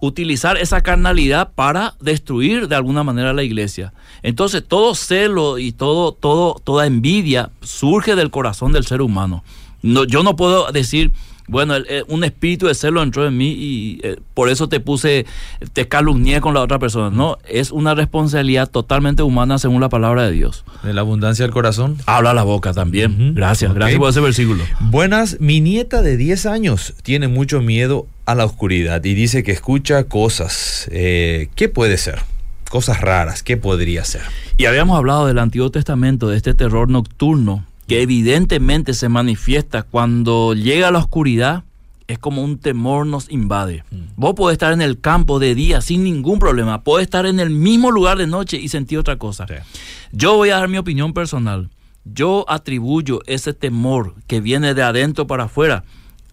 utilizar 0.01 0.57
esa 0.57 0.81
carnalidad 0.81 1.51
para 1.53 1.95
destruir 1.99 2.67
de 2.67 2.75
alguna 2.75 3.03
manera 3.03 3.33
la 3.33 3.43
iglesia. 3.43 3.93
Entonces 4.23 4.63
todo 4.67 4.95
celo 4.95 5.57
y 5.57 5.71
todo, 5.71 6.11
todo, 6.11 6.61
toda 6.63 6.85
envidia 6.85 7.51
surge 7.61 8.15
del 8.15 8.31
corazón 8.31 8.71
del 8.71 8.85
ser 8.85 9.01
humano. 9.01 9.43
No, 9.81 10.03
yo 10.03 10.23
no 10.23 10.35
puedo 10.35 10.71
decir, 10.71 11.11
bueno, 11.47 11.75
un 12.07 12.23
espíritu 12.23 12.67
de 12.67 12.75
celo 12.75 13.03
entró 13.03 13.27
en 13.27 13.37
mí 13.37 13.51
y 13.51 13.99
eh, 14.03 14.17
por 14.33 14.49
eso 14.49 14.67
te 14.67 14.79
puse, 14.79 15.25
te 15.73 15.87
calumnié 15.87 16.41
con 16.41 16.53
la 16.53 16.61
otra 16.61 16.79
persona. 16.79 17.15
No, 17.15 17.37
es 17.47 17.71
una 17.71 17.93
responsabilidad 17.93 18.69
totalmente 18.69 19.23
humana 19.23 19.59
según 19.59 19.81
la 19.81 19.89
palabra 19.89 20.23
de 20.23 20.31
Dios. 20.31 20.65
De 20.83 20.93
la 20.93 21.01
abundancia 21.01 21.45
del 21.45 21.53
corazón. 21.53 21.97
Habla 22.05 22.33
la 22.33 22.43
boca 22.43 22.73
también. 22.73 23.35
Gracias, 23.35 23.73
gracias 23.73 23.99
por 23.99 24.09
ese 24.09 24.21
versículo. 24.21 24.63
Buenas, 24.79 25.39
mi 25.39 25.61
nieta 25.61 26.01
de 26.01 26.17
10 26.17 26.45
años 26.47 26.93
tiene 27.03 27.27
mucho 27.27 27.61
miedo 27.61 28.07
a 28.25 28.33
la 28.33 28.45
oscuridad 28.45 29.03
y 29.03 29.13
dice 29.13 29.43
que 29.43 29.51
escucha 29.51 30.05
cosas. 30.05 30.87
Eh, 30.91 31.49
¿Qué 31.55 31.69
puede 31.69 31.97
ser? 31.97 32.19
Cosas 32.69 33.01
raras, 33.01 33.43
¿qué 33.43 33.57
podría 33.57 34.03
ser? 34.03 34.23
Y 34.57 34.65
habíamos 34.65 34.97
hablado 34.97 35.27
del 35.27 35.37
Antiguo 35.37 35.69
Testamento, 35.69 36.27
de 36.27 36.37
este 36.37 36.55
terror 36.55 36.89
nocturno 36.89 37.63
que 37.87 38.01
evidentemente 38.01 38.93
se 38.93 39.09
manifiesta 39.09 39.83
cuando 39.83 40.53
llega 40.53 40.91
la 40.91 40.99
oscuridad 40.99 41.63
es 42.07 42.19
como 42.19 42.43
un 42.43 42.59
temor 42.59 43.07
nos 43.07 43.31
invade. 43.31 43.83
Vos 44.15 44.35
podés 44.35 44.53
estar 44.53 44.73
en 44.73 44.81
el 44.81 44.99
campo 44.99 45.39
de 45.39 45.55
día 45.55 45.81
sin 45.81 46.03
ningún 46.03 46.39
problema, 46.39 46.83
podés 46.83 47.05
estar 47.05 47.25
en 47.25 47.39
el 47.39 47.49
mismo 47.49 47.91
lugar 47.91 48.17
de 48.17 48.27
noche 48.27 48.57
y 48.57 48.69
sentir 48.69 48.99
otra 48.99 49.17
cosa. 49.17 49.45
Yo 50.11 50.35
voy 50.35 50.49
a 50.49 50.57
dar 50.57 50.67
mi 50.67 50.77
opinión 50.77 51.13
personal. 51.13 51.69
Yo 52.03 52.45
atribuyo 52.47 53.21
ese 53.25 53.53
temor 53.53 54.13
que 54.27 54.39
viene 54.39 54.75
de 54.75 54.83
adentro 54.83 55.25
para 55.25 55.45
afuera 55.45 55.83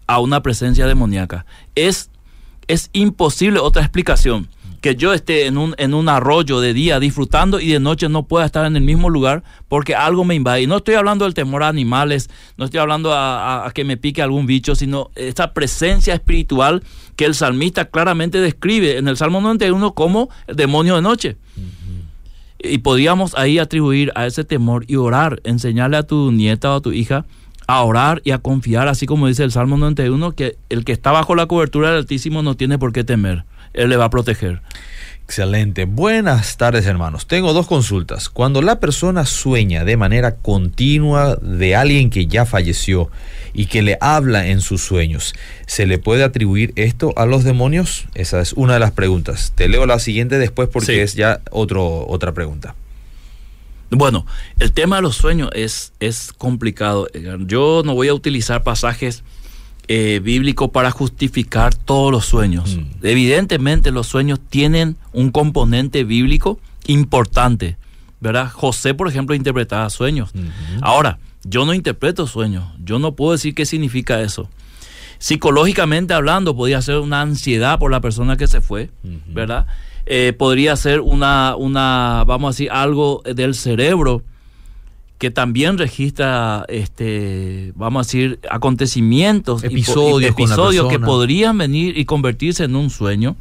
a 0.05 0.19
una 0.19 0.43
presencia 0.43 0.85
demoníaca. 0.85 1.47
Es, 1.73 2.11
es 2.67 2.91
imposible 2.93 3.59
otra 3.59 3.81
explicación 3.81 4.47
que 4.83 4.97
yo 4.97 5.13
esté 5.13 5.45
en 5.45 5.57
un, 5.57 5.73
en 5.77 5.93
un 5.93 6.09
arroyo 6.09 6.59
de 6.59 6.73
día 6.73 6.99
disfrutando 6.99 7.61
y 7.61 7.69
de 7.69 7.79
noche 7.79 8.09
no 8.09 8.27
pueda 8.27 8.45
estar 8.45 8.65
en 8.65 8.75
el 8.75 8.83
mismo 8.83 9.09
lugar 9.09 9.41
porque 9.69 9.95
algo 9.95 10.25
me 10.25 10.35
invade. 10.35 10.63
Y 10.63 10.67
no 10.67 10.75
estoy 10.75 10.95
hablando 10.95 11.23
del 11.23 11.33
temor 11.33 11.63
a 11.63 11.69
animales, 11.69 12.29
no 12.57 12.65
estoy 12.65 12.81
hablando 12.81 13.13
a, 13.13 13.71
que 13.73 13.85
me 13.85 13.95
pique 13.95 14.21
algún 14.21 14.45
bicho, 14.45 14.75
sino 14.75 15.09
esta 15.15 15.53
presencia 15.53 16.13
espiritual 16.13 16.83
que 17.15 17.23
el 17.23 17.33
salmista 17.33 17.85
claramente 17.85 18.41
describe 18.41 18.97
en 18.97 19.07
el 19.07 19.15
Salmo 19.15 19.39
91 19.39 19.93
como 19.93 20.29
el 20.47 20.57
demonio 20.57 20.97
de 20.97 21.01
noche. 21.01 21.37
Y 22.59 22.79
podríamos 22.79 23.35
ahí 23.37 23.59
atribuir 23.59 24.11
a 24.15 24.25
ese 24.25 24.43
temor 24.43 24.83
y 24.89 24.97
orar, 24.97 25.39
enseñarle 25.45 25.95
a 25.95 26.03
tu 26.03 26.33
nieta 26.33 26.73
o 26.73 26.75
a 26.75 26.81
tu 26.81 26.91
hija 26.91 27.23
a 27.67 27.81
orar 27.83 28.21
y 28.25 28.31
a 28.31 28.39
confiar, 28.39 28.89
así 28.89 29.05
como 29.05 29.27
dice 29.27 29.45
el 29.45 29.51
Salmo 29.53 29.77
91, 29.77 30.33
que 30.33 30.57
el 30.67 30.83
que 30.83 30.91
está 30.91 31.13
bajo 31.13 31.35
la 31.35 31.45
cobertura 31.45 31.87
del 31.87 31.99
Altísimo 31.99 32.43
no 32.43 32.55
tiene 32.55 32.77
por 32.77 32.91
qué 32.91 33.05
temer. 33.05 33.45
Él 33.73 33.89
le 33.89 33.97
va 33.97 34.05
a 34.05 34.09
proteger. 34.09 34.61
Excelente. 35.25 35.85
Buenas 35.85 36.57
tardes, 36.57 36.85
hermanos. 36.85 37.27
Tengo 37.27 37.53
dos 37.53 37.65
consultas. 37.65 38.29
Cuando 38.29 38.61
la 38.61 38.79
persona 38.79 39.25
sueña 39.25 39.85
de 39.85 39.97
manera 39.97 40.35
continua 40.35 41.37
de 41.37 41.75
alguien 41.75 42.09
que 42.09 42.27
ya 42.27 42.45
falleció 42.45 43.09
y 43.53 43.67
que 43.67 43.81
le 43.81 43.97
habla 44.01 44.47
en 44.47 44.61
sus 44.61 44.81
sueños, 44.83 45.33
¿se 45.65 45.87
le 45.87 45.97
puede 45.97 46.23
atribuir 46.23 46.73
esto 46.75 47.13
a 47.15 47.25
los 47.25 47.43
demonios? 47.43 48.05
Esa 48.15 48.41
es 48.41 48.53
una 48.53 48.73
de 48.73 48.79
las 48.79 48.91
preguntas. 48.91 49.53
Te 49.55 49.69
leo 49.69 49.85
la 49.85 49.99
siguiente 49.99 50.37
después 50.37 50.69
porque 50.71 51.01
es 51.01 51.15
ya 51.15 51.41
otro, 51.51 52.05
otra 52.07 52.33
pregunta. 52.33 52.75
Bueno, 53.89 54.25
el 54.59 54.73
tema 54.73 54.97
de 54.97 55.03
los 55.03 55.15
sueños 55.15 55.49
es, 55.53 55.93
es 55.99 56.33
complicado. 56.33 57.07
Yo 57.39 57.81
no 57.85 57.95
voy 57.95 58.07
a 58.07 58.13
utilizar 58.13 58.63
pasajes 58.63 59.23
eh, 59.87 60.21
bíblico 60.23 60.71
para 60.71 60.91
justificar 60.91 61.75
todos 61.75 62.11
los 62.11 62.25
sueños. 62.25 62.77
Mm. 62.77 63.05
Evidentemente 63.05 63.91
los 63.91 64.07
sueños 64.07 64.39
tienen 64.49 64.95
un 65.11 65.31
componente 65.31 66.03
bíblico 66.03 66.59
importante, 66.87 67.77
¿verdad? 68.21 68.49
José, 68.49 68.93
por 68.93 69.07
ejemplo, 69.07 69.35
interpretaba 69.35 69.89
sueños. 69.89 70.31
Ahora, 70.81 71.19
yo 71.43 71.65
no 71.65 71.73
interpreto 71.73 72.27
sueños, 72.27 72.63
yo 72.83 72.99
no 72.99 73.15
puedo 73.15 73.33
decir 73.33 73.53
qué 73.53 73.65
significa 73.65 74.21
eso. 74.21 74.49
Psicológicamente 75.17 76.13
hablando, 76.13 76.55
podría 76.55 76.81
ser 76.81 76.99
una 76.99 77.21
ansiedad 77.21 77.79
por 77.79 77.91
la 77.91 78.01
persona 78.01 78.37
que 78.37 78.47
se 78.47 78.61
fue, 78.61 78.89
¿verdad? 79.27 79.67
Eh, 80.05 80.33
podría 80.37 80.75
ser 80.75 80.99
una, 80.99 81.55
una, 81.57 82.23
vamos 82.25 82.49
a 82.49 82.51
decir, 82.51 82.71
algo 82.71 83.21
del 83.23 83.55
cerebro 83.55 84.23
que 85.23 85.31
también 85.31 85.77
registra, 85.77 86.65
este, 86.67 87.71
vamos 87.77 88.01
a 88.01 88.03
decir, 88.05 88.41
acontecimientos, 88.51 89.63
episodios, 89.63 90.31
episodios 90.31 90.89
que 90.89 90.99
podrían 90.99 91.57
venir 91.57 91.97
y 91.97 92.03
convertirse 92.03 92.65
en 92.65 92.75
un 92.75 92.89
sueño, 92.89 93.37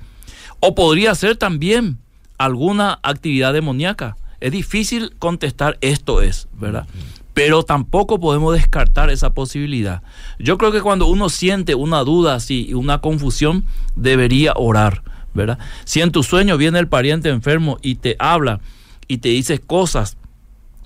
o 0.60 0.76
podría 0.76 1.12
ser 1.16 1.38
también 1.38 1.98
alguna 2.38 3.00
actividad 3.02 3.52
demoníaca. 3.52 4.16
Es 4.38 4.52
difícil 4.52 5.16
contestar 5.18 5.76
esto 5.80 6.22
es, 6.22 6.46
¿verdad? 6.56 6.86
Pero 7.34 7.64
tampoco 7.64 8.20
podemos 8.20 8.54
descartar 8.54 9.10
esa 9.10 9.34
posibilidad. 9.34 10.04
Yo 10.38 10.58
creo 10.58 10.70
que 10.70 10.82
cuando 10.82 11.08
uno 11.08 11.30
siente 11.30 11.74
una 11.74 12.04
duda 12.04 12.36
así, 12.36 12.74
una 12.74 13.00
confusión, 13.00 13.64
debería 13.96 14.52
orar, 14.54 15.02
¿verdad? 15.34 15.58
Si 15.84 16.00
en 16.00 16.12
tu 16.12 16.22
sueño 16.22 16.56
viene 16.56 16.78
el 16.78 16.86
pariente 16.86 17.28
enfermo 17.28 17.78
y 17.82 17.96
te 17.96 18.14
habla 18.20 18.60
y 19.08 19.18
te 19.18 19.30
dice 19.30 19.58
cosas 19.58 20.16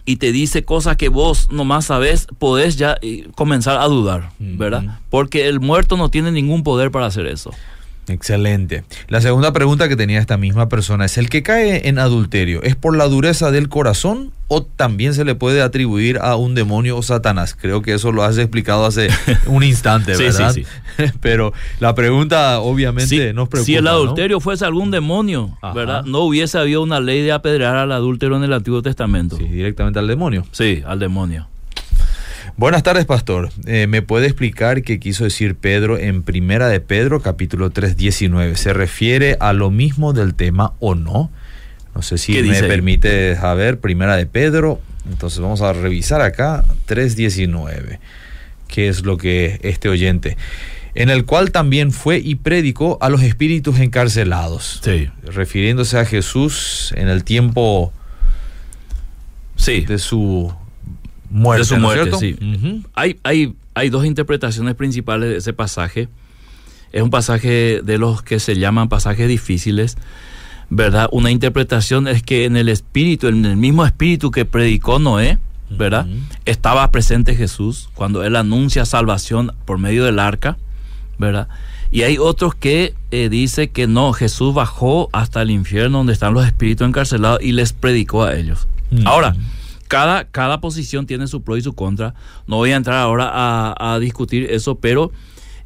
y 0.07 0.17
te 0.17 0.33
dice 0.33 0.65
cosas 0.65 0.97
que 0.97 1.09
vos 1.09 1.51
nomás 1.51 1.87
sabes, 1.87 2.29
podés 2.39 2.77
ya 2.77 2.97
eh, 3.03 3.29
comenzar 3.35 3.79
a 3.79 3.87
dudar, 3.87 4.31
¿verdad? 4.39 5.01
Porque 5.11 5.49
el 5.49 5.61
muerto 5.61 5.97
no 5.97 6.09
tiene 6.11 6.31
ningún 6.31 6.63
poder 6.63 6.91
para 6.93 7.07
hacer 7.07 7.27
eso. 7.27 7.51
Excelente. 8.09 8.85
La 9.09 9.21
segunda 9.21 9.53
pregunta 9.53 9.89
que 9.89 9.97
tenía 9.97 10.21
esta 10.21 10.37
misma 10.37 10.69
persona 10.69 11.05
es, 11.05 11.19
¿el 11.19 11.29
que 11.29 11.43
cae 11.43 11.89
en 11.89 11.99
adulterio 11.99 12.63
es 12.63 12.77
por 12.77 12.97
la 12.97 13.07
dureza 13.07 13.51
del 13.51 13.69
corazón 13.69 14.33
o 14.49 14.63
también 14.63 15.13
se 15.13 15.25
le 15.25 15.35
puede 15.35 15.61
atribuir 15.61 16.19
a 16.19 16.37
un 16.37 16.55
demonio 16.55 16.97
o 16.97 17.03
Satanás? 17.03 17.57
Creo 17.61 17.83
que 17.83 17.95
eso 17.95 18.13
lo 18.13 18.23
has 18.23 18.39
explicado 18.39 18.87
hace 18.87 19.09
un 19.47 19.63
instante, 19.65 20.17
¿verdad? 20.17 20.53
Sí, 20.53 20.65
sí, 20.97 21.05
Pero 21.21 21.53
la 21.81 21.95
pregunta 21.95 22.61
obviamente 22.61 23.33
nos 23.33 23.49
preocupa. 23.49 23.67
Si 23.67 23.75
el 23.75 23.87
adulterio 23.87 24.41
fuese 24.41 24.65
algún 24.65 24.91
demonio, 24.91 25.59
¿verdad? 25.75 26.05
No 26.05 26.21
hubiese 26.21 26.59
habido 26.59 26.83
una 26.83 27.01
ley 27.01 27.23
de 27.23 27.33
apedrear 27.33 27.77
al 27.77 27.93
adúltero 27.93 28.37
en 28.37 28.45
el 28.45 28.53
Antiguo 28.53 28.83
Testamento. 28.83 29.37
Sí, 29.37 29.45
directamente 29.45 29.99
al 29.99 30.07
demonio. 30.07 30.47
Sí, 30.53 30.83
al 30.87 30.99
demonio. 30.99 31.49
Buenas 32.59 32.83
tardes, 32.83 33.05
pastor. 33.05 33.51
Eh, 33.67 33.87
¿Me 33.87 34.01
puede 34.01 34.25
explicar 34.25 34.81
qué 34.81 34.99
quiso 34.99 35.25
decir 35.25 35.57
Pedro 35.57 35.99
en 35.99 36.23
Primera 36.23 36.69
de 36.69 36.81
Pedro, 36.81 37.21
capítulo 37.21 37.69
3, 37.69 37.99
19? 37.99 38.57
¿Se 38.57 38.73
refiere 38.73 39.37
a 39.41 39.53
lo 39.53 39.71
mismo 39.71 40.15
del 40.15 40.35
tema 40.35 40.73
o 40.81 40.95
no? 40.95 41.31
No 41.95 42.01
sé 42.01 42.17
si 42.17 42.33
me 42.33 42.63
permite 42.63 43.37
saber, 43.37 43.79
Primera 43.79 44.17
de 44.17 44.25
Pedro. 44.25 44.81
Entonces 45.07 45.39
vamos 45.41 45.61
a 45.61 45.75
revisar 45.75 46.23
acá 46.23 46.65
3.19. 46.89 47.99
¿Qué 48.69 48.89
es 48.89 49.05
lo 49.05 49.19
que 49.19 49.61
este 49.63 49.91
oyente? 49.91 50.39
En 50.95 51.11
el 51.11 51.27
cual 51.27 51.51
también 51.53 51.93
fue 51.93 52.21
y 52.21 52.37
predicó 52.37 52.97
a 53.03 53.11
los 53.11 53.23
espíritus 53.23 53.81
encarcelados. 53.81 54.81
Sí. 54.83 55.11
Refiriéndose 55.25 55.99
a 55.99 56.07
Jesús 56.07 56.95
en 56.97 57.09
el 57.09 57.23
tiempo 57.23 57.93
sí. 59.57 59.83
de 59.85 59.99
su 59.99 60.55
muerte. 61.37 61.61
De 61.61 61.65
su 61.65 61.77
muerte, 61.77 62.17
sí. 62.19 62.37
hay, 62.95 63.19
hay, 63.23 63.55
hay 63.75 63.91
dos 63.91 64.05
interpretaciones 64.05 64.75
principales 64.75 65.31
de 65.31 65.37
ese 65.37 65.53
pasaje. 65.53 66.09
Es 66.93 67.03
un 67.03 67.11
pasaje 67.11 67.83
de 67.83 67.99
los 67.99 68.23
que 68.23 68.41
se 68.41 68.57
llaman 68.57 68.89
pasajes 68.89 69.29
difíciles, 69.29 69.97
¿verdad? 70.71 71.09
Una 71.13 71.31
interpretación 71.31 72.09
es 72.09 72.23
que 72.23 72.45
en 72.45 72.57
el 72.57 72.69
espíritu, 72.69 73.29
en 73.29 73.45
el 73.45 73.57
mismo 73.57 73.85
espíritu 73.85 74.31
que 74.31 74.45
predicó 74.45 74.99
Noé, 74.99 75.39
¿verdad? 75.69 76.07
Estaba 76.45 76.91
presente 76.91 77.35
Jesús 77.35 77.91
cuando 77.95 78.25
él 78.25 78.37
anuncia 78.37 78.87
salvación 78.87 79.53
por 79.65 79.79
medio 79.79 80.05
del 80.05 80.19
arca, 80.19 80.57
¿verdad? 81.19 81.49
Y 81.91 82.03
hay 82.03 82.19
otros 82.19 82.55
que 82.55 82.95
eh, 83.11 83.29
dice 83.29 83.69
que 83.69 83.87
no, 83.87 84.13
Jesús 84.13 84.55
bajó 84.55 85.09
hasta 85.13 85.43
el 85.43 85.51
infierno 85.51 85.99
donde 85.99 86.13
están 86.13 86.35
los 86.35 86.47
espíritus 86.47 86.87
encarcelados 86.87 87.43
y 87.43 87.53
les 87.53 87.73
predicó 87.73 88.25
a 88.25 88.35
ellos. 88.35 88.67
Ahora, 89.05 89.37
cada, 89.87 90.25
cada 90.25 90.61
posición 90.61 91.07
tiene 91.07 91.27
su 91.27 91.43
pro 91.43 91.57
y 91.57 91.63
su 91.63 91.75
contra. 91.75 92.15
No 92.47 92.57
voy 92.57 92.73
a 92.73 92.77
entrar 92.77 92.99
ahora 92.99 93.31
a, 93.33 93.99
discutir 93.99 94.49
eso, 94.51 94.77
pero 94.77 95.13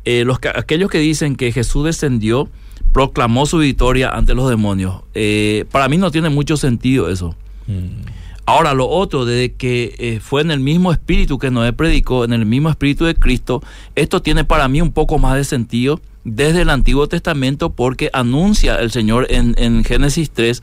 eh, 0.05 0.25
los, 0.25 0.39
aquellos 0.55 0.91
que 0.91 0.99
dicen 0.99 1.37
que 1.37 1.53
Jesús 1.53 1.85
descendió, 1.85 2.49
proclamó 2.93 3.47
su 3.47 3.59
victoria 3.59 4.11
ante 4.11 4.35
los 4.35 4.49
demonios, 4.49 5.03
eh, 5.15 5.65
para 5.71 5.89
mí 5.89 5.97
no 5.97 6.11
tiene 6.11 6.29
mucho 6.29 6.57
sentido 6.57 7.09
eso. 7.09 7.35
Mm. 7.67 8.03
Ahora, 8.47 8.75
lo 8.75 8.89
otro, 8.89 9.25
de 9.25 9.53
que 9.55 9.95
eh, 9.99 10.19
fue 10.21 10.41
en 10.41 10.51
el 10.51 10.59
mismo 10.59 10.91
espíritu 10.91 11.39
que 11.39 11.53
Noé 11.53 11.73
predicó, 11.73 12.25
en 12.25 12.33
el 12.33 12.47
mismo 12.47 12.69
espíritu 12.69 13.05
de 13.05 13.15
Cristo, 13.15 13.63
esto 13.95 14.23
tiene 14.23 14.45
para 14.45 14.67
mí 14.67 14.81
un 14.81 14.91
poco 14.91 15.19
más 15.19 15.37
de 15.37 15.45
sentido 15.45 16.01
desde 16.25 16.63
el 16.63 16.71
Antiguo 16.71 17.07
Testamento 17.07 17.71
porque 17.71 18.11
anuncia 18.13 18.77
el 18.77 18.91
Señor 18.91 19.27
en, 19.31 19.55
en 19.57 19.85
Génesis 19.85 20.31
3 20.33 20.61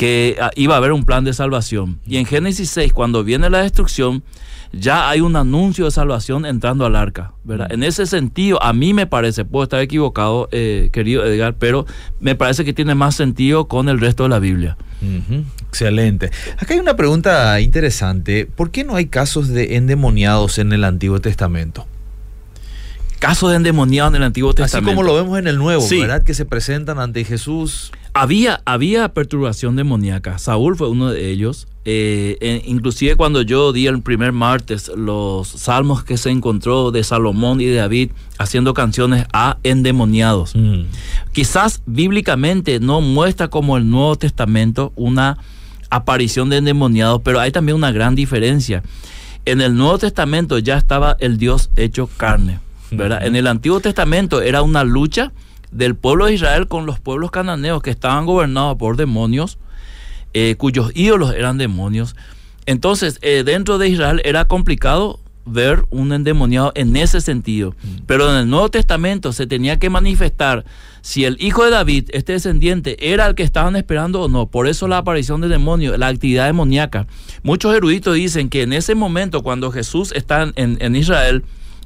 que 0.00 0.38
ah, 0.40 0.50
iba 0.56 0.76
a 0.76 0.78
haber 0.78 0.92
un 0.92 1.04
plan 1.04 1.24
de 1.24 1.34
salvación. 1.34 2.00
Y 2.06 2.16
en 2.16 2.24
Génesis 2.24 2.70
6, 2.70 2.94
cuando 2.94 3.22
viene 3.22 3.50
la 3.50 3.58
destrucción, 3.58 4.22
ya 4.72 5.10
hay 5.10 5.20
un 5.20 5.36
anuncio 5.36 5.84
de 5.84 5.90
salvación 5.90 6.46
entrando 6.46 6.86
al 6.86 6.96
arca, 6.96 7.34
¿verdad? 7.44 7.70
En 7.70 7.82
ese 7.82 8.06
sentido, 8.06 8.62
a 8.62 8.72
mí 8.72 8.94
me 8.94 9.06
parece, 9.06 9.44
puedo 9.44 9.64
estar 9.64 9.78
equivocado, 9.78 10.48
eh, 10.52 10.88
querido 10.90 11.22
Edgar, 11.26 11.54
pero 11.58 11.84
me 12.18 12.34
parece 12.34 12.64
que 12.64 12.72
tiene 12.72 12.94
más 12.94 13.14
sentido 13.14 13.68
con 13.68 13.90
el 13.90 14.00
resto 14.00 14.22
de 14.22 14.30
la 14.30 14.38
Biblia. 14.38 14.78
Excelente. 15.68 16.30
Acá 16.56 16.72
hay 16.72 16.80
una 16.80 16.96
pregunta 16.96 17.60
interesante. 17.60 18.46
¿Por 18.46 18.70
qué 18.70 18.84
no 18.84 18.96
hay 18.96 19.04
casos 19.04 19.48
de 19.48 19.76
endemoniados 19.76 20.56
en 20.58 20.72
el 20.72 20.84
Antiguo 20.84 21.20
Testamento? 21.20 21.86
Casos 23.18 23.50
de 23.50 23.56
endemoniados 23.56 24.12
en 24.12 24.16
el 24.16 24.22
Antiguo 24.22 24.54
Testamento. 24.54 24.92
Así 24.92 24.96
como 24.96 25.06
lo 25.06 25.14
vemos 25.14 25.38
en 25.38 25.46
el 25.46 25.58
Nuevo, 25.58 25.86
¿verdad? 25.90 26.22
Que 26.22 26.32
se 26.32 26.46
presentan 26.46 26.98
ante 27.00 27.22
Jesús. 27.22 27.92
Había, 28.12 28.60
había 28.64 29.12
perturbación 29.12 29.76
demoníaca. 29.76 30.38
Saúl 30.38 30.76
fue 30.76 30.88
uno 30.88 31.10
de 31.10 31.30
ellos. 31.30 31.66
Eh, 31.86 32.62
inclusive 32.66 33.16
cuando 33.16 33.40
yo 33.40 33.72
di 33.72 33.86
el 33.86 34.02
primer 34.02 34.32
martes 34.32 34.90
los 34.94 35.48
salmos 35.48 36.04
que 36.04 36.18
se 36.18 36.28
encontró 36.30 36.90
de 36.90 37.02
Salomón 37.02 37.60
y 37.60 37.64
de 37.64 37.76
David 37.76 38.10
haciendo 38.38 38.74
canciones 38.74 39.26
a 39.32 39.56
endemoniados. 39.62 40.54
Mm. 40.54 40.82
Quizás 41.32 41.82
bíblicamente 41.86 42.80
no 42.80 43.00
muestra 43.00 43.48
como 43.48 43.78
el 43.78 43.88
Nuevo 43.88 44.16
Testamento 44.16 44.92
una 44.94 45.38
aparición 45.88 46.50
de 46.50 46.58
endemoniados, 46.58 47.22
pero 47.24 47.40
hay 47.40 47.50
también 47.50 47.76
una 47.76 47.92
gran 47.92 48.14
diferencia. 48.14 48.82
En 49.46 49.62
el 49.62 49.74
Nuevo 49.74 49.98
Testamento 49.98 50.58
ya 50.58 50.76
estaba 50.76 51.16
el 51.18 51.38
Dios 51.38 51.70
hecho 51.76 52.10
carne 52.16 52.60
¿verdad? 52.90 53.26
En 53.26 53.36
el 53.36 53.46
Antiguo 53.46 53.80
Testamento 53.80 54.42
era 54.42 54.62
una 54.62 54.84
lucha 54.84 55.32
del 55.70 55.94
pueblo 55.94 56.26
de 56.26 56.34
Israel 56.34 56.68
con 56.68 56.86
los 56.86 57.00
pueblos 57.00 57.30
cananeos 57.30 57.82
que 57.82 57.90
estaban 57.90 58.26
gobernados 58.26 58.76
por 58.76 58.96
demonios, 58.96 59.58
eh, 60.32 60.54
cuyos 60.56 60.92
ídolos 60.94 61.34
eran 61.34 61.58
demonios. 61.58 62.16
Entonces, 62.66 63.18
eh, 63.22 63.42
dentro 63.44 63.78
de 63.78 63.88
Israel 63.88 64.20
era 64.24 64.46
complicado 64.46 65.20
ver 65.44 65.84
un 65.90 66.12
endemoniado 66.12 66.72
en 66.74 66.96
ese 66.96 67.20
sentido. 67.20 67.70
Mm. 67.82 68.04
Pero 68.06 68.30
en 68.30 68.36
el 68.36 68.50
Nuevo 68.50 68.68
Testamento 68.68 69.32
se 69.32 69.46
tenía 69.46 69.78
que 69.78 69.90
manifestar 69.90 70.64
si 71.02 71.24
el 71.24 71.36
hijo 71.40 71.64
de 71.64 71.70
David, 71.70 72.10
este 72.12 72.34
descendiente, 72.34 73.12
era 73.12 73.26
el 73.26 73.34
que 73.34 73.42
estaban 73.42 73.76
esperando 73.76 74.22
o 74.22 74.28
no. 74.28 74.46
Por 74.46 74.68
eso 74.68 74.86
la 74.86 74.98
aparición 74.98 75.40
de 75.40 75.48
demonios, 75.48 75.98
la 75.98 76.08
actividad 76.08 76.46
demoníaca. 76.46 77.06
Muchos 77.42 77.74
eruditos 77.74 78.14
dicen 78.14 78.48
que 78.48 78.62
en 78.62 78.72
ese 78.72 78.94
momento, 78.94 79.42
cuando 79.42 79.70
Jesús 79.70 80.12
está 80.12 80.52
en, 80.56 80.96
Israel, 80.96 81.44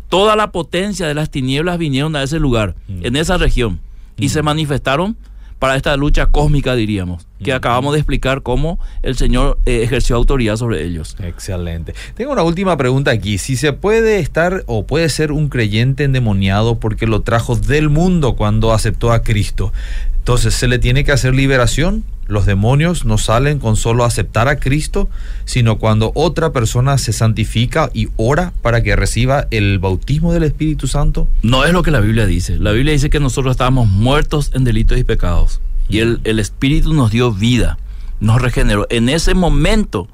toda 0.09 0.37
la 0.37 0.53
potencia 0.53 1.07
de 1.07 1.15
las 1.15 1.31
tinieblas 1.31 1.79
vinieron 1.79 2.17
a 2.17 2.23
ese 2.23 2.39
lugar, 2.39 2.75
mm. 2.89 3.07
en 3.07 3.17
esa 3.17 3.37
región, 3.37 3.81
y 4.17 4.29
se 4.29 4.43
mm. 4.43 4.45
manifestaron 4.45 5.17
para 5.59 5.77
esta 5.77 5.97
lucha 5.97 6.27
cósmica, 6.27 6.75
diríamos, 6.75 7.27
que 7.43 7.53
acabamos 7.53 7.95
de 7.95 8.01
explicar 8.01 8.43
cómo 8.43 8.79
el 9.03 9.17
Señor 9.17 9.59
eh, 9.65 9.83
ejerció 9.83 10.15
autoridad 10.15 10.57
sobre 10.57 10.85
ellos. 10.85 11.17
Excelente. 11.21 11.95
Tengo 12.15 12.33
una 12.33 12.43
última 12.43 12.77
pregunta 12.77 13.11
aquí. 13.11 13.39
Si 13.39 13.57
se 13.57 13.73
puede 13.73 14.19
estar 14.19 14.65
o 14.67 14.85
puede 14.85 15.09
ser 15.09 15.33
un 15.33 15.49
creyente 15.49 16.05
endemoniado 16.05 16.79
porque 16.79 17.07
lo 17.07 17.23
trajo 17.23 17.57
del 17.57 17.89
mundo 17.89 18.37
cuando 18.37 18.75
aceptó 18.75 19.11
a 19.11 19.23
Cristo, 19.23 19.73
entonces 20.19 20.53
se 20.53 20.69
le 20.69 20.79
tiene 20.79 21.03
que 21.03 21.13
hacer 21.13 21.35
liberación 21.35 22.05
los 22.27 22.47
demonios 22.47 23.05
no 23.05 23.19
salen 23.19 23.59
con 23.59 23.77
solo 23.77 24.05
aceptar 24.05 24.49
a 24.49 24.59
Cristo, 24.59 25.09
sino 25.45 25.79
cuando 25.79 26.13
otra 26.15 26.53
persona 26.53 26.99
se 26.99 27.13
santifica 27.13 27.91
y 27.93 28.09
ora 28.17 28.53
para 28.63 28.83
que 28.83 28.97
reciba 28.97 29.47
el 29.51 29.79
bautismo 29.79 30.33
del 30.33 30.45
Espíritu 30.45 30.87
Santo. 30.87 31.29
No 31.43 31.65
es 31.65 31.73
lo 31.73 31.83
que 31.83 31.91
la 31.91 32.01
Biblia 32.01 32.27
dice. 32.27 32.59
La 32.59 32.73
Biblia 32.73 32.93
dice 32.93 33.11
que 33.11 33.21
nosotros 33.21 33.53
estábamos 33.53 33.89
muertos 33.89 34.51
en 34.55 34.65
delitos 34.65 34.99
y 34.99 35.05
pecados. 35.05 35.61
Y 35.89 35.99
el, 35.99 36.39
Espíritu 36.39 36.95
nos 36.95 37.11
dio 37.11 37.33
vida, 37.33 37.79
nos 38.21 38.41
regeneró. 38.41 38.87
En 38.91 39.09
ese 39.09 39.35
momento 39.35 40.09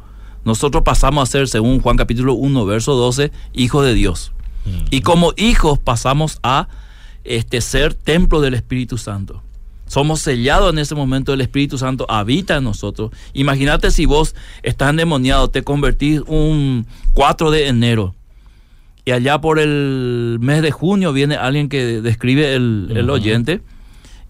nosotros 0.44 0.82
pasamos 0.82 1.28
a 1.28 1.32
ser, 1.32 1.48
según 1.48 1.80
Juan 1.80 1.96
capítulo 1.96 2.34
1, 2.34 2.66
verso 2.66 2.94
12, 2.94 3.30
hijos 3.52 3.84
de 3.84 3.94
Dios. 3.94 4.32
Y 4.90 5.00
como 5.00 5.32
hijos 5.36 5.78
pasamos 5.78 6.38
a 6.42 6.68
este, 7.24 7.60
ser 7.60 7.94
templo 7.94 8.40
del 8.40 8.54
Espíritu 8.54 8.98
Santo. 8.98 9.42
Somos 9.90 10.20
sellados 10.20 10.72
en 10.72 10.78
ese 10.78 10.94
momento, 10.94 11.32
el 11.32 11.40
Espíritu 11.40 11.76
Santo 11.76 12.06
habita 12.08 12.58
en 12.58 12.62
nosotros. 12.62 13.10
Imagínate 13.32 13.90
si 13.90 14.06
vos 14.06 14.36
estás 14.62 14.90
endemoniado, 14.90 15.50
te 15.50 15.64
convertís 15.64 16.20
un 16.28 16.86
4 17.12 17.50
de 17.50 17.66
enero 17.66 18.14
y 19.04 19.10
allá 19.10 19.40
por 19.40 19.58
el 19.58 20.38
mes 20.40 20.62
de 20.62 20.70
junio 20.70 21.12
viene 21.12 21.34
alguien 21.34 21.68
que 21.68 22.00
describe 22.02 22.54
el, 22.54 23.10
oyente 23.10 23.62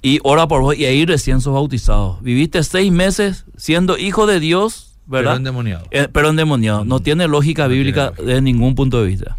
y 0.00 0.18
ora 0.22 0.48
por 0.48 0.62
vos 0.62 0.78
y 0.78 0.86
ahí 0.86 1.04
recién 1.04 1.42
sos 1.42 1.52
bautizado. 1.52 2.18
Viviste 2.22 2.64
seis 2.64 2.90
meses 2.90 3.44
siendo 3.58 3.98
hijo 3.98 4.26
de 4.26 4.40
Dios, 4.40 4.94
¿verdad? 5.04 5.32
Pero 5.32 5.36
endemoniado. 5.36 5.84
Eh, 5.90 6.08
pero 6.10 6.30
endemoniado. 6.30 6.86
No 6.86 7.00
tiene 7.00 7.28
lógica 7.28 7.66
bíblica 7.66 8.12
de 8.12 8.40
ningún 8.40 8.74
punto 8.74 9.02
de 9.02 9.08
vista. 9.08 9.36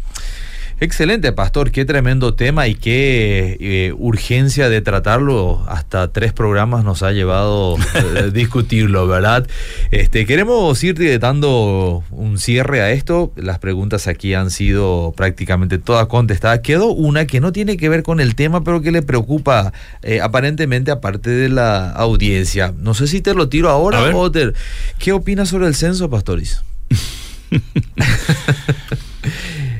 Excelente, 0.82 1.30
pastor, 1.30 1.70
qué 1.70 1.84
tremendo 1.84 2.34
tema 2.34 2.66
y 2.66 2.74
qué 2.74 3.56
eh, 3.60 3.94
urgencia 3.96 4.68
de 4.68 4.80
tratarlo. 4.80 5.64
Hasta 5.68 6.12
tres 6.12 6.32
programas 6.32 6.82
nos 6.82 7.04
ha 7.04 7.12
llevado 7.12 7.76
eh, 7.76 8.30
discutirlo, 8.34 9.06
¿verdad? 9.06 9.46
Este, 9.92 10.26
queremos 10.26 10.82
ir 10.82 11.20
dando 11.20 12.02
un 12.10 12.36
cierre 12.36 12.80
a 12.80 12.90
esto. 12.90 13.32
Las 13.36 13.60
preguntas 13.60 14.08
aquí 14.08 14.34
han 14.34 14.50
sido 14.50 15.14
prácticamente 15.16 15.78
todas 15.78 16.08
contestadas. 16.08 16.58
Quedó 16.64 16.88
una 16.88 17.26
que 17.26 17.38
no 17.38 17.52
tiene 17.52 17.76
que 17.76 17.88
ver 17.88 18.02
con 18.02 18.18
el 18.18 18.34
tema, 18.34 18.64
pero 18.64 18.82
que 18.82 18.90
le 18.90 19.02
preocupa 19.02 19.72
eh, 20.02 20.20
aparentemente 20.20 20.90
aparte 20.90 21.30
de 21.30 21.48
la 21.48 21.92
audiencia. 21.92 22.74
No 22.76 22.94
sé 22.94 23.06
si 23.06 23.20
te 23.20 23.34
lo 23.34 23.48
tiro 23.48 23.70
ahora, 23.70 24.00
Otter. 24.16 24.52
¿Qué 24.98 25.12
opinas 25.12 25.48
sobre 25.48 25.68
el 25.68 25.76
censo, 25.76 26.10
pastores? 26.10 26.60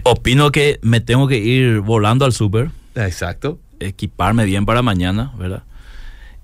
Opino 0.04 0.50
que 0.50 0.78
me 0.82 1.00
tengo 1.00 1.28
que 1.28 1.38
ir 1.38 1.80
volando 1.80 2.24
al 2.24 2.32
súper. 2.32 2.70
Exacto. 2.94 3.58
Equiparme 3.80 4.44
bien 4.44 4.66
para 4.66 4.82
mañana, 4.82 5.32
¿verdad? 5.36 5.62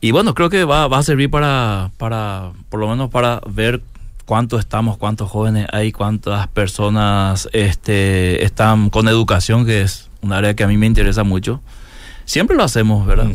Y 0.01 0.13
bueno, 0.13 0.35
creo 0.35 0.49
que 0.49 0.65
va, 0.65 0.85
a 0.85 1.03
servir 1.03 1.31
para, 1.31 1.91
para, 1.97 2.53
por 2.69 2.79
lo 2.79 2.89
menos 2.89 3.11
para 3.11 3.41
ver 3.49 3.83
cuántos 4.25 4.61
estamos, 4.61 4.97
cuántos 4.97 5.29
jóvenes 5.29 5.67
hay, 5.73 5.91
cuántas 5.91 6.47
personas 6.49 7.49
este, 7.53 8.45
están 8.45 8.91
con 8.91 9.09
educación, 9.09 9.67
que 9.67 9.83
es 9.83 10.09
un 10.21 10.33
área 10.33 10.55
que 10.55 10.63
a 10.63 10.69
mí 10.69 10.77
me 10.77 10.87
interesa 10.87 11.25
mucho. 11.25 11.61
Siempre 12.27 12.57
lo 12.57 12.63
hacemos, 12.63 13.07
¿verdad? 13.07 13.29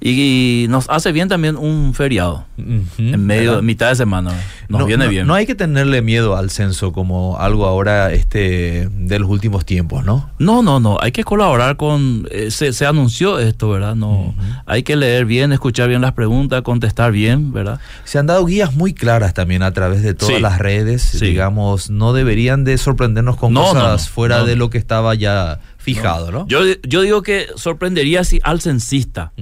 Y 0.00 0.66
nos 0.68 0.88
hace 0.90 1.10
bien 1.10 1.28
también 1.28 1.56
un 1.56 1.92
feriado 1.92 2.46
en 2.56 3.26
medio, 3.26 3.62
mitad 3.62 3.88
de 3.88 3.96
semana. 3.96 4.32
Nos 4.68 4.86
viene 4.86 5.08
bien. 5.08 5.26
No 5.26 5.34
hay 5.34 5.44
que 5.44 5.56
tenerle 5.56 6.02
miedo 6.02 6.36
al 6.36 6.50
censo 6.50 6.92
como 6.92 7.36
algo 7.38 7.66
ahora 7.66 8.12
este 8.12 8.88
de 8.92 9.18
los 9.18 9.28
últimos 9.28 9.64
tiempos, 9.64 10.04
¿no? 10.04 10.30
No, 10.38 10.62
no, 10.62 10.78
no. 10.78 10.98
Hay 11.00 11.10
que 11.10 11.24
colaborar 11.24 11.76
con. 11.76 12.28
Eh, 12.30 12.50
se, 12.52 12.86
anunció 12.86 13.40
esto, 13.40 13.70
¿verdad? 13.70 13.96
No. 13.96 14.34
Hay 14.66 14.84
que 14.84 14.94
leer 14.94 15.24
bien, 15.24 15.52
escuchar 15.52 15.88
bien 15.88 16.00
las 16.00 16.12
preguntas, 16.12 16.62
contestar 16.62 17.10
bien, 17.10 17.52
¿verdad? 17.52 17.80
Se 18.04 18.18
han 18.18 18.26
dado 18.26 18.44
guías 18.44 18.74
muy 18.74 18.94
claras 18.94 19.34
también 19.34 19.64
a 19.64 19.72
través 19.72 20.02
de 20.02 20.14
todas 20.14 20.40
las 20.40 20.58
redes. 20.58 21.18
Digamos, 21.18 21.90
no 21.90 22.12
deberían 22.12 22.62
de 22.62 22.78
sorprendernos 22.78 23.36
con 23.36 23.52
cosas 23.54 24.08
fuera 24.08 24.44
de 24.44 24.54
lo 24.54 24.70
que 24.70 24.78
estaba 24.78 25.16
ya 25.16 25.58
fijado, 25.94 26.30
¿no? 26.30 26.46
Yo, 26.46 26.60
yo 26.82 27.02
digo 27.02 27.22
que 27.22 27.46
sorprendería 27.56 28.24
si 28.24 28.40
al 28.42 28.60
censista, 28.60 29.32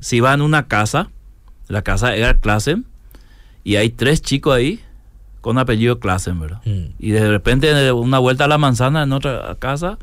si 0.00 0.20
va 0.20 0.34
en 0.34 0.42
una 0.42 0.66
casa, 0.66 1.10
la 1.68 1.82
casa 1.82 2.10
de 2.10 2.18
Edgar 2.18 2.40
Klassen, 2.40 2.86
y 3.64 3.76
hay 3.76 3.90
tres 3.90 4.22
chicos 4.22 4.54
ahí 4.54 4.80
con 5.40 5.58
apellido 5.58 5.98
Klassen, 5.98 6.40
¿verdad? 6.40 6.60
Mm. 6.64 6.94
Y 6.98 7.10
de 7.10 7.28
repente 7.28 7.92
una 7.92 8.18
vuelta 8.18 8.44
a 8.44 8.48
la 8.48 8.58
manzana 8.58 9.02
en 9.02 9.12
otra 9.12 9.56
casa 9.58 9.98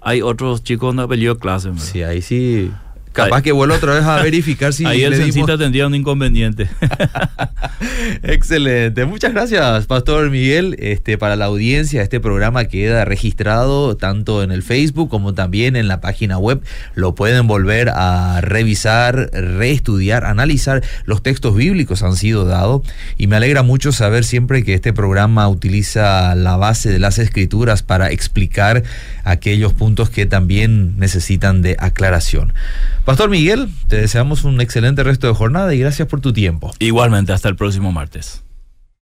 hay 0.00 0.20
otros 0.20 0.64
chicos 0.64 0.88
con 0.88 1.00
apellido 1.00 1.38
Klassen, 1.38 1.74
¿verdad? 1.74 1.86
Sí, 1.86 2.02
ahí 2.02 2.22
sí 2.22 2.70
Capaz 3.12 3.42
que 3.42 3.52
vuelva 3.52 3.76
otra 3.76 3.94
vez 3.94 4.04
a 4.04 4.22
verificar 4.22 4.72
si. 4.72 4.86
Ahí 4.86 5.02
el 5.02 5.14
censista 5.14 5.58
tendría 5.58 5.86
un 5.86 5.94
inconveniente. 5.94 6.68
Excelente. 8.22 9.04
Muchas 9.04 9.32
gracias, 9.32 9.86
Pastor 9.86 10.30
Miguel. 10.30 10.76
Este, 10.78 11.18
para 11.18 11.36
la 11.36 11.46
audiencia, 11.46 12.02
este 12.02 12.20
programa 12.20 12.64
queda 12.64 13.04
registrado 13.04 13.96
tanto 13.96 14.42
en 14.42 14.50
el 14.50 14.62
Facebook 14.62 15.10
como 15.10 15.34
también 15.34 15.76
en 15.76 15.88
la 15.88 16.00
página 16.00 16.38
web. 16.38 16.62
Lo 16.94 17.14
pueden 17.14 17.46
volver 17.46 17.90
a 17.90 18.40
revisar, 18.40 19.30
reestudiar, 19.32 20.24
analizar. 20.24 20.82
Los 21.04 21.22
textos 21.22 21.54
bíblicos 21.54 22.02
han 22.02 22.16
sido 22.16 22.44
dados. 22.44 22.82
Y 23.18 23.26
me 23.26 23.36
alegra 23.36 23.62
mucho 23.62 23.92
saber 23.92 24.24
siempre 24.24 24.62
que 24.64 24.74
este 24.74 24.92
programa 24.92 25.48
utiliza 25.48 26.34
la 26.34 26.56
base 26.56 26.90
de 26.90 26.98
las 26.98 27.18
escrituras 27.18 27.82
para 27.82 28.10
explicar 28.10 28.82
aquellos 29.24 29.72
puntos 29.72 30.10
que 30.10 30.26
también 30.26 30.98
necesitan 30.98 31.62
de 31.62 31.76
aclaración. 31.78 32.52
Pastor 33.04 33.30
Miguel, 33.30 33.68
te 33.88 33.96
deseamos 33.96 34.44
un 34.44 34.60
excelente 34.60 35.02
resto 35.02 35.26
de 35.26 35.34
jornada 35.34 35.74
y 35.74 35.78
gracias 35.80 36.06
por 36.06 36.20
tu 36.20 36.32
tiempo. 36.32 36.72
Igualmente, 36.78 37.32
hasta 37.32 37.48
el 37.48 37.56
próximo 37.56 37.90
martes. 37.90 38.44